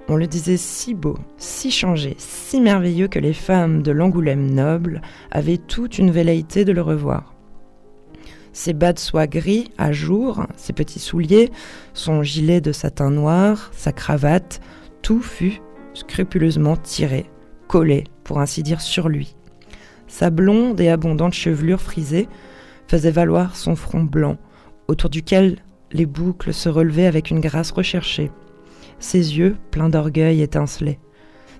On 0.09 0.15
le 0.15 0.25
disait 0.25 0.57
si 0.57 0.95
beau, 0.95 1.15
si 1.37 1.69
changé, 1.69 2.15
si 2.17 2.59
merveilleux 2.59 3.07
que 3.07 3.19
les 3.19 3.33
femmes 3.33 3.83
de 3.83 3.91
l'Angoulême 3.91 4.49
noble 4.49 4.99
avaient 5.29 5.59
toute 5.59 5.99
une 5.99 6.09
velléité 6.09 6.65
de 6.65 6.71
le 6.71 6.81
revoir. 6.81 7.30
Ses 8.53 8.73
bas 8.73 8.93
de 8.93 8.99
soie 8.99 9.27
gris 9.27 9.71
à 9.77 9.91
jour, 9.91 10.45
ses 10.57 10.73
petits 10.73 10.99
souliers, 10.99 11.51
son 11.93 12.21
gilet 12.21 12.61
de 12.61 12.71
satin 12.71 13.09
noir, 13.09 13.71
sa 13.73 13.91
cravate, 13.91 14.61
tout 15.01 15.21
fut 15.21 15.61
scrupuleusement 15.93 16.77
tiré, 16.77 17.29
collé, 17.67 18.05
pour 18.23 18.39
ainsi 18.39 18.63
dire, 18.63 18.81
sur 18.81 19.09
lui. 19.09 19.35
Sa 20.07 20.29
blonde 20.29 20.79
et 20.81 20.89
abondante 20.89 21.33
chevelure 21.33 21.81
frisée 21.81 22.27
faisait 22.87 23.11
valoir 23.11 23.55
son 23.55 23.75
front 23.75 24.03
blanc, 24.03 24.37
autour 24.87 25.09
duquel 25.09 25.59
les 25.91 26.05
boucles 26.05 26.53
se 26.53 26.69
relevaient 26.69 27.05
avec 27.05 27.31
une 27.31 27.39
grâce 27.39 27.71
recherchée. 27.71 28.31
Ses 28.99 29.37
yeux, 29.37 29.57
pleins 29.71 29.89
d'orgueil, 29.89 30.41
étincelaient. 30.41 30.99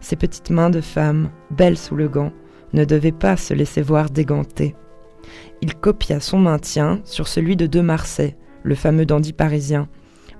Ses 0.01 0.15
petites 0.15 0.49
mains 0.49 0.69
de 0.69 0.81
femme, 0.81 1.29
belles 1.49 1.77
sous 1.77 1.95
le 1.95 2.07
gant, 2.07 2.31
ne 2.73 2.85
devaient 2.85 3.11
pas 3.11 3.37
se 3.37 3.53
laisser 3.53 3.81
voir 3.81 4.09
dégantées. 4.09 4.75
Il 5.61 5.75
copia 5.75 6.19
son 6.19 6.39
maintien 6.39 7.01
sur 7.03 7.27
celui 7.27 7.55
de 7.55 7.67
De 7.67 7.81
Marsay, 7.81 8.37
le 8.63 8.75
fameux 8.75 9.05
dandy 9.05 9.33
parisien, 9.33 9.87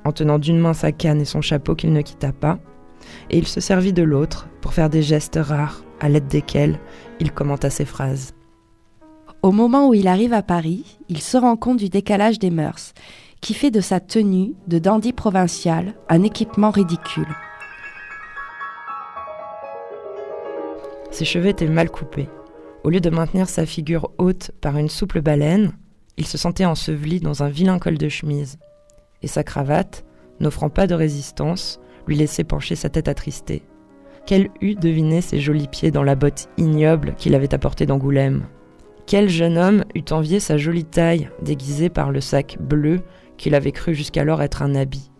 en 0.06 0.12
tenant 0.12 0.40
d'une 0.40 0.60
main 0.60 0.74
sa 0.74 0.92
canne 0.92 1.22
et 1.22 1.26
son 1.26 1.42
chapeau 1.42 1.76
qu'il 1.76 1.94
ne 1.94 2.02
quitta 2.02 2.32
pas, 2.32 2.60
et 3.30 3.38
il 3.38 3.48
se 3.48 3.60
servit 3.60 3.94
de 3.94 4.04
l'autre 4.04 4.48
pour 4.62 4.74
faire 4.74 4.90
des 4.90 5.02
gestes 5.02 5.40
rares, 5.42 5.84
à 6.00 6.10
l'aide 6.10 6.28
desquels 6.28 6.80
il 7.20 7.32
commenta 7.32 7.70
ses 7.70 7.86
phrases. 7.86 8.34
Au 9.44 9.52
moment 9.52 9.88
où 9.88 9.94
il 9.94 10.08
arrive 10.08 10.34
à 10.34 10.44
Paris, 10.44 10.98
il 11.10 11.22
se 11.22 11.38
rend 11.38 11.56
compte 11.56 11.78
du 11.78 11.90
décalage 11.90 12.40
des 12.40 12.52
mœurs, 12.52 12.94
qui 13.42 13.56
fait 13.56 13.72
de 13.72 13.82
sa 13.82 14.00
tenue 14.00 14.54
de 14.68 14.78
dandy 14.78 15.14
provincial 15.14 15.96
un 16.10 16.22
équipement 16.24 16.70
ridicule. 16.70 17.28
Ses 21.10 21.26
cheveux 21.26 21.50
étaient 21.50 21.68
mal 21.68 21.90
coupés. 21.90 22.30
Au 22.84 22.90
lieu 22.90 23.00
de 23.00 23.12
maintenir 23.12 23.48
sa 23.48 23.66
figure 23.66 24.12
haute 24.18 24.52
par 24.60 24.78
une 24.78 24.90
souple 24.90 25.22
baleine, 25.22 25.74
il 26.18 26.26
se 26.26 26.38
sentait 26.38 26.66
enseveli 26.66 27.20
dans 27.20 27.44
un 27.44 27.50
vilain 27.50 27.78
col 27.78 27.98
de 27.98 28.10
chemise. 28.10 28.58
Et 29.22 29.28
sa 29.28 29.44
cravate, 29.44 30.04
n'offrant 30.40 30.70
pas 30.70 30.88
de 30.88 30.96
résistance, 30.96 31.80
lui 32.08 32.16
laissait 32.16 32.44
pencher 32.44 32.76
sa 32.76 32.90
tête 32.90 33.08
attristée. 33.08 33.64
Quel 34.26 34.50
eût 34.62 34.76
deviné 34.76 35.22
ses 35.22 35.40
jolis 35.40 35.68
pieds 35.68 35.92
dans 35.92 36.04
la 36.04 36.16
botte 36.16 36.50
ignoble 36.58 37.14
qu'il 37.18 37.36
avait 37.36 37.54
apportée 37.54 37.86
d'Angoulême? 37.86 38.46
Quel 39.06 39.30
jeune 39.30 39.58
homme 39.58 39.84
eût 39.96 40.06
envié 40.12 40.40
sa 40.40 40.58
jolie 40.58 40.86
taille, 40.86 41.30
déguisée 41.42 41.90
par 41.90 42.12
le 42.12 42.22
sac 42.22 42.58
bleu 42.60 43.02
qu'il 43.38 43.56
avait 43.56 43.72
cru 43.72 43.94
jusqu'alors 43.94 44.42
être 44.42 44.62
un 44.64 44.74
habit? 44.74 45.12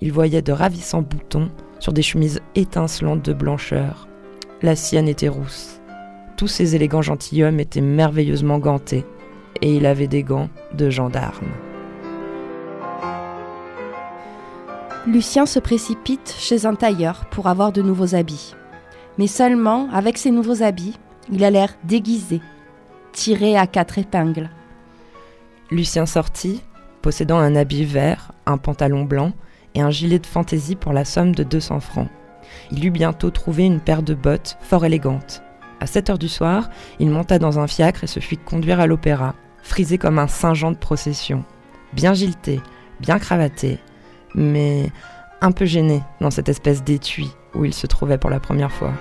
Il 0.00 0.12
voyait 0.12 0.42
de 0.42 0.52
ravissants 0.52 1.02
boutons 1.02 1.50
sur 1.78 1.92
des 1.92 2.02
chemises 2.02 2.40
étincelantes 2.54 3.24
de 3.24 3.32
blancheur. 3.32 4.08
La 4.60 4.76
sienne 4.76 5.08
était 5.08 5.28
rousse. 5.28 5.81
Tous 6.42 6.48
ces 6.48 6.74
élégants 6.74 7.02
gentilshommes 7.02 7.60
étaient 7.60 7.80
merveilleusement 7.80 8.58
gantés. 8.58 9.04
et 9.60 9.76
il 9.76 9.86
avait 9.86 10.08
des 10.08 10.24
gants 10.24 10.48
de 10.74 10.90
gendarme. 10.90 11.52
Lucien 15.06 15.46
se 15.46 15.60
précipite 15.60 16.34
chez 16.36 16.66
un 16.66 16.74
tailleur 16.74 17.26
pour 17.26 17.46
avoir 17.46 17.70
de 17.70 17.80
nouveaux 17.80 18.16
habits. 18.16 18.56
Mais 19.18 19.28
seulement, 19.28 19.88
avec 19.92 20.18
ces 20.18 20.32
nouveaux 20.32 20.64
habits, 20.64 20.98
il 21.30 21.44
a 21.44 21.50
l'air 21.52 21.76
déguisé, 21.84 22.40
tiré 23.12 23.56
à 23.56 23.68
quatre 23.68 23.98
épingles. 23.98 24.50
Lucien 25.70 26.06
sortit, 26.06 26.60
possédant 27.02 27.38
un 27.38 27.54
habit 27.54 27.84
vert, 27.84 28.32
un 28.46 28.58
pantalon 28.58 29.04
blanc 29.04 29.30
et 29.76 29.80
un 29.80 29.90
gilet 29.90 30.18
de 30.18 30.26
fantaisie 30.26 30.74
pour 30.74 30.92
la 30.92 31.04
somme 31.04 31.36
de 31.36 31.44
200 31.44 31.78
francs. 31.78 32.08
Il 32.72 32.84
eut 32.84 32.90
bientôt 32.90 33.30
trouvé 33.30 33.64
une 33.64 33.78
paire 33.78 34.02
de 34.02 34.14
bottes 34.14 34.58
fort 34.60 34.84
élégantes. 34.84 35.40
À 35.82 35.86
7 35.86 36.10
heures 36.10 36.18
du 36.18 36.28
soir, 36.28 36.70
il 37.00 37.10
monta 37.10 37.40
dans 37.40 37.58
un 37.58 37.66
fiacre 37.66 38.04
et 38.04 38.06
se 38.06 38.20
fit 38.20 38.38
conduire 38.38 38.78
à 38.78 38.86
l'opéra, 38.86 39.34
frisé 39.64 39.98
comme 39.98 40.20
un 40.20 40.28
Saint-Jean 40.28 40.70
de 40.70 40.76
procession. 40.76 41.42
Bien 41.92 42.14
gilté, 42.14 42.60
bien 43.00 43.18
cravaté, 43.18 43.80
mais 44.32 44.92
un 45.40 45.50
peu 45.50 45.64
gêné 45.64 46.04
dans 46.20 46.30
cette 46.30 46.48
espèce 46.48 46.84
d'étui 46.84 47.32
où 47.56 47.64
il 47.64 47.74
se 47.74 47.88
trouvait 47.88 48.16
pour 48.16 48.30
la 48.30 48.38
première 48.38 48.70
fois. 48.70 48.92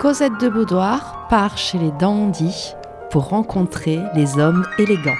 Cosette 0.00 0.40
de 0.40 0.48
Boudoir 0.48 1.28
part 1.30 1.56
chez 1.56 1.78
les 1.78 1.92
dandys 1.92 2.74
pour 3.12 3.28
rencontrer 3.28 4.00
les 4.16 4.40
hommes 4.40 4.66
élégants. 4.76 5.14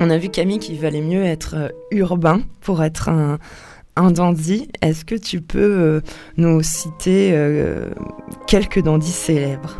On 0.00 0.08
a 0.08 0.16
vu 0.16 0.30
Camille 0.30 0.58
qu'il 0.58 0.78
valait 0.78 1.02
mieux 1.02 1.24
être 1.24 1.54
euh, 1.56 1.68
urbain 1.90 2.40
pour 2.60 2.82
être 2.82 3.08
un, 3.08 3.38
un 3.96 4.10
dandy. 4.10 4.68
Est-ce 4.82 5.04
que 5.04 5.14
tu 5.14 5.40
peux 5.40 5.58
euh, 5.60 6.00
nous 6.36 6.62
citer 6.62 7.32
euh, 7.34 7.90
quelques 8.46 8.82
dandys 8.82 9.10
célèbres? 9.10 9.76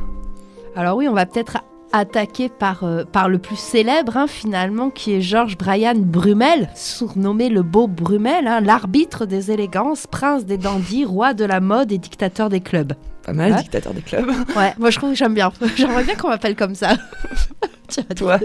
Alors 0.74 0.96
oui, 0.96 1.08
on 1.08 1.12
va 1.14 1.26
peut-être 1.26 1.58
attaquer 1.92 2.48
par, 2.48 2.84
euh, 2.84 3.04
par 3.04 3.28
le 3.28 3.38
plus 3.38 3.56
célèbre 3.58 4.16
hein, 4.16 4.26
finalement, 4.26 4.90
qui 4.90 5.14
est 5.14 5.20
Georges 5.20 5.56
Brian 5.56 5.94
Brumel, 5.96 6.68
surnommé 6.74 7.48
le 7.48 7.62
beau 7.62 7.86
Brumel, 7.86 8.46
hein, 8.46 8.60
l'arbitre 8.60 9.24
des 9.24 9.50
élégances, 9.50 10.06
prince 10.06 10.44
des 10.44 10.58
dandys, 10.58 11.04
roi 11.04 11.32
de 11.32 11.44
la 11.44 11.60
mode 11.60 11.92
et 11.92 11.98
dictateur 11.98 12.48
des 12.48 12.60
clubs. 12.60 12.92
Pas 13.24 13.32
mal, 13.32 13.52
Ouais. 13.52 13.62
dictateur 13.62 13.94
des 13.94 14.02
clubs. 14.02 14.26
Ouais, 14.56 14.74
moi 14.78 14.90
je 14.90 14.98
trouve 14.98 15.10
que 15.10 15.16
j'aime 15.16 15.34
bien. 15.34 15.52
J'aimerais 15.76 16.04
bien 16.04 16.14
qu'on 16.16 16.28
m'appelle 16.28 16.56
comme 16.56 16.74
ça. 16.74 16.96
Tiens, 17.88 18.04
Toi, 18.16 18.38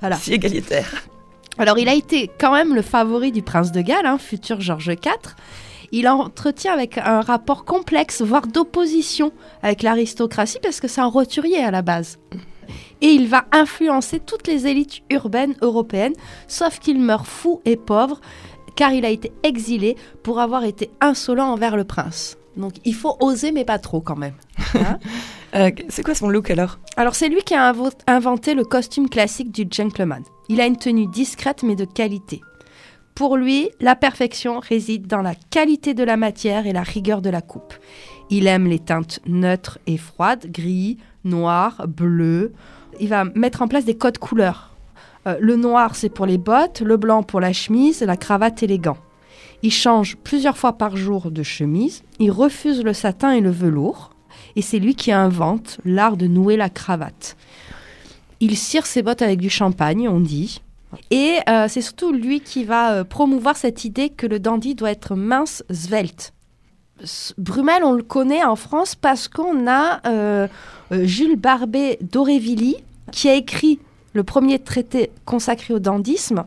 Voilà. 0.00 0.16
si 0.16 0.34
égalitaire. 0.34 0.90
Alors, 1.58 1.78
il 1.78 1.88
a 1.88 1.94
été 1.94 2.30
quand 2.38 2.52
même 2.52 2.74
le 2.74 2.82
favori 2.82 3.30
du 3.30 3.42
prince 3.42 3.70
de 3.70 3.80
Galles, 3.80 4.06
hein, 4.06 4.18
futur 4.18 4.60
Georges 4.60 4.88
IV. 4.88 5.34
Il 5.92 6.08
entretient 6.08 6.72
avec 6.72 6.98
un 6.98 7.20
rapport 7.20 7.64
complexe, 7.64 8.22
voire 8.22 8.46
d'opposition 8.48 9.32
avec 9.62 9.82
l'aristocratie, 9.82 10.58
parce 10.60 10.80
que 10.80 10.88
c'est 10.88 11.00
un 11.00 11.06
roturier 11.06 11.62
à 11.62 11.70
la 11.70 11.82
base. 11.82 12.18
Et 13.00 13.08
il 13.08 13.28
va 13.28 13.44
influencer 13.52 14.18
toutes 14.18 14.48
les 14.48 14.66
élites 14.66 15.02
urbaines 15.10 15.54
européennes, 15.62 16.14
sauf 16.48 16.80
qu'il 16.80 16.98
meurt 16.98 17.26
fou 17.26 17.60
et 17.64 17.76
pauvre, 17.76 18.20
car 18.74 18.92
il 18.92 19.04
a 19.04 19.10
été 19.10 19.30
exilé 19.44 19.96
pour 20.22 20.40
avoir 20.40 20.64
été 20.64 20.90
insolent 21.00 21.52
envers 21.52 21.76
le 21.76 21.84
prince. 21.84 22.38
Donc 22.56 22.74
il 22.84 22.94
faut 22.94 23.16
oser, 23.20 23.52
mais 23.52 23.64
pas 23.64 23.78
trop 23.78 24.00
quand 24.00 24.16
même. 24.16 24.34
Hein? 24.74 24.98
Euh, 25.54 25.70
c'est 25.88 26.02
quoi 26.02 26.14
son 26.14 26.28
look 26.28 26.50
alors? 26.50 26.78
Alors 26.96 27.14
c'est 27.14 27.28
lui 27.28 27.42
qui 27.42 27.54
a 27.54 27.72
inventé 28.06 28.54
le 28.54 28.64
costume 28.64 29.08
classique 29.08 29.52
du 29.52 29.66
gentleman. 29.70 30.22
Il 30.48 30.60
a 30.60 30.66
une 30.66 30.76
tenue 30.76 31.06
discrète 31.06 31.62
mais 31.62 31.76
de 31.76 31.84
qualité. 31.84 32.40
Pour 33.14 33.36
lui, 33.36 33.70
la 33.80 33.94
perfection 33.94 34.58
réside 34.58 35.06
dans 35.06 35.22
la 35.22 35.36
qualité 35.36 35.94
de 35.94 36.02
la 36.02 36.16
matière 36.16 36.66
et 36.66 36.72
la 36.72 36.82
rigueur 36.82 37.22
de 37.22 37.30
la 37.30 37.40
coupe. 37.40 37.74
Il 38.28 38.48
aime 38.48 38.66
les 38.66 38.80
teintes 38.80 39.20
neutres 39.26 39.78
et 39.86 39.96
froides, 39.96 40.50
gris, 40.50 40.98
noir, 41.22 41.86
bleu. 41.86 42.52
Il 42.98 43.08
va 43.08 43.24
mettre 43.24 43.62
en 43.62 43.68
place 43.68 43.84
des 43.84 43.96
codes 43.96 44.18
couleurs. 44.18 44.74
Euh, 45.28 45.36
le 45.40 45.54
noir, 45.54 45.94
c'est 45.94 46.08
pour 46.08 46.26
les 46.26 46.38
bottes, 46.38 46.80
le 46.80 46.96
blanc 46.96 47.22
pour 47.22 47.40
la 47.40 47.52
chemise, 47.52 48.02
la 48.02 48.16
cravate 48.16 48.64
et 48.64 48.66
les 48.66 48.80
gants. 48.80 48.98
Il 49.62 49.72
change 49.72 50.16
plusieurs 50.16 50.58
fois 50.58 50.72
par 50.72 50.96
jour 50.96 51.30
de 51.30 51.42
chemise. 51.44 52.02
Il 52.18 52.32
refuse 52.32 52.82
le 52.82 52.92
satin 52.92 53.30
et 53.30 53.40
le 53.40 53.50
velours 53.50 54.13
et 54.56 54.62
c'est 54.62 54.78
lui 54.78 54.94
qui 54.94 55.12
invente 55.12 55.78
l'art 55.84 56.16
de 56.16 56.26
nouer 56.26 56.56
la 56.56 56.70
cravate. 56.70 57.36
Il 58.40 58.56
cire 58.56 58.86
ses 58.86 59.02
bottes 59.02 59.22
avec 59.22 59.40
du 59.40 59.50
champagne, 59.50 60.08
on 60.08 60.20
dit. 60.20 60.60
Et 61.10 61.38
euh, 61.48 61.66
c'est 61.68 61.80
surtout 61.80 62.12
lui 62.12 62.40
qui 62.40 62.64
va 62.64 62.92
euh, 62.92 63.04
promouvoir 63.04 63.56
cette 63.56 63.84
idée 63.84 64.10
que 64.10 64.26
le 64.26 64.38
dandy 64.38 64.74
doit 64.74 64.90
être 64.90 65.14
mince, 65.14 65.64
svelte. 65.70 66.32
Brumel, 67.38 67.82
on 67.84 67.92
le 67.92 68.02
connaît 68.02 68.44
en 68.44 68.54
France 68.54 68.94
parce 68.94 69.26
qu'on 69.26 69.66
a 69.66 70.00
euh, 70.06 70.46
Jules 70.92 71.36
Barbet 71.36 71.98
d'Aurevilly 72.00 72.76
qui 73.10 73.28
a 73.28 73.34
écrit 73.34 73.80
le 74.12 74.22
premier 74.22 74.60
traité 74.60 75.10
consacré 75.24 75.74
au 75.74 75.80
dandysme 75.80 76.44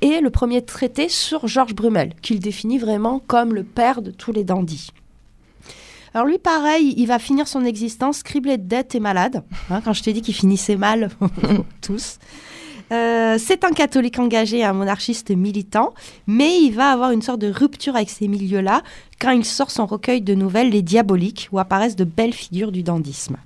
et 0.00 0.20
le 0.20 0.30
premier 0.30 0.62
traité 0.62 1.08
sur 1.08 1.46
Georges 1.46 1.74
Brumel, 1.74 2.12
qu'il 2.20 2.40
définit 2.40 2.78
vraiment 2.78 3.22
comme 3.26 3.54
le 3.54 3.62
père 3.62 4.02
de 4.02 4.10
tous 4.10 4.32
les 4.32 4.44
dandys. 4.44 4.90
Alors 6.14 6.28
lui, 6.28 6.38
pareil, 6.38 6.94
il 6.96 7.06
va 7.06 7.18
finir 7.18 7.48
son 7.48 7.64
existence 7.64 8.22
criblé 8.22 8.56
de 8.56 8.62
dettes 8.62 8.94
et 8.94 9.00
malade. 9.00 9.42
Hein, 9.68 9.80
quand 9.84 9.92
je 9.92 10.02
t'ai 10.02 10.12
dit 10.12 10.22
qu'il 10.22 10.34
finissait 10.34 10.76
mal, 10.76 11.10
tous. 11.80 12.18
Euh, 12.92 13.36
c'est 13.38 13.64
un 13.64 13.72
catholique 13.72 14.20
engagé 14.20 14.62
un 14.62 14.74
monarchiste 14.74 15.30
militant, 15.30 15.92
mais 16.28 16.60
il 16.60 16.70
va 16.70 16.90
avoir 16.90 17.10
une 17.10 17.22
sorte 17.22 17.40
de 17.40 17.50
rupture 17.50 17.96
avec 17.96 18.10
ces 18.10 18.28
milieux-là 18.28 18.82
quand 19.20 19.32
il 19.32 19.44
sort 19.44 19.72
son 19.72 19.86
recueil 19.86 20.20
de 20.20 20.34
nouvelles 20.34 20.70
Les 20.70 20.82
Diaboliques, 20.82 21.48
où 21.50 21.58
apparaissent 21.58 21.96
de 21.96 22.04
belles 22.04 22.34
figures 22.34 22.70
du 22.70 22.84
dandysme. 22.84 23.36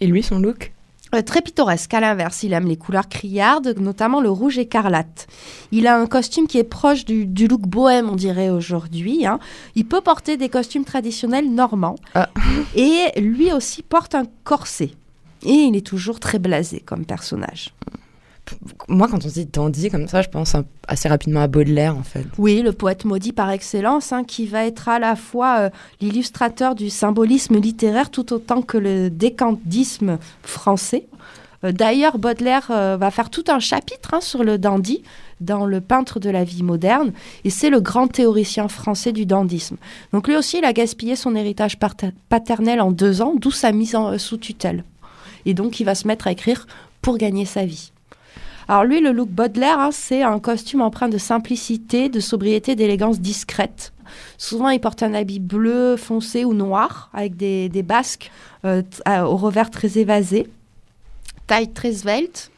Et 0.00 0.06
lui, 0.06 0.22
son 0.22 0.38
look? 0.38 0.72
Euh, 1.14 1.22
très 1.22 1.40
pittoresque, 1.40 1.94
à 1.94 2.00
l'inverse, 2.00 2.42
il 2.42 2.52
aime 2.52 2.66
les 2.66 2.76
couleurs 2.76 3.08
criardes, 3.08 3.74
notamment 3.78 4.20
le 4.20 4.30
rouge 4.30 4.58
écarlate. 4.58 5.26
Il 5.72 5.86
a 5.86 5.98
un 5.98 6.06
costume 6.06 6.46
qui 6.46 6.58
est 6.58 6.64
proche 6.64 7.04
du, 7.04 7.24
du 7.26 7.48
look 7.48 7.62
bohème, 7.62 8.08
on 8.10 8.16
dirait 8.16 8.50
aujourd'hui. 8.50 9.26
hein. 9.26 9.38
Il 9.74 9.86
peut 9.86 10.00
porter 10.00 10.36
des 10.36 10.48
costumes 10.48 10.84
traditionnels 10.84 11.52
normands. 11.52 11.96
Ah. 12.14 12.28
Et 12.76 13.18
lui 13.20 13.52
aussi 13.52 13.82
porte 13.82 14.14
un 14.14 14.24
corset. 14.44 14.90
Et 15.44 15.52
il 15.52 15.76
est 15.76 15.86
toujours 15.86 16.20
très 16.20 16.38
blasé 16.38 16.80
comme 16.80 17.04
personnage. 17.04 17.72
Moi, 18.88 19.08
quand 19.08 19.24
on 19.24 19.28
dit 19.28 19.46
dandy 19.46 19.90
comme 19.90 20.08
ça, 20.08 20.22
je 20.22 20.28
pense 20.28 20.56
assez 20.86 21.08
rapidement 21.08 21.40
à 21.40 21.46
Baudelaire 21.46 21.96
en 21.96 22.02
fait. 22.02 22.24
Oui, 22.38 22.62
le 22.62 22.72
poète 22.72 23.04
maudit 23.04 23.32
par 23.32 23.50
excellence, 23.50 24.12
hein, 24.12 24.24
qui 24.24 24.46
va 24.46 24.64
être 24.64 24.88
à 24.88 24.98
la 24.98 25.16
fois 25.16 25.58
euh, 25.58 25.70
l'illustrateur 26.00 26.74
du 26.74 26.90
symbolisme 26.90 27.58
littéraire 27.58 28.10
tout 28.10 28.32
autant 28.32 28.62
que 28.62 28.78
le 28.78 29.10
décantisme 29.10 30.18
français. 30.42 31.06
Euh, 31.64 31.72
D'ailleurs, 31.72 32.18
Baudelaire 32.18 32.68
euh, 32.70 32.96
va 32.96 33.10
faire 33.10 33.30
tout 33.30 33.44
un 33.48 33.58
chapitre 33.58 34.14
hein, 34.14 34.20
sur 34.20 34.44
le 34.44 34.58
dandy 34.58 35.02
dans 35.40 35.66
Le 35.66 35.80
peintre 35.80 36.18
de 36.18 36.30
la 36.30 36.42
vie 36.42 36.64
moderne, 36.64 37.12
et 37.44 37.50
c'est 37.50 37.70
le 37.70 37.80
grand 37.80 38.08
théoricien 38.08 38.66
français 38.66 39.12
du 39.12 39.24
dandysme. 39.24 39.76
Donc 40.12 40.26
lui 40.26 40.36
aussi, 40.36 40.58
il 40.58 40.64
a 40.64 40.72
gaspillé 40.72 41.14
son 41.14 41.36
héritage 41.36 41.78
paternel 42.28 42.80
en 42.80 42.90
deux 42.90 43.22
ans, 43.22 43.34
d'où 43.36 43.52
sa 43.52 43.70
mise 43.70 43.94
en, 43.94 44.18
sous 44.18 44.36
tutelle. 44.36 44.82
Et 45.46 45.54
donc, 45.54 45.78
il 45.78 45.84
va 45.84 45.94
se 45.94 46.08
mettre 46.08 46.26
à 46.26 46.32
écrire 46.32 46.66
pour 47.02 47.18
gagner 47.18 47.44
sa 47.44 47.64
vie. 47.64 47.92
Alors 48.68 48.84
lui, 48.84 49.00
le 49.00 49.12
look 49.12 49.30
Baudelaire, 49.30 49.78
hein, 49.80 49.90
c'est 49.92 50.22
un 50.22 50.38
costume 50.40 50.82
empreint 50.82 51.08
de 51.08 51.16
simplicité, 51.16 52.10
de 52.10 52.20
sobriété, 52.20 52.76
d'élégance 52.76 53.18
discrète. 53.18 53.94
Souvent, 54.36 54.68
il 54.68 54.78
porte 54.78 55.02
un 55.02 55.14
habit 55.14 55.40
bleu 55.40 55.96
foncé 55.96 56.44
ou 56.44 56.52
noir, 56.52 57.10
avec 57.14 57.36
des, 57.36 57.70
basques 57.82 58.30
euh, 58.66 58.82
à- 59.06 59.26
au 59.26 59.36
revers 59.36 59.70
très 59.70 59.98
évasé. 59.98 60.48
Taille 61.46 61.72
très 61.72 61.92
svelte, 61.92 62.50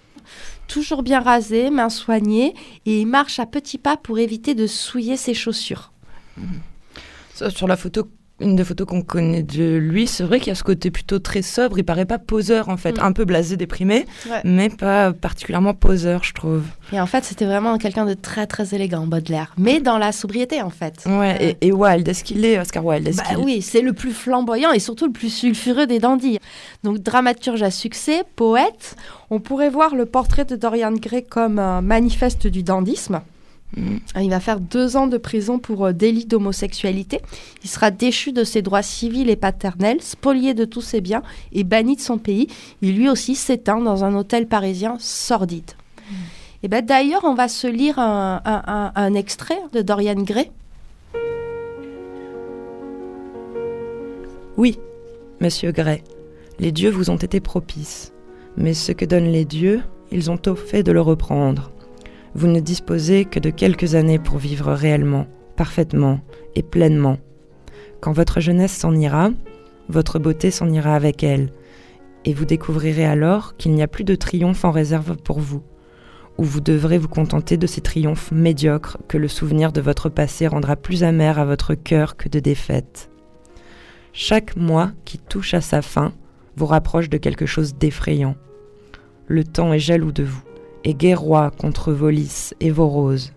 toujours 0.66 1.04
bien 1.04 1.20
rasé, 1.20 1.70
main 1.70 1.88
soignée, 1.88 2.54
et 2.86 3.00
il 3.00 3.06
marche 3.06 3.38
à 3.38 3.46
petits 3.46 3.78
pas 3.78 3.96
pour 3.96 4.18
éviter 4.18 4.56
de 4.56 4.66
souiller 4.66 5.16
ses 5.16 5.34
chaussures. 5.34 5.92
Sur 7.34 7.68
la 7.68 7.76
photo, 7.76 8.08
une 8.40 8.56
des 8.56 8.64
photos 8.64 8.86
qu'on 8.86 9.02
connaît 9.02 9.42
de 9.42 9.76
lui, 9.76 10.06
c'est 10.06 10.24
vrai 10.24 10.38
qu'il 10.38 10.48
y 10.48 10.50
a 10.50 10.54
ce 10.54 10.64
côté 10.64 10.90
plutôt 10.90 11.18
très 11.18 11.42
sobre. 11.42 11.78
Il 11.78 11.84
paraît 11.84 12.06
pas 12.06 12.18
poseur 12.18 12.68
en 12.68 12.76
fait, 12.76 12.98
Mm. 12.98 13.04
un 13.04 13.12
peu 13.12 13.24
blasé, 13.24 13.56
déprimé, 13.56 14.06
Ouais. 14.30 14.40
mais 14.44 14.68
pas 14.68 15.12
particulièrement 15.12 15.74
poseur, 15.74 16.24
je 16.24 16.32
trouve. 16.34 16.62
Et 16.92 17.00
en 17.00 17.06
fait, 17.06 17.24
c'était 17.24 17.44
vraiment 17.44 17.78
quelqu'un 17.78 18.06
de 18.06 18.14
très 18.14 18.46
très 18.46 18.74
élégant, 18.74 19.06
Baudelaire, 19.06 19.52
mais 19.58 19.80
dans 19.80 19.98
la 19.98 20.12
sobriété 20.12 20.62
en 20.62 20.70
fait. 20.70 21.04
Ouais. 21.06 21.36
Euh, 21.40 21.52
Et, 21.60 21.68
et 21.68 21.72
Wilde, 21.72 22.08
est-ce 22.08 22.24
qu'il 22.24 22.44
est 22.44 22.58
Oscar 22.58 22.84
Wilde 22.84 23.14
Bah 23.16 23.22
qu'il- 23.28 23.38
oui, 23.38 23.62
c'est 23.62 23.82
le 23.82 23.92
plus 23.92 24.12
flamboyant 24.12 24.72
et 24.72 24.78
surtout 24.78 25.06
le 25.06 25.12
plus 25.12 25.32
sulfureux 25.32 25.86
des 25.86 25.98
dandys. 25.98 26.38
Donc 26.82 26.98
dramaturge 26.98 27.62
à 27.62 27.70
succès, 27.70 28.22
poète, 28.36 28.96
on 29.30 29.38
pourrait 29.40 29.70
voir 29.70 29.94
le 29.94 30.06
portrait 30.06 30.44
de 30.44 30.56
Dorian 30.56 30.92
Gray 30.92 31.24
comme 31.24 31.58
un 31.58 31.80
manifeste 31.82 32.46
du 32.46 32.62
dandysme. 32.62 33.20
Mhm. 33.76 34.00
Il 34.20 34.30
va 34.30 34.40
faire 34.40 34.58
deux 34.58 34.96
ans 34.96 35.06
de 35.06 35.16
prison 35.16 35.58
pour 35.58 35.86
euh, 35.86 35.92
délit 35.92 36.26
d'homosexualité. 36.26 37.20
Il 37.62 37.70
sera 37.70 37.90
déchu 37.90 38.32
de 38.32 38.42
ses 38.44 38.62
droits 38.62 38.82
civils 38.82 39.30
et 39.30 39.36
paternels, 39.36 40.02
spolié 40.02 40.54
de 40.54 40.64
tous 40.64 40.80
ses 40.82 41.00
biens 41.00 41.22
et 41.52 41.62
banni 41.62 41.94
de 41.96 42.00
son 42.00 42.18
pays. 42.18 42.48
Il 42.82 42.96
lui 42.96 43.08
aussi 43.08 43.34
s'éteint 43.36 43.80
dans 43.80 44.02
un 44.04 44.14
hôtel 44.16 44.46
parisien 44.48 44.96
sordide. 44.98 45.70
Et 46.62 46.68
ben 46.68 46.84
d'ailleurs, 46.84 47.22
on 47.24 47.34
va 47.34 47.48
se 47.48 47.66
lire 47.68 47.98
un, 47.98 48.40
un- 48.44 48.62
un- 48.66 48.92
un 48.94 49.14
extrait 49.14 49.60
de 49.72 49.80
Dorian 49.82 50.14
Gray 50.22 50.50
Oui, 54.56 54.78
monsieur 55.40 55.72
Gray, 55.72 56.02
les 56.58 56.72
dieux 56.72 56.90
vous 56.90 57.08
ont 57.10 57.16
été 57.16 57.40
propices. 57.40 58.12
Mais 58.56 58.74
ce 58.74 58.92
que 58.92 59.04
donnent 59.04 59.30
les 59.32 59.44
dieux, 59.44 59.80
ils 60.12 60.30
ont 60.30 60.36
tôt 60.36 60.56
fait 60.56 60.82
de 60.82 60.92
le 60.92 61.00
reprendre. 61.00 61.70
Vous 62.34 62.46
ne 62.46 62.60
disposez 62.60 63.24
que 63.24 63.40
de 63.40 63.50
quelques 63.50 63.94
années 63.94 64.18
pour 64.18 64.38
vivre 64.38 64.72
réellement, 64.72 65.26
parfaitement 65.56 66.20
et 66.54 66.62
pleinement. 66.62 67.18
Quand 68.00 68.12
votre 68.12 68.40
jeunesse 68.40 68.72
s'en 68.72 68.94
ira, 68.94 69.30
votre 69.88 70.18
beauté 70.18 70.50
s'en 70.50 70.70
ira 70.72 70.94
avec 70.94 71.24
elle, 71.24 71.50
et 72.24 72.32
vous 72.32 72.44
découvrirez 72.44 73.04
alors 73.04 73.56
qu'il 73.56 73.72
n'y 73.72 73.82
a 73.82 73.88
plus 73.88 74.04
de 74.04 74.14
triomphe 74.14 74.64
en 74.64 74.70
réserve 74.70 75.16
pour 75.16 75.40
vous, 75.40 75.62
ou 76.38 76.44
vous 76.44 76.60
devrez 76.60 76.98
vous 76.98 77.08
contenter 77.08 77.56
de 77.56 77.66
ces 77.66 77.80
triomphes 77.80 78.30
médiocres 78.30 78.98
que 79.08 79.18
le 79.18 79.28
souvenir 79.28 79.72
de 79.72 79.80
votre 79.80 80.08
passé 80.08 80.46
rendra 80.46 80.76
plus 80.76 81.02
amer 81.02 81.38
à 81.38 81.44
votre 81.44 81.74
cœur 81.74 82.16
que 82.16 82.28
de 82.28 82.38
défaite. 82.38 83.10
Chaque 84.12 84.56
mois 84.56 84.92
qui 85.04 85.18
touche 85.18 85.54
à 85.54 85.60
sa 85.60 85.82
fin 85.82 86.12
vous 86.56 86.66
rapproche 86.66 87.08
de 87.08 87.18
quelque 87.18 87.46
chose 87.46 87.74
d'effrayant. 87.74 88.36
Le 89.26 89.44
temps 89.44 89.72
est 89.72 89.78
jaloux 89.78 90.12
de 90.12 90.24
vous, 90.24 90.42
et 90.84 90.94
guerroie 90.94 91.50
contre 91.50 91.92
vos 91.92 92.10
lys 92.10 92.54
et 92.60 92.70
vos 92.70 92.88
roses. 92.88 93.32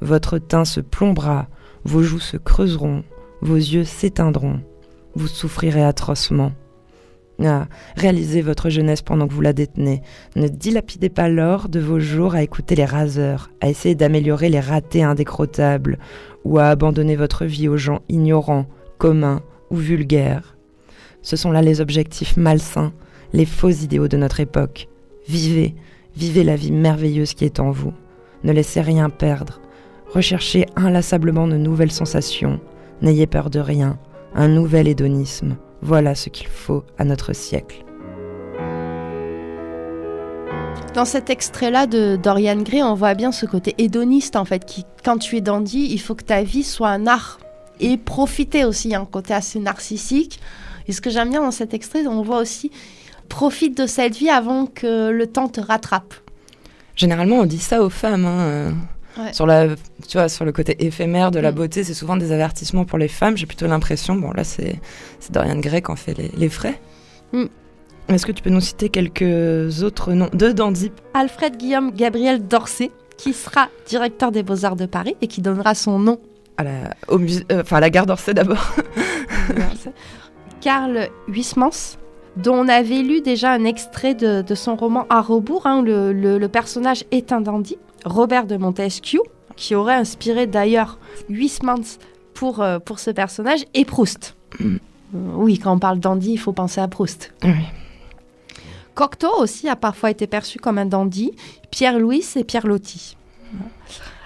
Votre 0.00 0.38
teint 0.38 0.64
se 0.64 0.80
plombera, 0.80 1.48
vos 1.84 2.02
joues 2.02 2.20
se 2.20 2.36
creuseront, 2.36 3.04
vos 3.40 3.56
yeux 3.56 3.84
s'éteindront, 3.84 4.60
vous 5.14 5.28
souffrirez 5.28 5.82
atrocement. 5.82 6.52
Ah, 7.44 7.68
réalisez 7.96 8.42
votre 8.42 8.68
jeunesse 8.68 9.02
pendant 9.02 9.28
que 9.28 9.32
vous 9.32 9.40
la 9.40 9.52
détenez. 9.52 10.02
Ne 10.34 10.48
dilapidez 10.48 11.08
pas 11.08 11.28
l'or 11.28 11.68
de 11.68 11.78
vos 11.78 12.00
jours 12.00 12.34
à 12.34 12.42
écouter 12.42 12.74
les 12.74 12.84
raseurs, 12.84 13.50
à 13.60 13.68
essayer 13.68 13.94
d'améliorer 13.94 14.48
les 14.48 14.58
ratés 14.58 15.04
indécrottables, 15.04 15.98
ou 16.44 16.58
à 16.58 16.66
abandonner 16.66 17.14
votre 17.14 17.44
vie 17.44 17.68
aux 17.68 17.76
gens 17.76 18.00
ignorants, 18.08 18.66
communs 18.98 19.42
ou 19.70 19.76
vulgaires. 19.76 20.56
Ce 21.22 21.36
sont 21.36 21.52
là 21.52 21.62
les 21.62 21.80
objectifs 21.80 22.36
malsains, 22.36 22.92
les 23.32 23.46
faux 23.46 23.70
idéaux 23.70 24.08
de 24.08 24.16
notre 24.16 24.40
époque. 24.40 24.88
Vivez, 25.28 25.76
vivez 26.18 26.42
la 26.42 26.56
vie 26.56 26.72
merveilleuse 26.72 27.34
qui 27.34 27.44
est 27.44 27.60
en 27.60 27.70
vous. 27.70 27.92
Ne 28.42 28.52
laissez 28.52 28.80
rien 28.80 29.08
perdre. 29.08 29.60
Recherchez 30.12 30.66
inlassablement 30.74 31.46
de 31.46 31.56
nouvelles 31.56 31.92
sensations. 31.92 32.58
N'ayez 33.02 33.28
peur 33.28 33.50
de 33.50 33.60
rien. 33.60 33.98
Un 34.34 34.48
nouvel 34.48 34.88
hédonisme. 34.88 35.56
Voilà 35.80 36.16
ce 36.16 36.28
qu'il 36.28 36.48
faut 36.48 36.82
à 36.98 37.04
notre 37.04 37.32
siècle. 37.34 37.84
Dans 40.92 41.04
cet 41.04 41.30
extrait-là 41.30 41.86
de 41.86 42.16
Dorian 42.20 42.62
Gray, 42.62 42.82
on 42.82 42.94
voit 42.94 43.14
bien 43.14 43.30
ce 43.30 43.46
côté 43.46 43.76
hédoniste 43.78 44.34
en 44.34 44.44
fait, 44.44 44.64
qui, 44.64 44.84
quand 45.04 45.18
tu 45.18 45.36
es 45.36 45.40
dandy, 45.40 45.86
il 45.92 46.00
faut 46.00 46.16
que 46.16 46.24
ta 46.24 46.42
vie 46.42 46.64
soit 46.64 46.88
un 46.88 47.06
art. 47.06 47.38
Et 47.78 47.96
profiter 47.96 48.64
aussi, 48.64 48.92
un 48.92 49.04
côté 49.04 49.34
assez 49.34 49.60
narcissique. 49.60 50.40
Et 50.88 50.92
ce 50.92 51.00
que 51.00 51.10
j'aime 51.10 51.30
bien 51.30 51.42
dans 51.42 51.52
cet 51.52 51.74
extrait, 51.74 52.08
on 52.08 52.22
voit 52.22 52.38
aussi 52.38 52.72
profite 53.28 53.76
de 53.76 53.86
cette 53.86 54.16
vie 54.16 54.30
avant 54.30 54.66
que 54.66 55.10
le 55.10 55.26
temps 55.26 55.48
te 55.48 55.60
rattrape. 55.60 56.14
Généralement, 56.96 57.36
on 57.36 57.46
dit 57.46 57.58
ça 57.58 57.82
aux 57.82 57.90
femmes. 57.90 58.24
hein, 58.24 58.74
Ouais. 59.18 59.32
Sur, 59.32 59.46
la, 59.46 59.66
tu 60.08 60.16
vois, 60.16 60.28
sur 60.28 60.44
le 60.44 60.52
côté 60.52 60.76
éphémère 60.86 61.32
de 61.32 61.40
la 61.40 61.50
Mm. 61.50 61.54
beauté, 61.56 61.82
c'est 61.82 61.92
souvent 61.94 62.16
des 62.16 62.30
avertissements 62.30 62.84
pour 62.84 62.98
les 62.98 63.08
femmes. 63.08 63.36
J'ai 63.36 63.46
plutôt 63.46 63.66
l'impression, 63.66 64.14
bon 64.14 64.30
là 64.30 64.44
c'est 64.44 64.76
Dorian 65.30 65.56
Gray 65.58 65.82
qui 65.82 65.90
en 65.90 65.96
fait 65.96 66.14
les, 66.16 66.30
les 66.36 66.48
frais. 66.48 66.80
Mm. 67.32 67.46
Est-ce 68.10 68.24
que 68.24 68.30
tu 68.30 68.44
peux 68.44 68.50
nous 68.50 68.60
citer 68.60 68.90
quelques 68.90 69.82
autres 69.82 70.12
noms 70.12 70.30
de 70.32 70.52
dandy? 70.52 70.92
Alfred 71.14 71.56
Guillaume 71.56 71.90
Gabriel 71.90 72.46
Dorcet, 72.46 72.92
qui 73.16 73.32
sera 73.32 73.66
directeur 73.88 74.30
des 74.30 74.44
Beaux-Arts 74.44 74.76
de 74.76 74.86
Paris 74.86 75.16
et 75.20 75.26
qui 75.26 75.42
donnera 75.42 75.74
son 75.74 75.98
nom 75.98 76.20
à 76.56 76.62
la, 76.62 76.70
au 77.08 77.18
euh, 77.18 77.62
enfin, 77.62 77.78
à 77.78 77.80
la 77.80 77.90
gare 77.90 78.06
d'Orsay 78.06 78.34
d'abord 78.34 78.72
Karl 80.60 81.08
Huysmans, 81.28 81.98
dont 82.42 82.54
on 82.54 82.68
avait 82.68 83.02
lu 83.02 83.20
déjà 83.20 83.52
un 83.52 83.64
extrait 83.64 84.14
de, 84.14 84.42
de 84.42 84.54
son 84.54 84.76
roman 84.76 85.06
À 85.10 85.20
rebours, 85.20 85.66
hein, 85.66 85.80
où 85.80 85.82
le, 85.82 86.12
le- 86.12 86.38
le 86.38 86.48
personnage 86.48 87.04
est 87.10 87.32
un 87.32 87.40
dandy, 87.40 87.76
Robert 88.04 88.46
de 88.46 88.56
Montesquieu, 88.56 89.20
qui 89.56 89.74
aurait 89.74 89.94
inspiré 89.94 90.46
d'ailleurs 90.46 90.98
Huysmans 91.28 91.98
pour, 92.34 92.62
euh, 92.62 92.78
pour 92.78 92.98
ce 93.00 93.10
personnage, 93.10 93.64
et 93.74 93.84
Proust. 93.84 94.36
Euh, 94.60 94.78
oui, 95.12 95.58
quand 95.58 95.72
on 95.72 95.78
parle 95.78 95.98
dandy, 95.98 96.32
il 96.32 96.38
faut 96.38 96.52
penser 96.52 96.80
à 96.80 96.88
Proust. 96.88 97.32
Cocteau 98.94 99.30
aussi 99.38 99.68
a 99.68 99.76
parfois 99.76 100.10
été 100.10 100.26
perçu 100.26 100.58
comme 100.58 100.78
un 100.78 100.86
dandy, 100.86 101.32
Pierre 101.70 101.98
Louis 101.98 102.24
et 102.36 102.44
Pierre 102.44 102.66
Loti. 102.66 103.16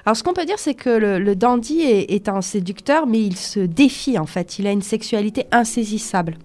Alors 0.04 0.16
ce 0.16 0.24
qu'on 0.24 0.32
peut 0.32 0.44
dire, 0.44 0.58
c'est 0.58 0.74
que 0.74 0.90
le, 0.90 1.18
le 1.20 1.36
dandy 1.36 1.80
est, 1.80 2.10
est 2.12 2.28
un 2.28 2.40
séducteur, 2.42 3.06
mais 3.06 3.20
il 3.20 3.36
se 3.36 3.60
défie 3.60 4.18
en 4.18 4.26
fait. 4.26 4.58
Il 4.58 4.66
a 4.66 4.72
une 4.72 4.82
sexualité 4.82 5.46
insaisissable. 5.52 6.36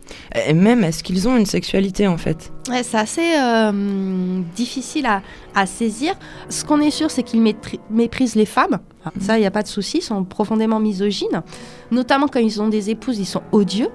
Et 0.48 0.54
même, 0.54 0.84
est-ce 0.84 1.04
qu'ils 1.04 1.28
ont 1.28 1.36
une 1.36 1.48
sexualité 1.48 2.08
en 2.08 2.18
fait? 2.18 2.52
Ouais, 2.70 2.84
c'est 2.84 2.98
assez 2.98 3.34
euh, 3.40 4.42
difficile 4.56 5.08
à, 5.08 5.24
à 5.56 5.66
saisir. 5.66 6.14
Ce 6.50 6.64
qu'on 6.64 6.80
est 6.82 6.92
sûr, 6.92 7.10
c'est 7.10 7.24
qu'il 7.24 7.42
métri- 7.42 7.80
méprise 7.90 8.36
les 8.36 8.46
femmes. 8.46 8.80
Ah, 9.06 9.12
Ça, 9.20 9.38
il 9.38 9.42
n'y 9.42 9.48
a 9.48 9.52
pas 9.52 9.64
de 9.64 9.68
souci. 9.68 9.98
Ils 10.00 10.04
sont 10.04 10.24
profondément 10.24 10.80
misogynes. 10.80 11.42
Notamment 11.90 12.28
quand 12.28 12.40
ils 12.40 12.62
ont 12.62 12.68
des 12.68 12.92
épouses, 12.92 13.18
ils 13.18 13.26
sont 13.26 13.42
odieux. 13.52 13.90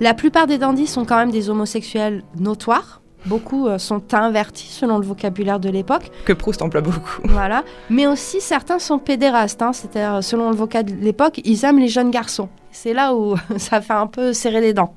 La 0.00 0.14
plupart 0.14 0.46
des 0.46 0.58
dandys 0.58 0.86
sont 0.86 1.04
quand 1.04 1.16
même 1.16 1.30
des 1.32 1.50
homosexuels 1.50 2.22
notoires. 2.38 3.00
Beaucoup 3.26 3.68
euh, 3.68 3.78
sont 3.78 4.02
invertis 4.14 4.68
selon 4.68 4.98
le 4.98 5.04
vocabulaire 5.06 5.58
de 5.60 5.68
l'époque. 5.70 6.10
Que 6.24 6.32
Proust 6.32 6.60
emploie 6.62 6.80
beaucoup. 6.82 7.22
Voilà. 7.24 7.64
Mais 7.90 8.06
aussi, 8.06 8.40
certains 8.40 8.78
sont 8.78 8.98
pédérastes. 8.98 9.62
hein. 9.62 9.72
C'est-à-dire, 9.72 10.22
selon 10.22 10.50
le 10.50 10.56
vocabulaire 10.56 11.00
de 11.00 11.04
l'époque, 11.04 11.40
ils 11.44 11.64
aiment 11.64 11.78
les 11.78 11.88
jeunes 11.88 12.10
garçons. 12.10 12.48
C'est 12.70 12.92
là 12.92 13.14
où 13.14 13.36
ça 13.56 13.80
fait 13.80 13.92
un 13.94 14.06
peu 14.06 14.32
serrer 14.32 14.60
les 14.60 14.74
dents. 14.74 14.94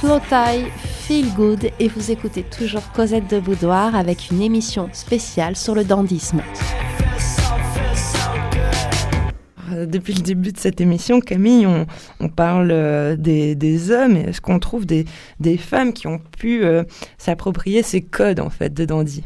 Slow 0.00 0.18
Tie 0.30 0.64
Feel 0.78 1.26
Good 1.34 1.72
et 1.78 1.88
vous 1.88 2.10
écoutez 2.10 2.42
toujours 2.42 2.90
Cosette 2.92 3.28
de 3.28 3.38
Boudoir 3.38 3.94
avec 3.94 4.30
une 4.30 4.40
émission 4.40 4.88
spéciale 4.94 5.56
sur 5.56 5.74
le 5.74 5.84
dandisme. 5.84 6.40
Euh, 9.70 9.84
Depuis 9.84 10.14
le 10.14 10.22
début 10.22 10.52
de 10.52 10.58
cette 10.58 10.80
émission, 10.80 11.20
Camille, 11.20 11.66
on, 12.18 12.28
parle 12.30 12.70
euh, 12.72 13.14
des, 13.14 13.90
hommes. 13.90 14.16
et 14.16 14.20
Est-ce 14.20 14.40
qu'on 14.40 14.58
trouve 14.58 14.86
des, 14.86 15.04
des 15.38 15.58
femmes 15.58 15.92
qui 15.92 16.06
ont 16.06 16.20
pu 16.38 16.64
euh, 16.64 16.82
s'approprier 17.18 17.82
ces 17.82 18.00
codes 18.00 18.40
en 18.40 18.48
fait 18.48 18.72
de 18.72 18.86
dandy? 18.86 19.24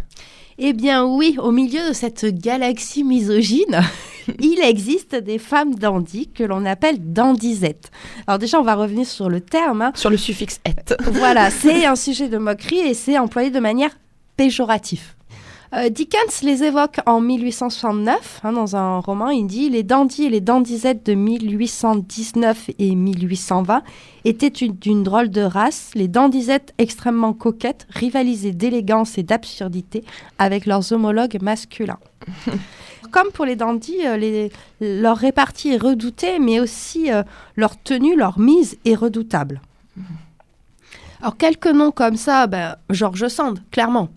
Eh 0.59 0.73
bien 0.73 1.05
oui, 1.05 1.37
au 1.43 1.51
milieu 1.51 1.89
de 1.89 1.93
cette 1.93 2.25
galaxie 2.27 3.03
misogyne, 3.05 3.81
il 4.41 4.61
existe 4.63 5.15
des 5.17 5.39
femmes 5.39 5.75
dandy 5.75 6.29
que 6.29 6.45
l'on 6.45 6.65
appelle 6.65 6.97
dandisettes. 7.13 7.91
Alors 8.27 8.39
déjà, 8.39 8.61
on 8.61 8.63
va 8.63 8.75
revenir 8.77 9.07
sur 9.07 9.29
le 9.29 9.41
terme. 9.41 9.83
hein. 9.83 9.93
Sur 9.95 10.11
le 10.11 10.17
suffixe 10.17 10.61
et. 10.65 10.95
Voilà, 11.11 11.51
c'est 11.51 11.85
un 11.87 11.97
sujet 11.97 12.29
de 12.29 12.39
moquerie 12.39 12.79
et 12.79 12.95
c'est 12.95 13.19
employé 13.19 13.51
de 13.51 13.61
manière 13.61 13.91
péjorative. 14.37 15.15
Euh, 15.73 15.89
Dickens 15.89 16.43
les 16.43 16.63
évoque 16.63 16.99
en 17.07 17.21
1869 17.21 18.41
hein, 18.45 18.53
dans 18.53 18.77
un 18.77 18.99
roman. 19.01 19.31
Il 19.31 19.47
dit 19.47 19.71
Les 19.71 19.83
dandys 19.83 20.25
et 20.25 20.29
les 20.29 20.41
dandisettes 20.41 21.05
de 21.07 21.15
1819 21.15 22.71
et 22.79 22.95
1820 22.95 23.83
étaient 24.25 24.49
une- 24.49 24.75
d'une 24.77 25.03
drôle 25.03 25.31
de 25.31 25.41
race. 25.41 25.91
Les 25.95 26.07
dandisettes 26.09 26.75
extrêmement 26.79 27.33
coquettes 27.33 27.87
rivalisaient 27.91 28.53
d'élégance 28.53 29.19
et 29.19 29.23
d'absurdité 29.23 30.05
avec 30.39 30.67
leurs 30.67 30.93
homologues 30.93 31.39
masculins. 31.43 31.99
Comme 33.11 33.31
pour 33.33 33.45
les 33.45 33.57
dandys, 33.57 34.07
euh, 34.07 34.17
les- 34.17 34.51
leur 34.81 35.17
répartie 35.17 35.71
est 35.71 35.77
redoutée, 35.83 36.39
mais 36.39 36.61
aussi 36.61 37.11
euh, 37.13 37.23
leur 37.57 37.81
tenue, 37.83 38.17
leur 38.17 38.39
mise 38.39 38.77
est 38.85 38.95
redoutable. 38.97 39.61
Alors, 41.21 41.37
quelques 41.37 41.69
noms 41.69 41.91
comme 41.93 42.17
ça, 42.17 42.47
ben, 42.47 42.77
George 42.91 43.29
Sand, 43.29 43.61
clairement. 43.71 44.09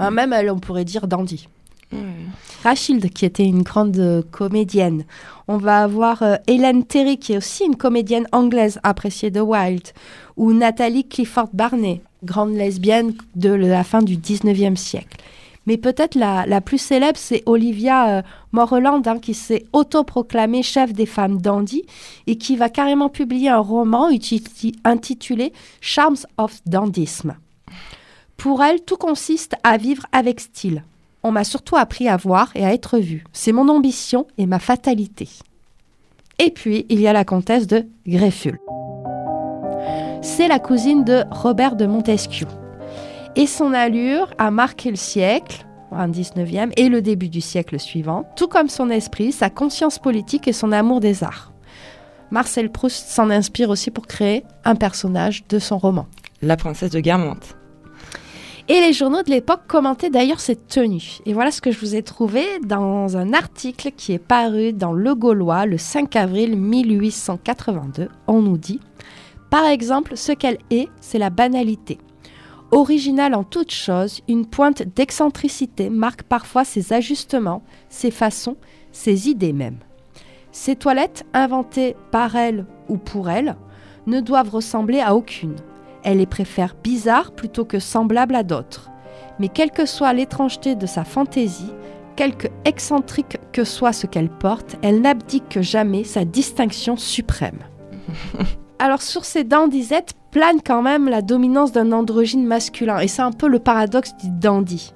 Hein, 0.00 0.10
même 0.10 0.32
elle, 0.32 0.50
on 0.50 0.58
pourrait 0.58 0.84
dire 0.84 1.06
dandy. 1.06 1.46
Rachilde, 2.62 3.10
qui 3.10 3.24
était 3.24 3.44
une 3.44 3.62
grande 3.62 3.98
euh, 3.98 4.22
comédienne. 4.30 5.04
On 5.48 5.56
va 5.56 5.82
avoir 5.82 6.22
euh, 6.22 6.36
Hélène 6.46 6.84
Terry, 6.84 7.18
qui 7.18 7.32
est 7.32 7.36
aussi 7.36 7.64
une 7.64 7.76
comédienne 7.76 8.26
anglaise 8.32 8.78
appréciée 8.82 9.30
de 9.30 9.40
Wilde. 9.40 9.88
Ou 10.36 10.52
Nathalie 10.52 11.06
Clifford 11.06 11.48
Barney, 11.52 12.00
grande 12.22 12.54
lesbienne 12.54 13.14
de 13.34 13.50
la 13.50 13.82
fin 13.82 14.02
du 14.02 14.16
19e 14.16 14.76
siècle. 14.76 15.18
Mais 15.66 15.76
peut-être 15.76 16.14
la, 16.14 16.46
la 16.46 16.60
plus 16.60 16.78
célèbre, 16.78 17.18
c'est 17.18 17.42
Olivia 17.46 18.18
euh, 18.18 18.22
Morland, 18.52 19.02
hein, 19.06 19.18
qui 19.18 19.34
s'est 19.34 19.64
autoproclamée 19.72 20.62
chef 20.62 20.92
des 20.92 21.06
femmes 21.06 21.40
dandy 21.40 21.84
et 22.26 22.36
qui 22.36 22.56
va 22.56 22.68
carrément 22.68 23.08
publier 23.08 23.48
un 23.48 23.58
roman 23.58 24.08
intitulé 24.84 25.52
Charms 25.80 26.26
of 26.38 26.60
Dandism. 26.66 27.34
Pour 28.40 28.62
elle, 28.62 28.80
tout 28.80 28.96
consiste 28.96 29.54
à 29.64 29.76
vivre 29.76 30.06
avec 30.12 30.40
style. 30.40 30.82
On 31.22 31.30
m'a 31.30 31.44
surtout 31.44 31.76
appris 31.76 32.08
à 32.08 32.16
voir 32.16 32.50
et 32.54 32.64
à 32.64 32.72
être 32.72 32.98
vue. 32.98 33.22
C'est 33.34 33.52
mon 33.52 33.68
ambition 33.68 34.26
et 34.38 34.46
ma 34.46 34.58
fatalité. 34.58 35.28
Et 36.38 36.50
puis, 36.50 36.86
il 36.88 37.00
y 37.00 37.06
a 37.06 37.12
la 37.12 37.26
comtesse 37.26 37.66
de 37.66 37.84
Grefful. 38.06 38.58
C'est 40.22 40.48
la 40.48 40.58
cousine 40.58 41.04
de 41.04 41.22
Robert 41.30 41.76
de 41.76 41.84
Montesquieu. 41.84 42.46
Et 43.36 43.46
son 43.46 43.74
allure 43.74 44.32
a 44.38 44.50
marqué 44.50 44.88
le 44.88 44.96
siècle, 44.96 45.66
un 45.92 46.08
19e, 46.08 46.72
et 46.78 46.88
le 46.88 47.02
début 47.02 47.28
du 47.28 47.42
siècle 47.42 47.78
suivant, 47.78 48.24
tout 48.36 48.48
comme 48.48 48.70
son 48.70 48.88
esprit, 48.88 49.32
sa 49.32 49.50
conscience 49.50 49.98
politique 49.98 50.48
et 50.48 50.54
son 50.54 50.72
amour 50.72 51.00
des 51.00 51.24
arts. 51.24 51.52
Marcel 52.30 52.72
Proust 52.72 53.06
s'en 53.06 53.28
inspire 53.28 53.68
aussi 53.68 53.90
pour 53.90 54.06
créer 54.06 54.44
un 54.64 54.76
personnage 54.76 55.46
de 55.50 55.58
son 55.58 55.76
roman. 55.76 56.06
La 56.40 56.56
princesse 56.56 56.92
de 56.92 57.00
Guermantes. 57.00 57.59
Et 58.72 58.80
les 58.80 58.92
journaux 58.92 59.24
de 59.24 59.30
l'époque 59.30 59.62
commentaient 59.66 60.10
d'ailleurs 60.10 60.38
cette 60.38 60.68
tenue. 60.68 61.18
Et 61.26 61.32
voilà 61.32 61.50
ce 61.50 61.60
que 61.60 61.72
je 61.72 61.80
vous 61.80 61.96
ai 61.96 62.04
trouvé 62.04 62.44
dans 62.64 63.16
un 63.16 63.32
article 63.32 63.90
qui 63.90 64.12
est 64.12 64.20
paru 64.20 64.72
dans 64.72 64.92
Le 64.92 65.16
Gaulois 65.16 65.66
le 65.66 65.76
5 65.76 66.14
avril 66.14 66.56
1882. 66.56 68.08
On 68.28 68.42
nous 68.42 68.58
dit 68.58 68.78
Par 69.50 69.66
exemple, 69.66 70.16
ce 70.16 70.30
qu'elle 70.30 70.58
est, 70.70 70.88
c'est 71.00 71.18
la 71.18 71.30
banalité. 71.30 71.98
Originale 72.70 73.34
en 73.34 73.42
toute 73.42 73.72
chose, 73.72 74.20
une 74.28 74.46
pointe 74.46 74.84
d'excentricité 74.94 75.90
marque 75.90 76.22
parfois 76.22 76.64
ses 76.64 76.92
ajustements, 76.92 77.64
ses 77.88 78.12
façons, 78.12 78.56
ses 78.92 79.28
idées 79.28 79.52
même. 79.52 79.78
Ces 80.52 80.76
toilettes, 80.76 81.26
inventées 81.34 81.96
par 82.12 82.36
elle 82.36 82.66
ou 82.88 82.98
pour 82.98 83.30
elle, 83.30 83.56
ne 84.06 84.20
doivent 84.20 84.50
ressembler 84.50 85.00
à 85.00 85.16
aucune. 85.16 85.56
Elle 86.04 86.18
les 86.18 86.26
préfère 86.26 86.74
bizarres 86.82 87.32
plutôt 87.32 87.64
que 87.64 87.78
semblables 87.78 88.34
à 88.34 88.42
d'autres. 88.42 88.90
Mais 89.38 89.48
quelle 89.48 89.70
que 89.70 89.86
soit 89.86 90.12
l'étrangeté 90.12 90.74
de 90.74 90.86
sa 90.86 91.04
fantaisie, 91.04 91.72
quelque 92.16 92.48
excentrique 92.64 93.38
que 93.52 93.64
soit 93.64 93.92
ce 93.92 94.06
qu'elle 94.06 94.28
porte, 94.28 94.76
elle 94.82 95.00
n'abdique 95.00 95.60
jamais 95.60 96.04
sa 96.04 96.24
distinction 96.24 96.96
suprême. 96.96 97.60
Alors 98.78 99.02
sur 99.02 99.24
ces 99.24 99.44
dandisettes 99.44 100.14
plane 100.30 100.60
quand 100.64 100.82
même 100.82 101.08
la 101.08 101.22
dominance 101.22 101.72
d'un 101.72 101.92
androgyne 101.92 102.46
masculin, 102.46 103.00
et 103.00 103.08
c'est 103.08 103.22
un 103.22 103.32
peu 103.32 103.48
le 103.48 103.58
paradoxe 103.58 104.16
du 104.16 104.30
dandy. 104.30 104.94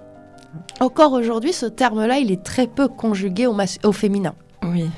Encore 0.81 1.13
aujourd'hui, 1.13 1.53
ce 1.53 1.67
terme-là, 1.67 2.19
il 2.19 2.31
est 2.31 2.43
très 2.43 2.67
peu 2.67 2.89
conjugué 2.89 3.47
au, 3.47 3.57
au 3.85 3.93
féminin. 3.93 4.35
Oui. 4.63 4.89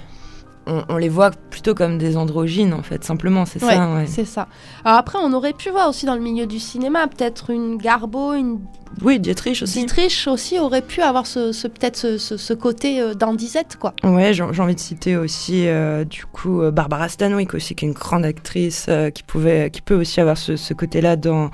On, 0.68 0.82
on 0.88 0.96
les 0.96 1.08
voit 1.08 1.30
plutôt 1.30 1.74
comme 1.74 1.96
des 1.96 2.16
androgynes 2.16 2.74
en 2.74 2.82
fait, 2.82 3.04
simplement, 3.04 3.46
c'est 3.46 3.60
ça. 3.60 3.94
ouais. 3.94 4.06
C'est 4.06 4.24
ça. 4.24 4.48
Alors 4.84 4.98
après, 4.98 5.18
on 5.22 5.32
aurait 5.32 5.52
pu 5.52 5.70
voir 5.70 5.88
aussi 5.88 6.06
dans 6.06 6.14
le 6.16 6.20
milieu 6.20 6.46
du 6.46 6.58
cinéma, 6.58 7.06
peut-être 7.06 7.50
une 7.50 7.76
Garbo, 7.76 8.32
une 8.34 8.58
Oui, 9.02 9.20
Dietrich 9.20 9.62
aussi. 9.62 9.78
Dietrich 9.78 10.26
aussi 10.26 10.58
aurait 10.58 10.82
pu 10.82 11.02
avoir 11.02 11.26
ce, 11.26 11.52
ce- 11.52 11.68
peut-être 11.68 11.96
ce, 11.96 12.18
ce- 12.18 12.36
ce 12.36 12.52
côté 12.52 13.00
euh, 13.00 13.14
dandisette, 13.14 13.76
quoi. 13.76 13.94
Ouais, 14.02 14.32
j'ai 14.34 14.42
envie 14.42 14.74
de 14.74 14.80
citer 14.80 15.16
aussi 15.16 15.68
euh, 15.68 16.04
du 16.04 16.24
coup 16.26 16.62
euh, 16.62 16.70
Barbara 16.72 17.08
Stanwyck 17.08 17.54
aussi, 17.54 17.74
qui 17.76 17.84
est 17.84 17.88
une 17.88 17.94
grande 17.94 18.24
actrice 18.24 18.86
euh, 18.88 19.10
qui 19.10 19.22
pouvait, 19.22 19.70
qui 19.70 19.82
peut 19.82 19.94
aussi 19.94 20.20
avoir 20.20 20.36
ce, 20.36 20.56
ce 20.56 20.74
côté-là 20.74 21.14
dans, 21.16 21.50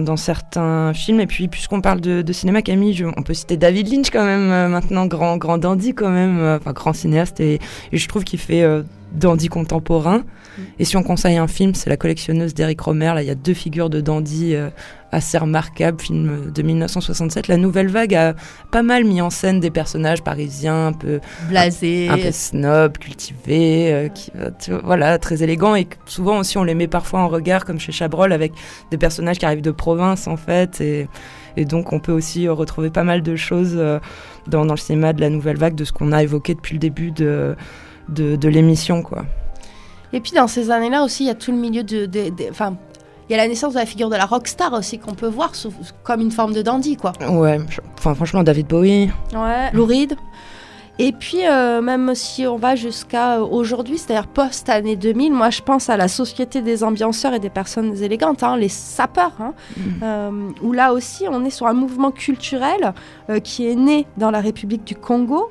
dans 0.00 0.16
certains 0.16 0.92
films. 0.92 1.20
Et 1.20 1.26
puis 1.26 1.48
puisqu'on 1.48 1.80
parle 1.80 2.00
de, 2.00 2.32
cinéma, 2.32 2.62
Camille, 2.62 2.92
je- 2.94 3.06
on 3.06 3.22
peut 3.22 3.34
citer 3.34 3.56
David 3.56 3.88
Lynch 3.92 4.10
quand 4.10 4.24
même 4.24 4.50
euh, 4.50 4.68
maintenant, 4.68 5.06
grand 5.06 5.36
grand 5.36 5.58
dandy 5.58 5.94
quand 5.94 6.10
même, 6.10 6.38
euh, 6.40 6.56
enfin 6.58 6.72
grand 6.72 6.92
cinéaste 6.92 7.40
et, 7.40 7.60
et 7.92 7.96
je 7.98 8.08
trouve 8.08 8.24
qu'il 8.24 8.38
fait 8.40 8.62
euh, 8.62 8.82
dandy 9.12 9.48
contemporain. 9.48 10.22
Et 10.78 10.84
si 10.84 10.96
on 10.96 11.02
conseille 11.02 11.36
un 11.36 11.46
film, 11.46 11.74
c'est 11.74 11.90
La 11.90 11.96
collectionneuse 11.96 12.54
d'Eric 12.54 12.80
Romer. 12.80 13.12
Là, 13.14 13.22
il 13.22 13.26
y 13.26 13.30
a 13.30 13.34
deux 13.34 13.54
figures 13.54 13.90
de 13.90 14.00
dandy 14.00 14.54
euh, 14.54 14.68
assez 15.12 15.38
remarquables, 15.38 16.00
film 16.00 16.50
de 16.50 16.62
1967. 16.62 17.48
La 17.48 17.56
Nouvelle 17.56 17.88
Vague 17.88 18.14
a 18.14 18.34
pas 18.70 18.82
mal 18.82 19.04
mis 19.04 19.20
en 19.20 19.30
scène 19.30 19.60
des 19.60 19.70
personnages 19.70 20.22
parisiens 20.22 20.88
un 20.88 20.92
peu 20.92 21.20
Blasé. 21.48 22.08
un 22.08 22.18
peu 22.18 22.32
snob, 22.32 22.98
cultivé, 22.98 23.92
euh, 23.92 24.08
qui, 24.08 24.32
euh, 24.36 24.50
tu 24.58 24.72
vois, 24.72 24.82
voilà, 24.84 25.18
très 25.18 25.42
élégant. 25.42 25.74
Et 25.74 25.86
souvent 26.06 26.38
aussi, 26.38 26.58
on 26.58 26.64
les 26.64 26.74
met 26.74 26.88
parfois 26.88 27.20
en 27.20 27.28
regard, 27.28 27.64
comme 27.64 27.78
chez 27.78 27.92
Chabrol, 27.92 28.32
avec 28.32 28.52
des 28.90 28.98
personnages 28.98 29.38
qui 29.38 29.46
arrivent 29.46 29.62
de 29.62 29.70
province, 29.70 30.26
en 30.26 30.36
fait. 30.36 30.80
Et, 30.80 31.08
et 31.56 31.64
donc, 31.64 31.92
on 31.92 32.00
peut 32.00 32.12
aussi 32.12 32.46
euh, 32.46 32.52
retrouver 32.52 32.90
pas 32.90 33.04
mal 33.04 33.22
de 33.22 33.36
choses 33.36 33.76
dans, 34.46 34.64
dans 34.64 34.74
le 34.74 34.78
cinéma 34.78 35.12
de 35.12 35.20
la 35.20 35.30
nouvelle 35.30 35.56
vague, 35.56 35.74
de 35.74 35.84
ce 35.84 35.92
qu'on 35.92 36.12
a 36.12 36.22
évoqué 36.22 36.54
depuis 36.54 36.74
le 36.74 36.80
début 36.80 37.10
de, 37.10 37.56
de, 38.10 38.36
de 38.36 38.48
l'émission, 38.48 39.02
quoi. 39.02 39.24
Et 40.12 40.20
puis 40.20 40.32
dans 40.32 40.46
ces 40.48 40.70
années-là 40.70 41.04
aussi, 41.04 41.24
il 41.24 41.26
y 41.28 41.30
a 41.30 41.34
tout 41.34 41.52
le 41.52 41.56
milieu 41.58 41.82
de. 41.84 42.08
Enfin, 42.50 42.76
il 43.28 43.32
y 43.32 43.34
a 43.34 43.38
la 43.38 43.46
naissance 43.48 43.74
de 43.74 43.78
la 43.78 43.86
figure 43.86 44.10
de 44.10 44.16
la 44.16 44.26
rockstar 44.26 44.72
aussi 44.72 44.98
qu'on 44.98 45.14
peut 45.14 45.28
voir 45.28 45.54
sous- 45.54 45.72
comme 46.02 46.20
une 46.20 46.32
forme 46.32 46.52
de 46.52 46.62
dandy, 46.62 46.96
quoi. 46.96 47.12
Ouais, 47.28 47.60
enfin, 47.96 48.14
franchement, 48.14 48.42
David 48.42 48.66
Bowie. 48.66 49.08
Ouais. 49.32 49.70
Lou 49.72 49.86
Reed. 49.86 50.16
Et 51.02 51.12
puis, 51.12 51.46
euh, 51.46 51.80
même 51.80 52.14
si 52.14 52.46
on 52.46 52.56
va 52.56 52.76
jusqu'à 52.76 53.38
euh, 53.38 53.40
aujourd'hui, 53.40 53.96
c'est-à-dire 53.96 54.26
post-année 54.26 54.96
2000, 54.96 55.32
moi 55.32 55.48
je 55.48 55.62
pense 55.62 55.88
à 55.88 55.96
la 55.96 56.08
Société 56.08 56.60
des 56.60 56.84
ambianceurs 56.84 57.32
et 57.32 57.38
des 57.38 57.48
personnes 57.48 57.96
élégantes, 58.02 58.42
hein, 58.42 58.58
les 58.58 58.68
sapeurs, 58.68 59.32
hein, 59.40 59.54
euh, 60.02 60.50
où 60.60 60.72
là 60.72 60.92
aussi 60.92 61.24
on 61.26 61.42
est 61.46 61.50
sur 61.50 61.66
un 61.66 61.72
mouvement 61.72 62.10
culturel 62.10 62.92
euh, 63.30 63.40
qui 63.40 63.66
est 63.66 63.76
né 63.76 64.06
dans 64.18 64.30
la 64.30 64.40
République 64.40 64.84
du 64.84 64.94
Congo. 64.94 65.50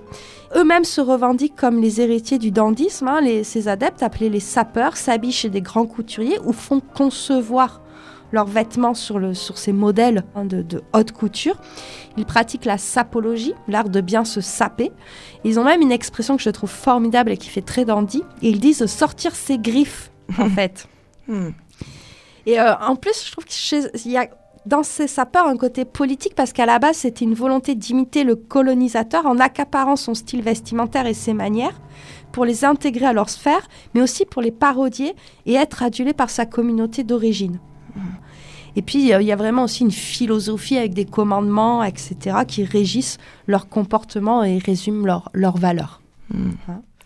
Eux-mêmes 0.56 0.84
se 0.86 1.02
revendiquent 1.02 1.56
comme 1.56 1.82
les 1.82 2.00
héritiers 2.00 2.38
du 2.38 2.52
dandisme. 2.52 3.08
hein, 3.08 3.20
les, 3.20 3.44
ces 3.44 3.68
adeptes, 3.68 4.04
appelés 4.04 4.30
les 4.30 4.40
sapeurs, 4.40 4.98
s'habillent 4.98 5.32
chez 5.32 5.50
des 5.50 5.62
grands 5.62 5.88
couturiers 5.88 6.38
ou 6.46 6.54
font 6.54 6.80
concevoir 6.80 7.82
leurs 8.32 8.46
vêtements 8.46 8.94
sur, 8.94 9.20
le, 9.20 9.34
sur 9.34 9.58
ces 9.58 9.74
modèles 9.74 10.24
hein, 10.36 10.46
de, 10.46 10.62
de 10.62 10.82
haute 10.94 11.12
couture. 11.12 11.56
Ils 12.18 12.26
pratiquent 12.26 12.66
la 12.66 12.78
sapologie, 12.78 13.54
l'art 13.68 13.90
de 13.90 14.02
bien 14.02 14.26
se 14.26 14.42
saper. 14.42 14.92
Ils 15.44 15.60
ont 15.60 15.64
même 15.64 15.82
une 15.82 15.92
expression 15.92 16.38
que 16.38 16.44
je 16.44 16.50
trouve 16.50 16.70
formidable 16.70 17.32
et 17.32 17.38
qui 17.38 17.50
fait 17.50 17.62
très 17.62 17.86
dandy. 17.86 18.24
Ils 18.42 18.60
disent 18.60 18.86
sortir 18.86 19.36
ses 19.36 19.58
griffes, 19.58 20.12
en 20.38 20.50
fait. 20.50 20.88
Hmm. 21.28 21.50
Et 22.46 22.60
euh, 22.60 22.76
en 22.78 22.96
plus, 22.96 23.26
je 23.26 23.32
trouve 23.32 23.46
qu'il 23.46 24.12
y 24.12 24.18
a 24.18 24.28
dans 24.66 24.84
ces 24.84 25.08
sapeurs 25.08 25.48
un 25.48 25.58
côté 25.58 25.86
politique 25.86 26.36
parce 26.36 26.54
qu'à 26.54 26.66
la 26.66 26.80
base, 26.80 26.98
c'était 26.98 27.26
une 27.26 27.34
volonté 27.34 27.76
d'imiter 27.76 28.24
le 28.24 28.36
colonisateur 28.36 29.26
en 29.26 29.40
accaparant 29.40 29.96
son 29.96 30.14
style 30.14 30.42
vestimentaire 30.42 31.08
et 31.08 31.14
ses 31.14 31.34
manières 31.34 31.80
pour 32.32 32.46
les 32.46 32.66
intégrer 32.66 33.06
à 33.06 33.14
leur 33.14 33.30
sphère, 33.30 33.68
mais 33.94 34.02
aussi 34.02 34.26
pour 34.26 34.42
les 34.42 34.52
parodier 34.52 35.16
et 35.46 35.56
être 35.56 35.84
adulés 35.84 36.14
par 36.14 36.30
sa 36.30 36.46
communauté 36.46 37.04
d'origine. 37.04 37.60
Et 38.76 38.82
puis, 38.82 39.00
il 39.00 39.06
y 39.08 39.32
a- 39.32 39.36
vraiment 39.36 39.64
aussi 39.64 39.84
une 39.84 39.92
philosophie 39.92 40.78
avec 40.78 40.94
des 40.94 41.06
commandements, 41.06 41.84
etc., 41.84 42.38
qui 42.48 42.64
régissent 42.64 43.18
leur 43.48 43.68
comportement 43.68 44.44
et 44.44 44.58
résument 44.60 45.06
leurs 45.06 45.30
leurs 45.34 45.58
valeurs. 45.58 46.02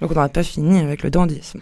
Donc 0.01 0.11
on 0.11 0.15
n'aurait 0.15 0.27
pas 0.29 0.43
fini 0.43 0.79
avec 0.79 1.01
le 1.03 1.09
dandysme. 1.09 1.61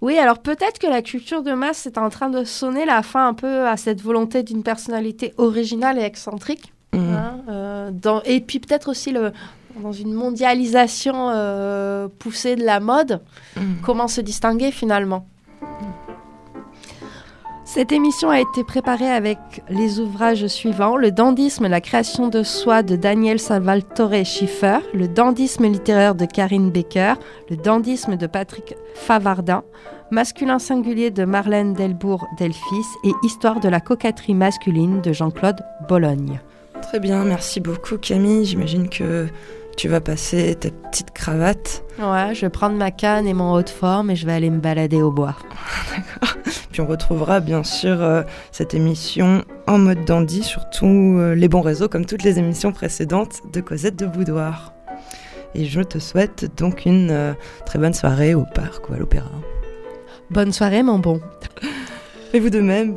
Oui, 0.00 0.16
alors 0.18 0.38
peut-être 0.38 0.78
que 0.78 0.86
la 0.86 1.02
culture 1.02 1.42
de 1.42 1.52
masse 1.52 1.86
est 1.86 1.98
en 1.98 2.08
train 2.10 2.30
de 2.30 2.44
sonner 2.44 2.84
la 2.84 3.02
fin 3.02 3.26
un 3.26 3.34
peu 3.34 3.66
à 3.66 3.76
cette 3.76 4.00
volonté 4.00 4.42
d'une 4.44 4.62
personnalité 4.62 5.34
originale 5.38 5.98
et 5.98 6.02
excentrique. 6.02 6.72
Mm. 6.92 6.98
hein, 6.98 7.36
euh, 7.48 7.90
dans- 7.92 8.22
et 8.24 8.40
puis 8.40 8.58
peut-être 8.60 8.88
aussi 8.90 9.10
le, 9.12 9.32
dans 9.82 9.92
une 9.92 10.12
mondialisation 10.12 11.30
euh, 11.30 12.08
poussée 12.20 12.54
de 12.56 12.64
la 12.64 12.78
mode, 12.80 13.20
Mm. 13.56 13.60
comment 13.82 14.06
se 14.08 14.20
distinguer 14.20 14.70
finalement? 14.70 15.26
Cette 17.72 17.92
émission 17.92 18.30
a 18.30 18.40
été 18.40 18.64
préparée 18.64 19.08
avec 19.08 19.38
les 19.68 20.00
ouvrages 20.00 20.48
suivants 20.48 20.96
Le 20.96 21.12
dandysme, 21.12 21.68
la 21.68 21.80
création 21.80 22.26
de 22.26 22.42
soi 22.42 22.82
de 22.82 22.96
Daniel 22.96 23.38
Salvatore 23.38 24.24
Schiffer, 24.24 24.78
Le 24.92 25.06
dandysme 25.06 25.66
littéraire 25.66 26.16
de 26.16 26.24
Karine 26.24 26.72
Becker, 26.72 27.14
Le 27.48 27.56
dandysme 27.56 28.16
de 28.16 28.26
Patrick 28.26 28.74
Favardin, 28.96 29.62
Masculin 30.10 30.58
singulier 30.58 31.12
de 31.12 31.24
Marlène 31.24 31.74
Delbourg-Delphis 31.74 32.88
et 33.04 33.12
Histoire 33.22 33.60
de 33.60 33.68
la 33.68 33.78
coquetterie 33.78 34.34
masculine 34.34 35.00
de 35.00 35.12
Jean-Claude 35.12 35.60
Bologne. 35.88 36.40
Très 36.82 36.98
bien, 36.98 37.24
merci 37.24 37.60
beaucoup 37.60 37.98
Camille. 37.98 38.46
J'imagine 38.46 38.88
que 38.88 39.28
tu 39.76 39.86
vas 39.86 40.00
passer 40.00 40.56
ta 40.56 40.70
petite 40.70 41.12
cravate. 41.12 41.84
Ouais, 42.00 42.34
je 42.34 42.40
vais 42.40 42.50
prendre 42.50 42.74
ma 42.74 42.90
canne 42.90 43.28
et 43.28 43.32
mon 43.32 43.52
haut 43.52 43.62
de 43.62 43.68
forme 43.68 44.10
et 44.10 44.16
je 44.16 44.26
vais 44.26 44.32
aller 44.32 44.50
me 44.50 44.58
balader 44.58 45.00
au 45.02 45.12
bois. 45.12 45.36
Puis 46.70 46.80
on 46.80 46.86
retrouvera 46.86 47.40
bien 47.40 47.64
sûr 47.64 48.00
euh, 48.00 48.22
cette 48.52 48.74
émission 48.74 49.44
en 49.66 49.78
mode 49.78 50.04
dandy 50.04 50.42
sur 50.42 50.70
tous 50.70 51.18
euh, 51.18 51.34
les 51.34 51.48
bons 51.48 51.62
réseaux, 51.62 51.88
comme 51.88 52.06
toutes 52.06 52.22
les 52.22 52.38
émissions 52.38 52.72
précédentes 52.72 53.40
de 53.52 53.60
Cosette 53.60 53.96
de 53.96 54.06
Boudoir. 54.06 54.72
Et 55.54 55.64
je 55.64 55.80
te 55.80 55.98
souhaite 55.98 56.56
donc 56.56 56.86
une 56.86 57.10
euh, 57.10 57.32
très 57.66 57.78
bonne 57.78 57.94
soirée 57.94 58.34
au 58.34 58.44
parc 58.54 58.88
ou 58.88 58.94
à 58.94 58.98
l'opéra. 58.98 59.30
Bonne 60.30 60.52
soirée 60.52 60.84
mon 60.84 61.00
bon. 61.00 61.20
Et 62.32 62.38
vous 62.38 62.50
de 62.50 62.60
même. 62.60 62.94